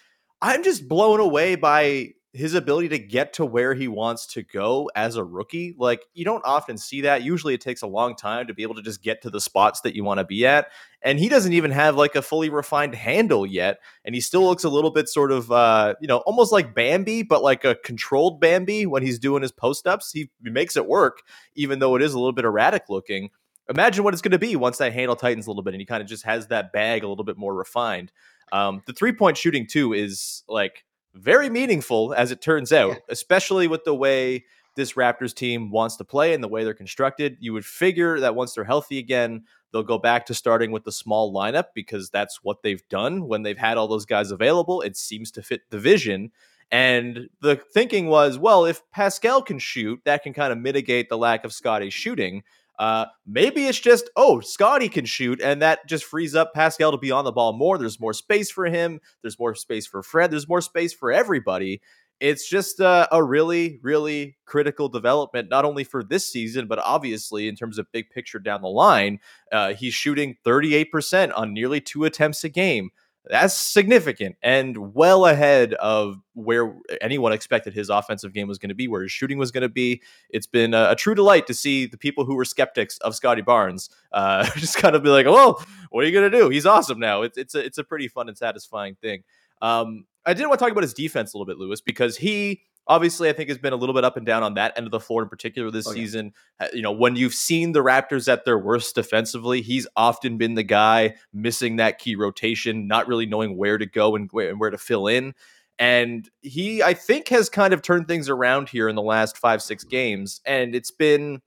I'm 0.46 0.62
just 0.62 0.88
blown 0.88 1.20
away 1.20 1.56
by 1.56 2.12
his 2.32 2.54
ability 2.54 2.90
to 2.90 3.00
get 3.00 3.34
to 3.34 3.44
where 3.44 3.74
he 3.74 3.88
wants 3.88 4.28
to 4.28 4.44
go 4.44 4.92
as 4.96 5.16
a 5.16 5.24
rookie. 5.24 5.74
Like, 5.76 6.06
you 6.14 6.24
don't 6.24 6.46
often 6.46 6.78
see 6.78 7.02
that. 7.02 7.24
Usually 7.24 7.56
it 7.56 7.62
takes 7.62 7.82
a 7.82 7.88
long 7.88 8.16
time 8.16 8.46
to 8.46 8.54
be 8.54 8.62
able 8.62 8.76
to 8.76 8.84
just 8.84 9.02
get 9.02 9.24
to 9.24 9.32
the 9.32 9.42
spots 9.42 9.82
that 9.82 9.96
you 9.96 10.04
want 10.04 10.20
to 10.20 10.24
be 10.24 10.46
at. 10.46 10.68
And 11.02 11.18
he 11.18 11.30
doesn't 11.30 11.54
even 11.54 11.72
have 11.72 11.96
like 11.96 12.16
a 12.16 12.22
fully 12.22 12.50
refined 12.50 12.94
handle 12.94 13.44
yet. 13.44 13.80
And 14.06 14.14
he 14.14 14.22
still 14.22 14.44
looks 14.44 14.64
a 14.64 14.70
little 14.70 14.92
bit 14.92 15.10
sort 15.10 15.32
of, 15.32 15.52
uh, 15.52 15.96
you 16.00 16.08
know, 16.08 16.18
almost 16.28 16.52
like 16.52 16.76
Bambi, 16.76 17.24
but 17.24 17.42
like 17.42 17.66
a 17.66 17.74
controlled 17.84 18.40
Bambi 18.40 18.86
when 18.86 19.02
he's 19.02 19.18
doing 19.18 19.42
his 19.42 19.52
post 19.52 19.88
ups. 19.88 20.12
He, 20.12 20.30
he 20.44 20.52
makes 20.52 20.78
it 20.78 20.86
work, 20.86 21.24
even 21.56 21.80
though 21.80 21.96
it 21.96 22.04
is 22.04 22.14
a 22.14 22.20
little 22.20 22.34
bit 22.34 22.46
erratic 22.46 22.84
looking. 22.88 23.32
Imagine 23.68 24.04
what 24.04 24.14
it's 24.14 24.22
going 24.22 24.32
to 24.32 24.38
be 24.38 24.56
once 24.56 24.78
that 24.78 24.94
handle 24.94 25.16
tightens 25.16 25.48
a 25.48 25.50
little 25.50 25.64
bit 25.64 25.74
and 25.74 25.82
he 25.82 25.88
kind 25.88 26.04
of 26.04 26.08
just 26.08 26.24
has 26.24 26.46
that 26.48 26.72
bag 26.72 27.04
a 27.04 27.08
little 27.08 27.26
bit 27.26 27.36
more 27.36 27.56
refined. 27.56 28.12
Um, 28.52 28.82
the 28.86 28.94
three 28.94 29.12
point 29.14 29.38
shooting, 29.38 29.68
too, 29.68 29.94
is 29.94 30.44
like 30.48 30.84
very 31.14 31.50
meaningful 31.50 32.14
as 32.14 32.32
it 32.32 32.42
turns 32.42 32.72
out, 32.74 32.90
Yeah. 32.90 33.00
especially 33.10 33.68
with 33.68 33.84
the 33.84 33.96
way 33.96 34.46
this 34.76 34.94
Raptors 34.94 35.34
team 35.34 35.72
wants 35.72 35.96
to 35.96 36.04
play 36.04 36.34
and 36.34 36.44
the 36.44 36.48
way 36.50 36.64
they're 36.66 36.74
constructed. 36.74 37.38
You 37.40 37.54
would 37.54 37.66
figure 37.66 38.20
that 38.20 38.36
once 38.36 38.54
they're 38.54 38.66
healthy 38.66 39.00
again, 39.00 39.46
they'll 39.72 39.84
go 39.84 39.98
back 39.98 40.26
to 40.26 40.34
starting 40.34 40.72
with 40.72 40.84
the 40.84 40.92
small 40.92 41.34
lineup 41.34 41.68
because 41.74 42.10
that's 42.10 42.44
what 42.44 42.62
they've 42.62 42.86
done 42.90 43.28
when 43.28 43.44
they've 43.44 43.58
had 43.58 43.78
all 43.78 43.88
those 43.88 44.06
guys 44.06 44.32
available. 44.32 44.82
It 44.82 44.98
seems 44.98 45.32
to 45.32 45.42
fit 45.42 45.62
the 45.70 45.80
vision. 45.80 46.32
And 46.72 47.30
the 47.42 47.56
thinking 47.56 48.08
was, 48.08 48.38
well, 48.38 48.66
if 48.66 48.82
Pascal 48.92 49.42
can 49.42 49.60
shoot, 49.60 50.02
that 50.04 50.24
can 50.24 50.34
kind 50.34 50.52
of 50.52 50.60
mitigate 50.60 51.08
the 51.10 51.18
lack 51.18 51.46
of 51.46 51.54
Scottie 51.54 51.90
shooting. 51.90 52.44
Uh, 52.78 53.06
maybe 53.26 53.66
it's 53.66 53.80
just, 53.80 54.10
oh, 54.16 54.40
Scottie 54.40 54.90
can 54.90 55.06
shoot, 55.06 55.42
and 55.42 55.62
that 55.62 55.88
just 55.88 56.04
frees 56.04 56.36
up 56.36 56.54
Pascal 56.54 56.92
to 56.92 56.98
be 56.98 57.12
on 57.12 57.26
the 57.26 57.32
ball 57.32 57.54
more. 57.54 57.78
There's 57.78 58.00
more 58.00 58.14
space 58.14 58.52
for 58.52 58.66
him. 58.66 59.00
There's 59.22 59.40
more 59.40 59.56
space 59.56 59.88
for 59.88 60.04
Fred. 60.04 60.32
There's 60.32 60.48
more 60.48 60.62
space 60.62 60.94
for 60.94 61.12
everybody. 61.12 61.82
It's 62.22 62.48
just 62.48 62.80
uh, 62.80 63.08
a 63.12 63.22
really, 63.22 63.80
really 63.84 64.38
critical 64.46 64.88
development, 64.88 65.50
not 65.50 65.66
only 65.66 65.84
for 65.84 66.02
this 66.04 66.26
season, 66.26 66.68
but 66.68 66.80
obviously 66.80 67.48
in 67.48 67.56
terms 67.56 67.78
of 67.78 67.92
big 67.92 68.10
picture 68.10 68.40
down 68.40 68.62
the 68.62 68.70
line. 68.70 69.20
Uh, 69.52 69.74
he's 69.74 69.94
shooting 69.94 70.38
38% 70.46 71.32
on 71.36 71.54
nearly 71.54 71.82
two 71.82 72.06
attempts 72.06 72.44
a 72.46 72.50
game. 72.50 72.92
That's 73.30 73.56
significant 73.56 74.36
and 74.44 74.94
well 74.94 75.26
ahead 75.26 75.74
of 75.76 76.18
where 76.34 76.76
anyone 77.02 77.34
expected 77.34 77.74
his 77.74 77.90
offensive 77.90 78.34
game 78.34 78.48
was 78.48 78.58
going 78.60 78.70
to 78.70 78.76
be, 78.76 78.88
where 78.88 79.02
his 79.02 79.12
shooting 79.12 79.38
was 79.38 79.52
going 79.52 79.64
to 79.64 79.70
be. 79.70 80.02
It's 80.30 80.48
been 80.48 80.74
a, 80.74 80.92
a 80.92 80.96
true 80.96 81.16
delight 81.16 81.48
to 81.48 81.54
see 81.54 81.86
the 81.88 81.98
people 81.98 82.26
who 82.26 82.36
were 82.36 82.46
skeptics 82.46 82.98
of 83.00 83.16
Scottie 83.16 83.42
Barnes 83.42 83.90
uh, 84.12 84.46
just 84.58 84.78
kind 84.78 84.96
of 84.96 85.04
be 85.04 85.10
like, 85.10 85.26
"Well, 85.26 85.64
what 85.90 86.04
are 86.04 86.08
you 86.08 86.14
going 86.14 86.30
to 86.32 86.38
do? 86.38 86.50
He's 86.50 86.66
awesome 86.66 87.00
now." 87.00 87.24
It's 87.24 87.38
it's 87.38 87.56
a 87.56 87.66
it's 87.66 87.78
a 87.78 87.84
pretty 87.84 88.08
fun 88.08 88.28
and 88.28 88.38
satisfying 88.38 88.96
thing. 88.96 89.24
Um, 89.62 90.06
I 90.26 90.34
did 90.34 90.46
want 90.48 90.60
to 90.60 90.64
talk 90.66 90.72
about 90.72 90.84
his 90.84 90.94
defense 90.94 91.34
a 91.34 91.38
little 91.38 91.46
bit, 91.46 91.58
Louis, 91.58 91.82
because 91.82 92.18
he 92.18 92.62
obviously 92.88 93.30
I 93.30 93.34
think 93.34 93.50
has 93.50 93.58
been 93.58 93.74
a 93.74 93.78
little 93.78 93.96
bit 93.96 94.04
up 94.04 94.18
and 94.18 94.26
down 94.26 94.44
on 94.44 94.54
that 94.56 94.74
end 94.78 94.86
of 94.86 94.92
the 94.92 95.00
floor 95.00 95.24
in 95.24 95.30
particular 95.30 95.72
this 95.72 95.88
Oh, 95.88 95.92
yeah. 95.92 95.96
season. 95.96 96.34
You 96.74 96.82
know, 96.82 96.92
when 96.92 97.16
you've 97.16 97.34
seen 97.34 97.72
the 97.72 97.84
Raptors 97.84 98.32
at 98.32 98.46
their 98.46 98.58
worst 98.60 98.96
defensively, 98.96 99.62
he's 99.62 99.88
often 99.96 100.38
been 100.38 100.56
the 100.56 100.64
guy 100.64 101.16
missing 101.34 101.78
that 101.78 102.00
key 102.00 102.16
rotation, 102.16 102.88
not 102.88 103.08
really 103.08 103.26
knowing 103.26 103.58
where 103.58 103.78
to 103.78 103.86
go 103.86 104.16
and 104.16 104.30
where, 104.32 104.50
and 104.50 104.60
where 104.60 104.70
to 104.70 104.78
fill 104.78 105.08
in. 105.08 105.34
And 105.78 106.30
he, 106.42 106.82
I 106.82 106.94
think, 106.94 107.28
has 107.30 107.50
kind 107.50 107.74
of 107.74 107.82
turned 107.82 108.08
things 108.08 108.30
around 108.30 108.70
here 108.70 108.88
in 108.88 108.96
the 108.96 109.02
last 109.02 109.38
five, 109.38 109.62
six 109.62 109.84
games. 109.84 110.40
And 110.46 110.74
it's 110.74 110.92
been 110.92 111.42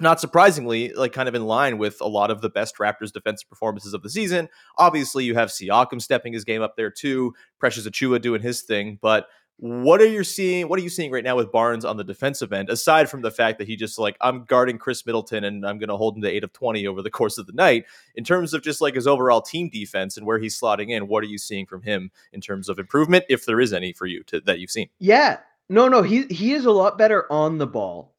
not 0.00 0.20
surprisingly, 0.20 0.92
like 0.92 1.12
kind 1.12 1.28
of 1.28 1.34
in 1.34 1.44
line 1.44 1.78
with 1.78 2.00
a 2.00 2.06
lot 2.06 2.30
of 2.30 2.40
the 2.40 2.50
best 2.50 2.76
Raptors 2.78 3.12
defensive 3.12 3.48
performances 3.48 3.94
of 3.94 4.02
the 4.02 4.10
season. 4.10 4.48
Obviously, 4.76 5.24
you 5.24 5.34
have 5.34 5.50
Siakam 5.50 6.02
stepping 6.02 6.32
his 6.32 6.44
game 6.44 6.62
up 6.62 6.76
there 6.76 6.90
too, 6.90 7.32
Precious 7.60 7.86
Achiuwa 7.86 8.20
doing 8.20 8.42
his 8.42 8.62
thing, 8.62 8.98
but 9.00 9.28
What 9.58 10.00
are 10.00 10.06
you 10.06 10.24
seeing? 10.24 10.68
What 10.68 10.80
are 10.80 10.82
you 10.82 10.88
seeing 10.88 11.12
right 11.12 11.22
now 11.22 11.36
with 11.36 11.52
Barnes 11.52 11.84
on 11.84 11.96
the 11.96 12.02
defensive 12.04 12.52
end? 12.52 12.68
Aside 12.70 13.08
from 13.08 13.22
the 13.22 13.30
fact 13.30 13.58
that 13.58 13.68
he 13.68 13.76
just 13.76 13.98
like 14.00 14.16
I'm 14.20 14.44
guarding 14.44 14.78
Khris 14.78 15.06
Middleton 15.06 15.44
and 15.44 15.64
I'm 15.64 15.78
going 15.78 15.88
to 15.90 15.96
hold 15.96 16.16
him 16.16 16.22
to 16.22 16.28
eight 16.28 16.42
of 16.42 16.52
twenty 16.52 16.86
over 16.88 17.02
the 17.02 17.10
course 17.10 17.38
of 17.38 17.46
the 17.46 17.52
night. 17.52 17.84
In 18.16 18.24
terms 18.24 18.52
of 18.52 18.62
just 18.62 18.80
like 18.80 18.96
his 18.96 19.06
overall 19.06 19.40
team 19.40 19.68
defense 19.70 20.16
and 20.16 20.26
where 20.26 20.38
he's 20.40 20.58
slotting 20.58 20.90
in, 20.90 21.06
what 21.06 21.22
are 21.22 21.28
you 21.28 21.38
seeing 21.38 21.66
from 21.66 21.82
him 21.82 22.10
in 22.32 22.40
terms 22.40 22.68
of 22.68 22.80
improvement, 22.80 23.24
if 23.28 23.46
there 23.46 23.60
is 23.60 23.72
any 23.72 23.92
for 23.92 24.06
you 24.06 24.24
to, 24.24 24.40
that 24.40 24.58
you've 24.58 24.70
seen? 24.72 24.88
Yeah, 24.98 25.38
no, 25.68 25.86
no, 25.88 26.02
he 26.02 26.24
he 26.24 26.52
is 26.52 26.64
a 26.64 26.72
lot 26.72 26.98
better 26.98 27.30
on 27.32 27.58
the 27.58 27.66
ball. 27.66 28.12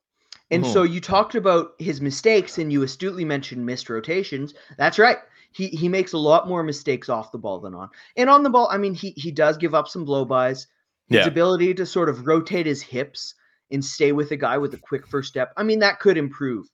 And 0.51 0.63
Mhm. 0.63 0.71
so 0.71 0.83
you 0.83 1.01
talked 1.01 1.35
about 1.35 1.73
his 1.79 1.99
mistakes 1.99 2.59
and 2.59 2.71
you 2.71 2.83
astutely 2.83 3.25
mentioned 3.25 3.65
missed 3.65 3.89
rotations. 3.89 4.53
That's 4.77 4.97
right. 4.97 5.17
He 5.51 5.67
he 5.67 5.89
makes 5.89 6.13
a 6.13 6.17
lot 6.17 6.47
more 6.47 6.63
mistakes 6.63 7.09
off 7.09 7.33
the 7.33 7.37
ball 7.37 7.59
than 7.59 7.73
on. 7.73 7.89
And 8.15 8.29
on 8.29 8.41
the 8.43 8.49
ball, 8.49 8.69
I 8.71 8.77
mean, 8.77 8.93
he 8.93 9.11
he 9.17 9.31
does 9.31 9.57
give 9.57 9.75
up 9.75 9.89
some 9.89 10.05
blow-bys. 10.05 10.67
His 11.07 11.17
Yeah. 11.17 11.27
ability 11.27 11.73
to 11.75 11.85
sort 11.85 12.09
of 12.09 12.25
rotate 12.27 12.65
his 12.65 12.81
hips 12.81 13.35
and 13.71 13.83
stay 13.83 14.11
with 14.11 14.31
a 14.31 14.35
guy 14.37 14.57
with 14.57 14.73
a 14.73 14.77
quick 14.77 15.07
first 15.07 15.29
step. 15.29 15.53
I 15.57 15.63
mean, 15.63 15.79
that 15.79 15.99
could 15.99 16.17
improve. 16.17 16.67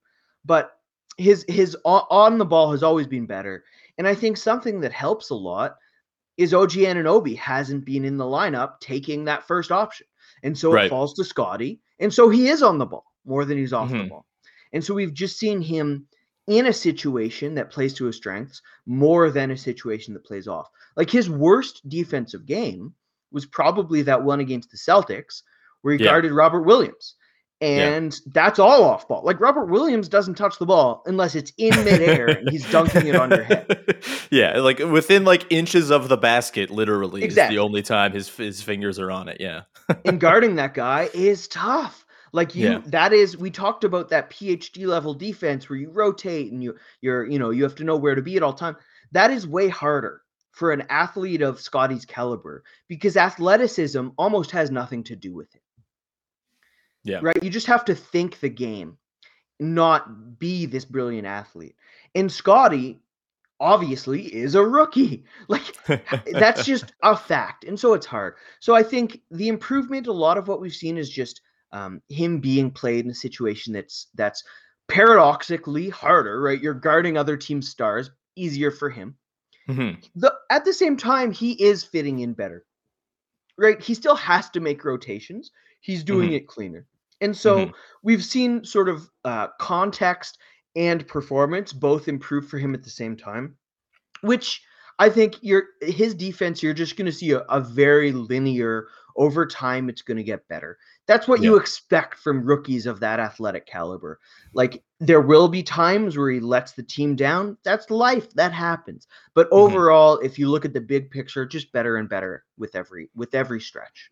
But 0.46 0.72
his 1.18 1.46
his 1.48 1.76
on 1.86 2.38
the 2.38 2.46
ball 2.46 2.72
has 2.72 2.84
always 2.84 3.08
been 3.08 3.26
better. 3.26 3.64
And 3.98 4.08
I 4.08 4.16
think 4.16 4.38
something 4.38 4.80
that 4.82 4.94
helps 4.94 5.30
a 5.30 5.36
lot 5.36 5.76
is 6.38 6.54
OG 6.54 6.72
Anunoby 6.86 7.38
hasn't 7.38 7.86
been 7.86 8.06
in 8.06 8.18
the 8.18 8.24
lineup 8.26 8.80
taking 8.80 9.26
that 9.26 9.46
first 9.48 9.72
option. 9.72 10.08
And 10.44 10.58
so 10.58 10.72
Right. 10.72 10.86
it 10.86 10.90
falls 10.90 11.14
to 11.16 11.24
Scottie. 11.24 11.82
And 12.00 12.12
so 12.14 12.30
he 12.30 12.48
is 12.48 12.64
on 12.64 12.78
the 12.78 12.86
ball 12.86 13.06
more 13.26 13.46
than 13.46 13.58
he's 13.58 13.74
off 13.74 13.90
the 13.90 13.96
Mhm. 13.98 14.10
ball. 14.10 14.26
And 14.74 14.84
so 14.84 14.94
we've 14.94 15.14
just 15.14 15.38
seen 15.38 15.62
him 15.62 16.08
in 16.48 16.66
a 16.68 16.74
situation 16.74 17.54
that 17.56 17.70
plays 17.70 17.94
to 17.96 18.06
his 18.06 18.16
strengths 18.16 18.62
more 18.88 19.30
than 19.30 19.52
a 19.52 19.58
situation 19.58 20.14
that 20.14 20.24
plays 20.26 20.48
off. 20.48 20.70
Like 20.96 21.10
his 21.10 21.30
worst 21.30 21.88
defensive 21.90 22.46
game 22.46 22.96
was 23.32 23.46
probably 23.46 24.02
that 24.04 24.24
one 24.24 24.40
against 24.40 24.72
the 24.72 24.78
Celtics 24.78 25.42
where 25.82 25.96
he 25.96 26.04
Yeah. 26.04 26.12
guarded 26.12 26.32
Robert 26.32 26.62
Williams. 26.64 27.16
Yeah. 27.60 27.90
And 27.90 28.20
that's 28.34 28.58
all 28.58 28.84
off 28.84 29.08
ball. 29.08 29.22
Like 29.24 29.40
Robert 29.40 29.66
Williams 29.66 30.10
doesn't 30.10 30.34
touch 30.34 30.58
the 30.58 30.66
ball 30.66 31.04
unless 31.06 31.36
it's 31.36 31.54
in 31.60 31.76
midair 31.84 32.26
and 32.28 32.50
he's 32.50 32.70
dunking 32.72 33.06
it 33.06 33.16
on 33.16 33.30
your 33.30 33.44
head. 33.44 34.04
yeah, 34.32 34.58
like 34.60 34.80
within 34.80 35.26
like 35.26 35.46
inches 35.52 35.92
of 35.92 36.10
the 36.10 36.18
basket, 36.18 36.72
literally 36.72 37.24
Exactly. 37.24 37.56
is 37.56 37.60
the 37.60 37.64
only 37.64 37.84
time 37.84 38.14
his 38.14 38.28
his 38.36 38.64
fingers 38.64 38.98
are 38.98 39.12
on 39.12 39.28
it. 39.28 39.38
Yeah. 39.40 39.62
and 40.06 40.20
guarding 40.20 40.56
that 40.56 40.74
guy 40.74 41.10
is 41.14 41.48
tough. 41.48 42.04
Like 42.34 42.56
you, 42.56 42.68
Yeah. 42.68 42.82
that 42.88 43.14
is 43.14 43.38
we 43.38 43.52
talked 43.52 43.84
about 43.84 44.10
that 44.10 44.32
PhD 44.32 44.88
level 44.88 45.14
defense 45.14 45.70
where 45.70 45.78
you 45.78 45.92
rotate 45.92 46.52
and 46.52 46.64
you 46.64 46.76
you're 47.02 47.26
you 47.26 47.38
know 47.38 47.52
you 47.52 47.62
have 47.62 47.76
to 47.76 47.84
know 47.84 47.96
where 47.96 48.16
to 48.16 48.24
be 48.24 48.38
at 48.38 48.44
all 48.44 48.54
time. 48.54 48.76
That 49.12 49.30
is 49.30 49.46
way 49.46 49.68
harder 49.70 50.22
for 50.52 50.72
an 50.72 50.84
athlete 50.90 51.42
of 51.42 51.62
Scottie's 51.62 52.06
caliber 52.06 52.64
because 52.88 53.18
athleticism 53.18 54.10
almost 54.18 54.52
has 54.52 54.70
nothing 54.70 55.04
to 55.06 55.16
do 55.16 55.34
with 55.34 55.54
it. 55.56 55.62
Yeah. 57.04 57.20
Right? 57.22 57.42
You 57.42 57.50
just 57.50 57.68
have 57.68 57.86
to 57.86 57.96
think 57.96 58.40
the 58.40 58.50
game, 58.50 58.98
not 59.60 60.40
be 60.40 60.66
this 60.66 60.86
brilliant 60.86 61.26
athlete. 61.26 61.76
And 62.14 62.32
Scottie 62.32 63.00
obviously 63.62 64.24
is 64.24 64.56
a 64.56 64.64
rookie. 64.64 65.24
Like 65.48 65.76
that's 66.34 66.66
just 66.66 66.94
a 67.04 67.16
fact 67.16 67.66
and 67.66 67.80
so 67.80 67.94
it's 67.94 68.06
hard 68.06 68.36
so 68.60 68.74
i 68.74 68.84
think 68.84 69.20
the 69.32 69.50
improvement 69.50 70.08
a 70.08 70.14
lot 70.14 70.38
of 70.38 70.48
what 70.48 70.62
we've 70.62 70.74
seen 70.74 70.98
is 70.98 71.10
just 71.10 71.42
um, 71.74 72.02
him 72.10 72.40
being 72.40 72.72
played 72.72 73.06
in 73.06 73.12
a 73.12 73.16
situation 73.16 73.74
that's 73.74 74.08
that's 74.16 74.44
paradoxically 74.88 75.90
harder 75.90 76.42
right 76.42 76.62
you're 76.62 76.74
guarding 76.74 77.18
other 77.18 77.36
team 77.36 77.62
stars 77.62 78.12
easier 78.36 78.72
for 78.72 78.90
him 78.90 79.16
Mhm. 79.68 80.04
the 80.16 80.34
at 80.50 80.66
the 80.66 80.74
same 80.74 80.98
time 80.98 81.32
he 81.32 81.54
is 81.64 81.84
fitting 81.84 82.20
in 82.20 82.34
better 82.34 82.66
right? 83.58 83.82
He 83.82 83.94
still 83.94 84.16
has 84.16 84.50
to 84.52 84.60
make 84.60 84.84
rotations. 84.86 85.52
He's 85.82 86.04
doing 86.04 86.32
it 86.34 86.48
cleaner. 86.48 86.88
And 87.20 87.36
so 87.36 87.68
Mhm. 87.68 87.74
we've 88.02 88.24
seen 88.24 88.64
sort 88.64 88.90
of 88.90 89.10
uh, 89.24 89.50
context 89.60 90.40
and 90.76 91.08
performance 91.08 91.74
both 91.74 92.08
improve 92.08 92.48
for 92.48 92.58
him 92.58 92.74
at 92.74 92.84
the 92.84 92.90
same 92.90 93.18
time 93.18 93.58
which 94.22 94.62
i 95.00 95.10
think 95.10 95.36
you're 95.42 95.66
his 95.82 96.16
defense 96.16 96.64
you're 96.64 96.74
just 96.74 96.96
going 96.96 97.06
to 97.06 97.12
see 97.12 97.32
a, 97.32 97.40
a 97.40 97.60
very 97.60 98.12
linear 98.12 98.88
over 99.18 99.46
time 99.46 99.90
it's 99.90 100.02
going 100.02 100.18
to 100.18 100.24
get 100.24 100.48
better 100.48 100.78
that's 101.12 101.28
what 101.28 101.42
you 101.42 101.58
expect 101.58 102.18
from 102.18 102.42
rookies 102.46 102.86
of 102.86 103.02
that 103.02 103.20
athletic 103.20 103.66
caliber 103.66 104.18
like 104.54 104.82
there 105.00 105.20
will 105.20 105.50
be 105.50 105.62
times 105.62 106.16
where 106.18 106.32
he 106.32 106.40
lets 106.40 106.72
the 106.72 106.84
team 106.84 107.18
down 107.18 107.58
that's 107.64 107.90
life 107.90 108.32
that 108.34 108.54
happens 108.54 109.08
but 109.34 109.50
Mhm. 109.52 109.58
overall 109.58 110.18
if 110.20 110.40
you 110.40 110.50
look 110.50 110.64
at 110.64 110.72
the 110.74 110.80
big 110.80 111.12
picture 111.12 111.46
just 111.46 111.72
better 111.74 111.98
and 111.98 112.08
better 112.08 112.46
with 112.58 112.76
every 112.76 113.10
with 113.14 113.36
every 113.36 113.60
stretch 113.60 114.10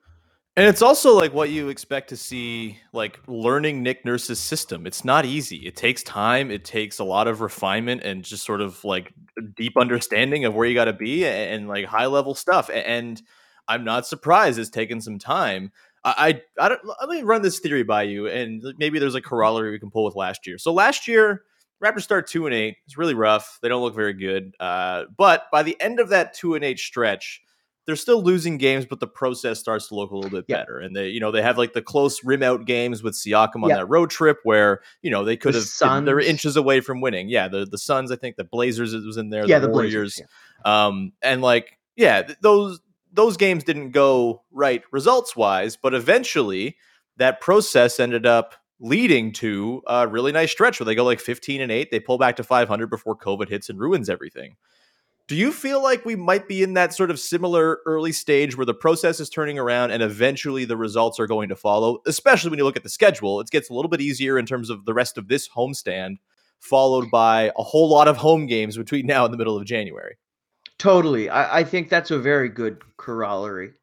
And 0.57 0.67
it's 0.67 0.81
also 0.81 1.15
like 1.15 1.33
what 1.33 1.51
you 1.51 1.69
expect 1.69 2.09
to 2.09 2.17
see, 2.17 2.77
like 2.91 3.17
learning 3.27 3.81
Nick 3.81 4.03
Nurse's 4.03 4.39
system. 4.39 4.85
It's 4.85 5.05
not 5.05 5.23
easy. 5.23 5.65
It 5.65 5.77
takes 5.77 6.03
time. 6.03 6.51
It 6.51 6.65
takes 6.65 6.99
a 6.99 7.05
lot 7.05 7.29
of 7.29 7.39
refinement 7.39 8.03
and 8.03 8.25
just 8.25 8.43
sort 8.43 8.59
of 8.59 8.83
like 8.83 9.13
deep 9.55 9.77
understanding 9.77 10.43
of 10.43 10.55
where 10.55 10.67
you 10.67 10.73
got 10.73 10.85
to 10.85 10.93
be 10.93 11.25
and, 11.25 11.53
and, 11.53 11.67
like 11.69 11.85
high 11.85 12.07
level 12.07 12.35
stuff. 12.35 12.69
And 12.73 13.21
I'm 13.69 13.85
not 13.85 14.05
surprised 14.05 14.59
it's 14.59 14.69
taken 14.69 14.99
some 14.99 15.17
time. 15.17 15.71
I, 16.03 16.41
I, 16.59 16.65
I 16.65 16.69
don't, 16.69 16.81
let 17.01 17.09
me 17.09 17.23
run 17.23 17.41
this 17.41 17.59
theory 17.59 17.83
by 17.83 18.03
you, 18.03 18.27
and 18.27 18.63
maybe 18.77 18.99
there's 18.99 19.15
a 19.15 19.21
corollary 19.21 19.71
we 19.71 19.79
can 19.79 19.91
pull 19.91 20.05
with 20.05 20.15
last 20.15 20.47
year. 20.47 20.57
So 20.57 20.73
last 20.73 21.07
year, 21.07 21.43
Raptors 21.83 22.01
start 22.01 22.27
two 22.27 22.45
and 22.45 22.53
eight. 22.53 22.77
It's 22.85 22.97
really 22.97 23.13
rough. 23.13 23.57
They 23.61 23.69
don't 23.69 23.81
look 23.81 23.95
very 23.95 24.13
good. 24.13 24.53
Uh, 24.59 25.05
but 25.17 25.45
by 25.51 25.63
the 25.63 25.79
end 25.79 25.99
of 25.99 26.09
that 26.09 26.33
two 26.33 26.55
and 26.55 26.63
eight 26.63 26.79
stretch, 26.79 27.41
they're 27.85 27.95
still 27.95 28.21
losing 28.21 28.57
games, 28.57 28.85
but 28.85 28.99
the 28.99 29.07
process 29.07 29.59
starts 29.59 29.87
to 29.87 29.95
look 29.95 30.11
a 30.11 30.15
little 30.15 30.29
bit 30.29 30.45
Yeah. 30.47 30.57
better. 30.57 30.77
And 30.77 30.95
they, 30.95 31.07
you 31.07 31.19
know, 31.19 31.31
they 31.31 31.41
have 31.41 31.57
like 31.57 31.73
the 31.73 31.81
close 31.81 32.23
rim 32.23 32.43
out 32.43 32.65
games 32.65 33.01
with 33.01 33.13
Siakam 33.15 33.63
on 33.63 33.69
Yeah. 33.69 33.77
that 33.77 33.85
road 33.87 34.09
trip 34.11 34.37
where, 34.43 34.81
you 35.01 35.09
know, 35.09 35.23
they 35.23 35.37
could 35.37 35.53
The 35.55 35.59
have 35.59 35.95
been, 35.95 36.05
they 36.05 36.13
were 36.13 36.21
Suns. 36.21 36.29
inches 36.29 36.55
away 36.55 36.81
from 36.81 37.01
winning. 37.01 37.29
Yeah, 37.29 37.47
the 37.47 37.65
the 37.65 37.77
Suns, 37.79 38.11
I 38.11 38.15
think 38.15 38.35
the 38.35 38.43
Blazers 38.43 38.93
was 38.93 39.17
in 39.17 39.29
there, 39.29 39.45
yeah 39.47 39.57
the, 39.59 39.67
the 39.67 39.73
Warriors. 39.73 40.15
Blazers, 40.17 40.21
yeah. 40.65 40.85
Um, 40.87 41.13
and 41.23 41.41
like, 41.41 41.79
yeah, 41.95 42.21
th- 42.23 42.37
those 42.41 42.79
those 43.11 43.37
games 43.37 43.63
didn't 43.63 43.91
go 43.91 44.43
right 44.51 44.83
results 44.91 45.35
wise, 45.35 45.75
but 45.75 45.93
eventually 45.93 46.77
that 47.17 47.41
process 47.41 47.99
ended 47.99 48.25
up 48.25 48.55
leading 48.79 49.31
to 49.33 49.81
a 49.87 50.07
really 50.07 50.31
nice 50.31 50.51
stretch 50.51 50.79
where 50.79 50.85
they 50.85 50.95
go 50.95 51.03
like 51.03 51.19
15 51.19 51.61
and 51.61 51.71
8. 51.71 51.91
They 51.91 51.99
pull 51.99 52.17
back 52.17 52.35
to 52.37 52.43
500 52.43 52.89
before 52.89 53.17
COVID 53.17 53.49
hits 53.49 53.69
and 53.69 53.79
ruins 53.79 54.09
everything. 54.09 54.55
Do 55.27 55.35
you 55.35 55.51
feel 55.51 55.83
like 55.83 56.05
we 56.05 56.15
might 56.15 56.47
be 56.47 56.63
in 56.63 56.73
that 56.73 56.91
sort 56.93 57.11
of 57.11 57.19
similar 57.19 57.81
early 57.85 58.11
stage 58.11 58.57
where 58.57 58.65
the 58.65 58.73
process 58.73 59.19
is 59.19 59.29
turning 59.29 59.59
around 59.59 59.91
and 59.91 60.01
eventually 60.01 60.65
the 60.65 60.77
results 60.77 61.19
are 61.19 61.27
going 61.27 61.49
to 61.49 61.55
follow? 61.55 61.99
Especially 62.07 62.49
when 62.49 62.57
you 62.57 62.65
look 62.65 62.77
at 62.77 62.81
the 62.81 62.89
schedule, 62.89 63.39
it 63.39 63.49
gets 63.51 63.69
a 63.69 63.73
little 63.73 63.89
bit 63.89 64.01
easier 64.01 64.39
in 64.39 64.47
terms 64.47 64.71
of 64.71 64.85
the 64.85 64.93
rest 64.93 65.19
of 65.19 65.27
this 65.27 65.47
homestand, 65.47 66.15
followed 66.59 67.11
by 67.11 67.51
a 67.59 67.63
whole 67.63 67.89
lot 67.89 68.07
of 68.07 68.17
home 68.17 68.47
games 68.47 68.75
between 68.75 69.05
now 69.05 69.23
and 69.23 69.31
the 69.31 69.37
middle 69.37 69.55
of 69.55 69.65
January. 69.65 70.17
Totally. 70.79 71.29
I, 71.29 71.59
I 71.59 71.63
think 71.63 71.89
that's 71.89 72.09
a 72.09 72.17
very 72.17 72.49
good 72.49 72.81
corollary. 72.97 73.73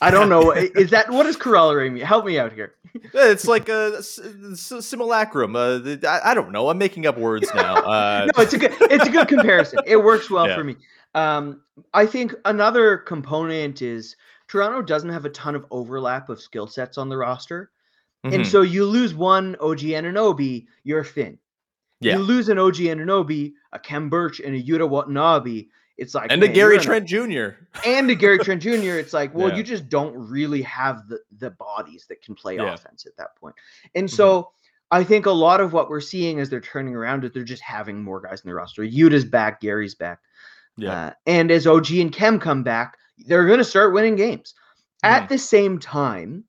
I 0.00 0.10
don't 0.10 0.28
know. 0.28 0.50
Is 0.52 0.90
that 0.90 1.10
what 1.10 1.22
does 1.22 1.36
corollary 1.36 1.88
mean? 1.88 2.04
Help 2.04 2.24
me 2.24 2.38
out 2.38 2.52
here. 2.52 2.74
It's 3.12 3.46
like 3.46 3.68
a 3.68 4.00
simulacrum. 4.02 5.56
Uh, 5.56 5.80
I, 6.06 6.20
I 6.30 6.34
don't 6.34 6.52
know. 6.52 6.68
I'm 6.68 6.78
making 6.78 7.06
up 7.06 7.18
words 7.18 7.48
now. 7.52 7.74
Uh, 7.84 8.26
no, 8.36 8.42
it's 8.42 8.52
a 8.52 8.58
good 8.58 8.72
it's 8.82 9.06
a 9.06 9.10
good 9.10 9.26
comparison. 9.26 9.80
It 9.84 9.96
works 9.96 10.30
well 10.30 10.46
Yeah. 10.46 10.54
for 10.54 10.62
me. 10.62 10.76
Um, 11.16 11.62
I 11.92 12.06
think 12.06 12.34
another 12.44 12.98
component 12.98 13.82
is 13.82 14.14
Toronto 14.46 14.82
doesn't 14.82 15.10
have 15.10 15.24
a 15.24 15.30
ton 15.30 15.56
of 15.56 15.66
overlap 15.72 16.28
of 16.28 16.40
skill 16.40 16.66
sets 16.68 16.98
on 16.98 17.08
the 17.08 17.16
roster. 17.16 17.70
And 18.24 18.34
mhm. 18.34 18.46
so 18.46 18.62
you 18.62 18.84
lose 18.84 19.12
one 19.14 19.56
OG 19.60 19.80
Anunoby, 19.80 20.66
you're 20.84 21.04
thin. 21.04 21.38
Yeah. 22.00 22.16
You 22.16 22.22
lose 22.22 22.48
an 22.48 22.58
OG 22.58 22.76
Anunoby, 22.76 23.52
a 23.72 23.78
Khem 23.78 24.08
Birch, 24.08 24.40
and 24.40 24.54
a 24.54 24.62
Yuta 24.62 24.88
Watanabe. 24.88 25.66
It's 25.96 26.14
like 26.14 26.32
and 26.32 26.42
a 26.42 26.46
man, 26.46 26.54
Gary 26.54 26.74
you're 26.74 26.80
a- 26.80 26.84
Trent 26.84 27.06
Jr. 27.06 27.48
and 27.84 28.10
a 28.10 28.14
Gary 28.16 28.38
Trent 28.38 28.60
Jr. 28.62 28.98
It's 28.98 29.12
like, 29.12 29.32
well, 29.34 29.48
Yeah. 29.50 29.56
you 29.56 29.62
just 29.62 29.88
don't 29.88 30.14
really 30.16 30.62
have 30.62 31.06
the 31.08 31.20
the 31.38 31.50
bodies 31.50 32.06
that 32.08 32.20
can 32.22 32.34
play 32.34 32.56
Yeah. 32.56 32.74
offense 32.74 33.06
at 33.06 33.16
that 33.16 33.36
point. 33.36 33.54
And 33.94 34.08
Mhm. 34.08 34.12
so 34.12 34.50
I 34.90 35.04
think 35.04 35.26
a 35.26 35.30
lot 35.30 35.60
of 35.60 35.72
what 35.72 35.88
we're 35.88 36.00
seeing 36.00 36.40
as 36.40 36.50
they're 36.50 36.60
turning 36.60 36.94
around 36.94 37.24
is 37.24 37.32
they're 37.32 37.42
just 37.44 37.62
having 37.62 38.02
more 38.02 38.20
guys 38.20 38.40
in 38.42 38.48
the 38.48 38.54
roster. 38.54 38.82
Yuta's 38.84 39.24
back, 39.24 39.60
Gary's 39.60 39.94
back. 39.94 40.18
Yeah. 40.76 40.92
Uh, 41.06 41.12
and 41.26 41.50
as 41.50 41.66
OG 41.66 42.00
and 42.00 42.12
Khem 42.12 42.38
come 42.40 42.62
back, 42.62 42.96
they're 43.26 43.46
going 43.46 43.58
to 43.58 43.64
start 43.64 43.94
winning 43.94 44.16
games. 44.16 44.54
Mm-hmm. 45.04 45.14
At 45.14 45.28
the 45.28 45.38
same 45.38 45.78
time, 45.78 46.44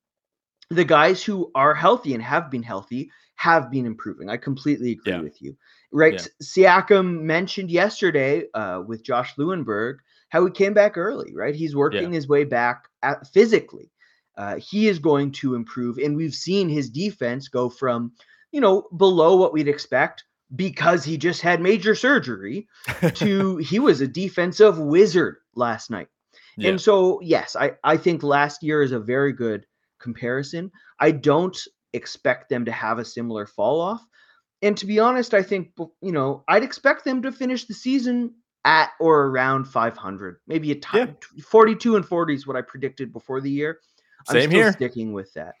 the 0.70 0.84
guys 0.84 1.22
who 1.22 1.50
are 1.54 1.74
healthy 1.74 2.14
and 2.14 2.22
have 2.22 2.50
been 2.50 2.62
healthy 2.62 3.10
have 3.36 3.70
been 3.70 3.86
improving. 3.86 4.28
I 4.28 4.36
completely 4.36 4.92
agree 4.92 5.12
Yeah. 5.12 5.20
with 5.20 5.40
you. 5.40 5.56
Right. 5.92 6.14
Yeah. 6.14 6.26
Siakam 6.42 7.22
mentioned 7.22 7.70
yesterday 7.70 8.44
uh, 8.54 8.82
with 8.86 9.04
Josh 9.04 9.34
Lewenberg 9.36 9.98
how 10.28 10.44
he 10.44 10.50
came 10.50 10.74
back 10.74 10.98
early, 10.98 11.32
right? 11.34 11.54
He's 11.54 11.76
working 11.76 12.12
his 12.12 12.26
way 12.28 12.44
back 12.44 12.88
at, 13.02 13.26
physically. 13.28 13.90
Uh, 14.36 14.56
he 14.56 14.88
is 14.88 14.98
going 14.98 15.30
to 15.32 15.54
improve. 15.54 15.98
And 15.98 16.16
we've 16.16 16.34
seen 16.34 16.68
his 16.68 16.90
defense 16.90 17.48
go 17.48 17.70
from, 17.70 18.12
you 18.50 18.60
know, 18.60 18.88
below 18.96 19.36
what 19.36 19.52
we'd 19.52 19.68
expect 19.68 20.24
because 20.54 21.04
he 21.04 21.16
just 21.16 21.40
had 21.40 21.60
major 21.60 21.94
surgery 21.94 22.68
to 23.14 23.56
he 23.58 23.78
was 23.78 24.00
a 24.00 24.08
defensive 24.08 24.78
wizard 24.78 25.36
last 25.54 25.90
night. 25.90 26.08
Yeah. 26.56 26.70
And 26.70 26.80
so, 26.80 27.20
yes, 27.22 27.54
I, 27.56 27.72
I 27.84 27.96
think 27.96 28.22
last 28.22 28.62
year 28.62 28.82
is 28.82 28.92
a 28.92 28.98
very 29.00 29.32
good 29.32 29.66
comparison. 29.98 30.70
I 31.00 31.12
don't 31.12 31.56
expect 31.96 32.48
them 32.48 32.64
to 32.66 32.72
have 32.72 32.98
a 32.98 33.04
similar 33.04 33.46
fall 33.46 33.80
off. 33.80 34.06
And 34.62 34.76
to 34.78 34.86
be 34.86 34.98
honest, 35.00 35.34
I 35.34 35.42
think, 35.42 35.72
you 36.00 36.12
know, 36.12 36.44
I'd 36.48 36.62
expect 36.62 37.04
them 37.04 37.22
to 37.22 37.32
finish 37.32 37.64
the 37.66 37.74
season 37.74 38.34
at 38.64 38.90
or 39.00 39.26
around 39.26 39.64
500, 39.64 40.38
maybe 40.46 40.72
a 40.72 40.74
Yeah. 40.74 40.80
time 40.80 41.16
42 41.48 41.96
and 41.96 42.04
40 42.06 42.34
is 42.34 42.46
what 42.46 42.56
I 42.56 42.62
predicted 42.62 43.12
before 43.12 43.40
the 43.40 43.50
year. 43.50 43.80
I'm 44.28 44.34
Same 44.34 44.50
still 44.50 44.60
here. 44.60 44.72
sticking 44.72 45.12
with 45.12 45.32
that. 45.34 45.54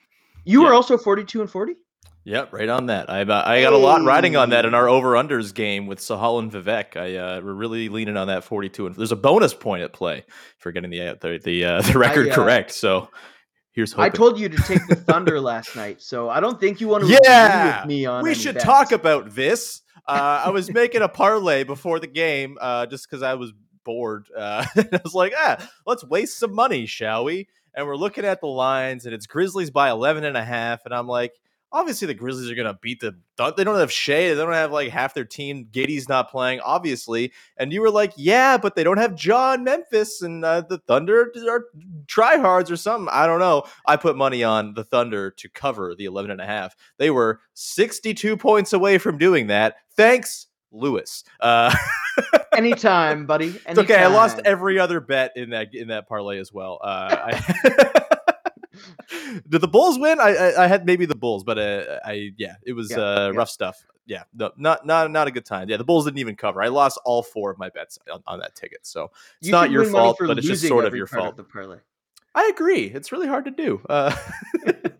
You 0.44 0.62
were 0.62 0.68
Yeah. 0.70 0.74
also 0.76 0.96
42 0.98 1.40
and 1.40 1.50
40? 1.50 1.76
Yep, 2.24 2.52
right 2.52 2.68
on 2.68 2.86
that. 2.86 3.08
I 3.08 3.22
uh, 3.22 3.42
I 3.46 3.62
got 3.62 3.72
a 3.72 3.76
lot 3.76 4.02
riding 4.02 4.34
on 4.34 4.50
that 4.50 4.64
in 4.64 4.74
our 4.74 4.88
over 4.88 5.12
unders 5.12 5.54
game 5.54 5.86
with 5.86 6.00
Sahal 6.00 6.40
and 6.40 6.50
Vivek. 6.50 6.96
I 6.96 7.14
uh, 7.16 7.40
we're 7.40 7.52
really 7.52 7.88
leaning 7.88 8.16
on 8.16 8.26
that 8.26 8.42
forty 8.42 8.68
two, 8.68 8.88
and 8.88 8.96
there's 8.96 9.12
a 9.12 9.16
bonus 9.16 9.54
point 9.54 9.84
at 9.84 9.92
play 9.92 10.24
for 10.58 10.72
getting 10.72 10.90
the 10.90 11.00
uh, 11.02 11.14
the 11.20 11.38
the, 11.38 11.64
uh, 11.64 11.82
the 11.92 11.96
record 11.96 12.28
uh, 12.28 12.34
correct. 12.34 12.72
So 12.72 13.10
here's 13.76 13.92
hoping. 13.92 14.04
I 14.04 14.08
told 14.08 14.40
you 14.40 14.48
to 14.48 14.56
take 14.62 14.84
the 14.88 14.96
Thunder 14.96 15.40
last 15.40 15.76
night, 15.76 16.02
so 16.02 16.28
I 16.28 16.40
don't 16.40 16.58
think 16.58 16.80
you 16.80 16.88
want 16.88 17.04
to 17.04 17.18
yeah, 17.22 17.46
agree 17.46 17.78
with 17.78 17.86
me 17.86 18.06
on 18.06 18.24
we 18.24 18.34
should 18.34 18.54
bets. 18.54 18.64
talk 18.64 18.90
about 18.90 19.34
this. 19.34 19.82
Uh, 20.08 20.44
I 20.46 20.50
was 20.50 20.72
making 20.72 21.02
a 21.02 21.08
parlay 21.08 21.64
before 21.64 21.98
the 21.98 22.06
game, 22.06 22.58
uh, 22.60 22.86
just 22.86 23.10
because 23.10 23.24
I 23.24 23.34
was 23.34 23.52
bored. 23.82 24.28
Uh, 24.36 24.64
I 24.76 25.00
was 25.02 25.14
like, 25.14 25.32
ah, 25.36 25.68
let's 25.84 26.04
waste 26.04 26.38
some 26.38 26.54
money, 26.54 26.86
shall 26.86 27.24
we? 27.24 27.48
And 27.74 27.88
we're 27.88 27.96
looking 27.96 28.24
at 28.24 28.40
the 28.40 28.46
lines, 28.46 29.04
and 29.04 29.12
it's 29.12 29.26
Grizzlies 29.26 29.72
by 29.72 29.90
11 29.90 30.22
and 30.24 30.36
a 30.36 30.44
half, 30.44 30.84
and 30.84 30.94
I'm 30.94 31.08
like, 31.08 31.32
obviously 31.72 32.06
the 32.06 32.14
Grizzlies 32.14 32.50
are 32.50 32.54
gonna 32.54 32.78
beat 32.80 33.00
the. 33.00 33.16
They 33.56 33.64
don't 33.64 33.78
have 33.78 33.92
Shai. 33.92 34.28
They 34.28 34.34
don't 34.34 34.52
have 34.52 34.72
like 34.72 34.90
half 34.90 35.14
their 35.14 35.24
team. 35.24 35.68
Giddey's 35.70 36.08
not 36.08 36.30
playing, 36.30 36.60
obviously. 36.60 37.32
And 37.56 37.72
you 37.72 37.80
were 37.80 37.90
like, 37.90 38.12
yeah, 38.16 38.56
but 38.56 38.74
they 38.74 38.84
don't 38.84 38.96
have 38.98 39.14
John 39.14 39.64
Memphis 39.64 40.22
and 40.22 40.44
uh, 40.44 40.62
the 40.62 40.78
Thunder 40.78 41.32
are 41.48 41.66
tryhards 42.06 42.70
or 42.70 42.76
something. 42.76 43.08
I 43.12 43.26
don't 43.26 43.40
know. 43.40 43.64
I 43.86 43.96
put 43.96 44.16
money 44.16 44.42
on 44.42 44.74
the 44.74 44.84
Thunder 44.84 45.30
to 45.32 45.48
cover 45.50 45.94
the 45.94 46.06
11 46.06 46.30
and 46.30 46.40
a 46.40 46.46
half. 46.46 46.74
They 46.98 47.10
were 47.10 47.40
62 47.54 48.36
points 48.36 48.72
away 48.72 48.98
from 48.98 49.18
doing 49.18 49.48
that. 49.48 49.76
Thanks, 49.96 50.46
Louis. 50.72 51.24
Uh, 51.40 51.74
Anytime, 52.56 53.26
buddy. 53.26 53.46
Anytime. 53.48 53.62
it's 53.68 53.78
okay. 53.78 53.96
I 53.96 54.06
lost 54.06 54.40
every 54.44 54.78
other 54.78 55.00
bet 55.00 55.32
in 55.36 55.50
that 55.50 55.74
in 55.74 55.88
that 55.88 56.08
parlay 56.08 56.38
as 56.38 56.52
well. 56.52 56.80
Uh, 56.82 57.16
I, 57.32 58.02
did 59.48 59.60
the 59.60 59.68
Bulls 59.68 59.98
win? 59.98 60.20
I, 60.20 60.34
I 60.34 60.64
I 60.64 60.66
had 60.66 60.86
maybe 60.86 61.06
the 61.06 61.14
Bulls, 61.14 61.44
but 61.44 61.58
uh, 61.58 61.98
I 62.04 62.32
yeah, 62.36 62.56
it 62.64 62.72
was 62.72 62.90
Yeah, 62.90 62.98
uh, 62.98 63.30
yeah. 63.32 63.38
rough 63.38 63.50
stuff. 63.50 63.84
Yeah, 64.06 64.22
no, 64.34 64.52
not 64.56 64.86
not 64.86 65.10
not 65.10 65.26
a 65.26 65.30
good 65.30 65.44
time. 65.44 65.68
Yeah, 65.68 65.76
the 65.78 65.84
Bulls 65.84 66.04
didn't 66.04 66.18
even 66.18 66.36
cover. 66.36 66.62
I 66.62 66.68
lost 66.68 66.98
all 67.04 67.22
four 67.22 67.50
of 67.50 67.58
my 67.58 67.68
bets 67.70 67.98
on, 68.12 68.22
on 68.26 68.38
that 68.40 68.54
ticket, 68.54 68.86
so 68.86 69.10
it's 69.38 69.48
You 69.48 69.52
not 69.52 69.70
your 69.70 69.84
fault, 69.84 70.16
but 70.20 70.38
it's 70.38 70.46
just 70.46 70.66
sort 70.66 70.84
of 70.84 70.94
your 70.94 71.06
fault. 71.06 71.36
the 71.36 71.44
parlay. 71.44 71.78
I 72.34 72.50
agree. 72.54 72.84
It's 72.84 73.12
really 73.12 73.26
hard 73.26 73.46
to 73.46 73.50
do. 73.50 73.80
Uh, 73.88 74.14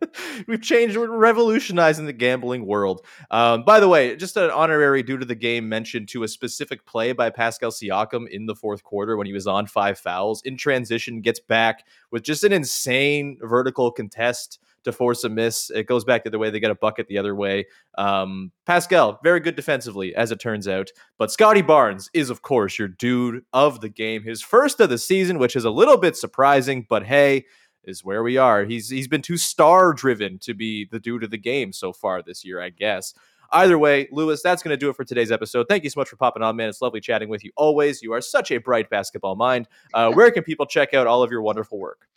we've 0.47 0.62
changed, 0.62 0.97
we're 0.97 1.09
revolutionizing 1.09 2.07
the 2.07 2.12
gambling 2.12 2.66
world. 2.66 3.05
Um, 3.30 3.64
by 3.64 3.80
the 3.80 3.89
way, 3.89 4.16
just 4.16 4.37
an 4.37 4.51
honorary 4.51 5.03
due 5.03 5.18
to 5.18 5.24
the 5.24 5.34
game 5.34 5.68
mention 5.68 6.07
to 6.07 6.22
a 6.22 6.28
specific 6.28 6.87
play 6.87 7.12
by 7.12 7.30
Pascal 7.30 7.70
Siakam 7.70 8.28
in 8.28 8.47
the 8.47 8.55
fourth 8.55 8.82
quarter 8.82 9.16
when 9.16 9.26
he 9.26 9.32
was 9.32 9.47
on 9.47 9.66
five 9.66 9.99
fouls 9.99 10.43
in 10.45 10.57
transition, 10.57 11.20
gets 11.20 11.41
back 11.41 11.87
with 12.11 12.22
just 12.22 12.45
an 12.45 12.53
insane 12.53 13.39
vertical 13.43 13.91
contest 13.91 14.59
to 14.87 14.93
force 14.93 15.24
a 15.24 15.28
miss. 15.28 15.68
It 15.70 15.87
goes 15.89 16.05
back 16.05 16.22
the 16.22 16.30
other 16.30 16.39
way. 16.39 16.51
They 16.51 16.61
get 16.61 16.70
a 16.70 16.76
bucket 16.76 17.09
the 17.09 17.18
other 17.18 17.34
way. 17.34 17.66
Um, 17.99 18.53
Pascal, 18.66 19.18
very 19.22 19.41
good 19.41 19.57
defensively, 19.57 20.14
as 20.14 20.30
it 20.30 20.39
turns 20.39 20.68
out. 20.68 20.91
But 21.18 21.32
Scottie 21.32 21.62
Barnes 21.62 22.09
is, 22.14 22.30
of 22.30 22.43
course, 22.43 22.78
your 22.78 22.89
dude 22.89 23.43
of 23.53 23.80
the 23.80 23.89
game. 23.89 24.22
His 24.22 24.43
first 24.43 24.78
of 24.80 24.89
the 24.89 24.99
season, 24.99 25.39
which 25.39 25.57
is 25.57 25.64
a 25.64 25.70
little 25.70 25.97
bit 25.97 26.16
surprising, 26.16 26.87
but 26.89 27.05
hey, 27.05 27.47
is 27.87 28.05
where 28.05 28.22
we 28.22 28.37
are. 28.37 28.64
He's 28.64 28.89
he's 28.89 29.09
been 29.09 29.22
too 29.22 29.37
star 29.37 29.93
driven 29.93 30.39
to 30.41 30.55
be 30.55 30.84
the 30.84 31.01
dude 31.01 31.24
of 31.24 31.30
the 31.30 31.39
game 31.39 31.72
so 31.72 31.93
far 31.93 32.22
this 32.22 32.45
year, 32.45 32.61
I 32.61 32.70
guess. 32.70 33.14
Either 33.53 33.78
way, 33.78 34.09
Louis, 34.11 34.43
that's 34.43 34.62
going 34.62 34.72
to 34.72 34.76
do 34.76 34.91
it 34.91 34.97
for 34.97 35.05
today's 35.05 35.30
episode. 35.30 35.66
Thank 35.68 35.84
you 35.84 35.91
so 35.91 36.01
much 36.01 36.09
for 36.09 36.16
popping 36.16 36.43
on, 36.43 36.57
man. 36.57 36.68
It's 36.68 36.82
lovely 36.82 37.01
chatting 37.01 37.28
with 37.28 37.45
you 37.45 37.53
always. 37.57 38.03
You 38.03 38.12
are 38.12 38.20
such 38.20 38.51
a 38.51 38.59
bright 38.59 38.91
basketball 38.91 39.37
mind. 39.37 39.68
Uh, 39.95 40.11
where 40.14 40.30
can 40.30 40.43
people 40.43 40.66
check 40.66 40.95
out 40.95 41.07
all 41.07 41.22
of 41.22 41.30
your 41.30 41.43
wonderful 41.43 41.78
work? 41.78 42.09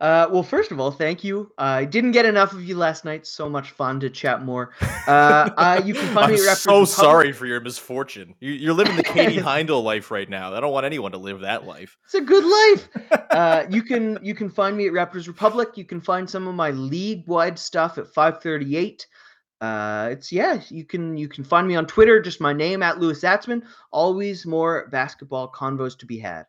Uh, 0.00 0.28
well, 0.30 0.42
first 0.42 0.70
of 0.70 0.80
all, 0.80 0.90
thank 0.90 1.22
you. 1.22 1.50
I 1.58 1.84
didn't 1.84 2.12
get 2.12 2.24
enough 2.26 2.52
of 2.52 2.64
you 2.64 2.76
last 2.76 3.04
night. 3.04 3.26
So 3.26 3.48
much 3.48 3.70
fun 3.70 4.00
to 4.00 4.10
chat 4.10 4.42
more. 4.42 4.72
Uh, 5.06 5.50
uh, 5.56 5.82
you 5.84 5.94
can 5.94 6.06
find 6.14 6.18
I'm 6.26 6.30
me 6.32 6.36
at 6.36 6.40
Raptors 6.40 6.56
so 6.56 6.72
Republic. 6.72 6.88
sorry 6.88 7.32
for 7.32 7.46
your 7.46 7.60
misfortune. 7.60 8.34
You, 8.40 8.52
you're 8.52 8.74
living 8.74 8.96
the 8.96 9.02
Katie 9.02 9.36
Heindel 9.40 9.82
life 9.82 10.10
right 10.10 10.28
now. 10.28 10.52
I 10.52 10.60
don't 10.60 10.72
want 10.72 10.86
anyone 10.86 11.12
to 11.12 11.18
live 11.18 11.40
that 11.40 11.66
life. 11.66 11.96
It's 12.04 12.14
a 12.14 12.20
good 12.20 12.44
life. 12.44 12.88
uh, 13.30 13.64
you 13.70 13.82
can 13.82 14.18
you 14.22 14.34
can 14.34 14.50
find 14.50 14.76
me 14.76 14.86
at 14.86 14.92
Raptors 14.92 15.26
Republic. 15.26 15.70
You 15.76 15.84
can 15.84 16.00
find 16.00 16.28
some 16.28 16.46
of 16.46 16.54
my 16.54 16.70
league 16.70 17.26
wide 17.26 17.58
stuff 17.58 17.98
at 17.98 18.06
538. 18.08 19.06
Uh, 19.60 20.08
it's 20.10 20.32
yeah. 20.32 20.60
You 20.68 20.84
can 20.84 21.16
you 21.16 21.28
can 21.28 21.44
find 21.44 21.66
me 21.66 21.76
on 21.76 21.86
Twitter. 21.86 22.20
Just 22.20 22.40
my 22.40 22.52
name 22.52 22.82
at 22.82 22.98
Louis 22.98 23.20
Zatzman. 23.20 23.62
Always 23.92 24.44
more 24.44 24.88
basketball 24.90 25.50
convos 25.50 25.96
to 25.98 26.06
be 26.06 26.18
had. 26.18 26.46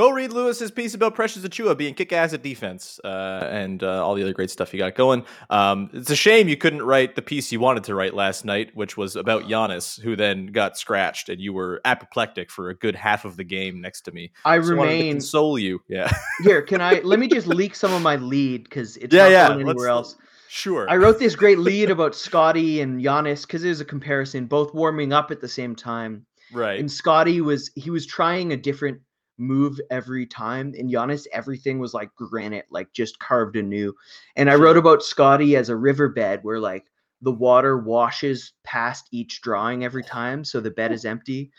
Go 0.00 0.08
read 0.12 0.32
Louis's 0.32 0.70
piece 0.70 0.94
about 0.94 1.14
Precious 1.14 1.42
Achiuwa 1.42 1.76
being 1.76 1.92
kick 1.92 2.10
ass 2.10 2.32
at 2.32 2.42
defense 2.42 2.98
uh, 3.04 3.46
and 3.50 3.82
uh, 3.82 4.02
all 4.02 4.14
the 4.14 4.22
other 4.22 4.32
great 4.32 4.50
stuff 4.50 4.72
you 4.72 4.78
got 4.78 4.94
going. 4.94 5.26
Um, 5.50 5.90
it's 5.92 6.08
a 6.08 6.16
shame 6.16 6.48
you 6.48 6.56
couldn't 6.56 6.80
write 6.80 7.16
the 7.16 7.20
piece 7.20 7.52
you 7.52 7.60
wanted 7.60 7.84
to 7.84 7.94
write 7.94 8.14
last 8.14 8.46
night, 8.46 8.70
which 8.74 8.96
was 8.96 9.14
about 9.14 9.42
Giannis, 9.42 10.00
who 10.00 10.16
then 10.16 10.46
got 10.46 10.78
scratched, 10.78 11.28
and 11.28 11.38
you 11.38 11.52
were 11.52 11.82
apoplectic 11.84 12.50
for 12.50 12.70
a 12.70 12.74
good 12.74 12.94
half 12.96 13.26
of 13.26 13.36
the 13.36 13.44
game 13.44 13.82
next 13.82 14.00
to 14.06 14.12
me. 14.12 14.32
I 14.46 14.58
So 14.62 14.72
I 14.72 14.76
wanted 14.76 15.02
to 15.02 15.10
console 15.10 15.58
you. 15.58 15.82
Yeah, 15.86 16.10
here. 16.44 16.62
Can 16.62 16.80
I 16.80 17.00
let 17.00 17.18
me 17.18 17.28
just 17.28 17.46
leak 17.46 17.74
some 17.74 17.92
of 17.92 18.00
my 18.00 18.16
lead 18.16 18.64
because 18.64 18.96
it's 18.96 19.14
Yeah, 19.14 19.24
not 19.24 19.30
yeah, 19.32 19.48
going 19.48 19.60
anywhere 19.68 19.88
else. 19.88 20.16
sure. 20.48 20.88
I 20.88 20.96
wrote 20.96 21.18
this 21.18 21.36
great 21.36 21.58
lead 21.58 21.90
about 21.90 22.14
Scottie 22.14 22.80
and 22.80 23.02
Giannis 23.02 23.42
because 23.42 23.60
there's 23.60 23.82
a 23.82 23.84
comparison, 23.84 24.46
both 24.46 24.72
warming 24.72 25.12
up 25.12 25.30
at 25.30 25.42
the 25.42 25.48
same 25.48 25.76
time. 25.76 26.24
right. 26.54 26.80
And 26.80 26.90
Scottie 26.90 27.42
was 27.42 27.70
he 27.74 27.90
was 27.90 28.06
trying 28.06 28.54
a 28.54 28.56
different 28.56 28.98
move 29.40 29.80
every 29.90 30.26
time. 30.26 30.74
And 30.78 30.90
Giannis, 30.90 31.26
everything 31.32 31.80
was 31.80 31.94
like 31.94 32.14
granite, 32.16 32.66
like 32.70 32.92
just 32.92 33.18
carved 33.20 33.56
anew. 33.56 33.94
And 34.36 34.50
I 34.50 34.56
wrote 34.56 34.78
about 34.78 35.02
Scottie 35.02 35.56
as 35.56 35.70
a 35.70 35.76
riverbed 35.76 36.40
where 36.44 36.60
like 36.60 36.86
the 37.22 37.32
water 37.32 37.78
washes 37.78 38.52
past 38.64 39.08
each 39.12 39.42
drawing 39.42 39.84
every 39.84 40.04
time, 40.04 40.44
so 40.44 40.60
the 40.60 40.70
bed 40.70 40.92
is 40.92 41.04
empty. 41.06 41.50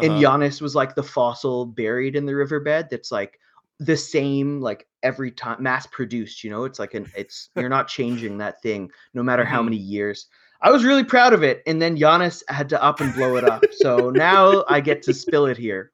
And 0.00 0.16
Uh-huh. 0.16 0.18
Giannis 0.18 0.60
was 0.62 0.74
like 0.74 0.94
the 0.94 1.02
fossil 1.04 1.66
buried 1.66 2.16
in 2.16 2.26
the 2.26 2.34
riverbed 2.36 2.88
that's 2.90 3.12
like 3.12 3.38
the 3.78 3.96
same 3.96 4.60
like 4.60 4.86
every 5.02 5.30
time 5.30 5.62
mass 5.62 5.86
produced 5.86 6.42
you 6.44 6.50
know 6.50 6.64
it's 6.64 6.78
like 6.78 6.94
an 6.94 7.10
it's 7.14 7.50
you're 7.56 7.68
not 7.68 7.88
changing 7.88 8.38
that 8.38 8.62
thing 8.62 8.90
no 9.14 9.22
matter 9.22 9.44
how 9.44 9.62
Mhm. 9.62 9.62
many 9.62 9.76
years 9.76 10.26
i 10.62 10.70
was 10.70 10.84
really 10.84 11.04
proud 11.04 11.32
of 11.34 11.42
it 11.42 11.62
and 11.66 11.80
then 11.82 11.96
Giannis 11.96 12.42
had 12.48 12.68
to 12.70 12.82
up 12.82 13.00
and 13.00 13.12
blow 13.12 13.36
it 13.36 13.44
up 13.44 13.66
so 13.70 14.10
now 14.10 14.64
i 14.68 14.80
get 14.80 15.02
to 15.02 15.12
spill 15.12 15.46
it 15.46 15.58
here 15.58 15.92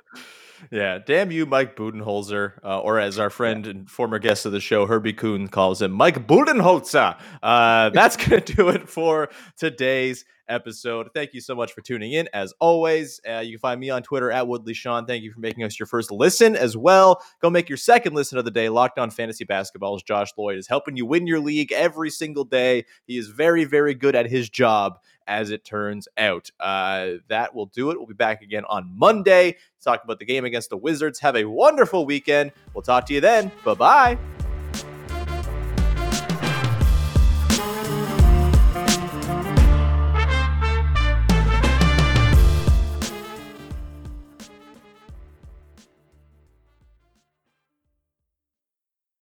Yeah, 0.71 0.99
damn 0.99 1.31
you, 1.31 1.47
Mike 1.47 1.77
Budenholzer, 1.77 2.63
uh, 2.65 2.81
or 2.81 2.99
as 2.99 3.19
our 3.19 3.31
friend 3.39 3.67
and 3.67 3.91
former 3.91 4.19
guest 4.19 4.47
of 4.47 4.53
the 4.53 4.61
show, 4.61 4.87
Herbie 4.87 5.13
Kuhn, 5.13 5.49
calls 5.49 5.83
him, 5.83 5.93
Mike 5.93 6.27
Budenholzer. 6.27 7.19
Uh, 7.43 7.91
that's 7.91 8.17
going 8.17 8.43
to 8.45 8.55
do 8.55 8.69
it 8.69 8.89
for 8.89 9.29
today's 9.57 10.25
episode. 10.49 11.09
Thank 11.15 11.35
you 11.35 11.41
so 11.41 11.55
much 11.55 11.73
for 11.73 11.81
tuning 11.81 12.13
in. 12.13 12.29
As 12.33 12.53
always, 12.61 13.21
uh, 13.29 13.39
you 13.39 13.53
can 13.53 13.61
find 13.61 13.81
me 13.81 13.91
on 13.91 14.03
Twitter 14.03 14.31
at 14.31 14.47
Woodley 14.47 14.75
Sean. 14.75 15.07
Thank 15.07 15.23
you 15.23 15.33
for 15.33 15.41
making 15.41 15.65
us 15.65 15.79
your 15.79 15.87
first 15.87 16.11
listen 16.11 16.57
as 16.57 16.77
well. 16.77 17.23
Go 17.41 17.51
make 17.51 17.69
your 17.69 17.79
second 17.79 18.15
listen 18.15 18.39
of 18.39 18.45
the 18.45 18.51
day. 18.51 18.69
Locked 18.69 18.99
on 18.99 19.11
Fantasy 19.11 19.45
Basketball's 19.45 20.03
Josh 20.03 20.31
Lloyd 20.37 20.59
is 20.59 20.67
helping 20.67 20.97
you 20.97 21.07
win 21.07 21.27
your 21.27 21.41
league 21.41 21.73
every 21.73 22.11
single 22.11 22.45
day. 22.45 22.85
He 23.07 23.17
is 23.17 23.29
very, 23.29 23.65
very 23.65 23.95
good 23.95 24.15
at 24.15 24.31
his 24.31 24.49
job 24.49 24.99
as 25.27 25.51
it 25.51 25.65
turns 25.65 26.09
out. 26.19 26.51
Uh, 26.59 27.13
that 27.29 27.55
will 27.55 27.67
do 27.67 27.91
it. 27.91 27.99
We'll 27.99 28.07
be 28.07 28.15
back 28.15 28.43
again 28.43 28.65
on 28.69 28.93
Monday 28.97 29.53
to 29.53 29.85
talk 29.85 30.05
about 30.05 30.19
the 30.19 30.25
game 30.25 30.45
against 30.45 30.71
the 30.71 30.77
Wizards. 30.77 31.21
Have 31.21 31.37
a 31.37 31.45
wonderful 31.45 32.07
weekend. 32.07 32.53
We'll 32.75 32.83
talk 32.83 33.07
to 33.07 33.15
you 33.15 33.21
then. 33.21 33.51
Bye 33.65 33.75
bye. 33.75 34.42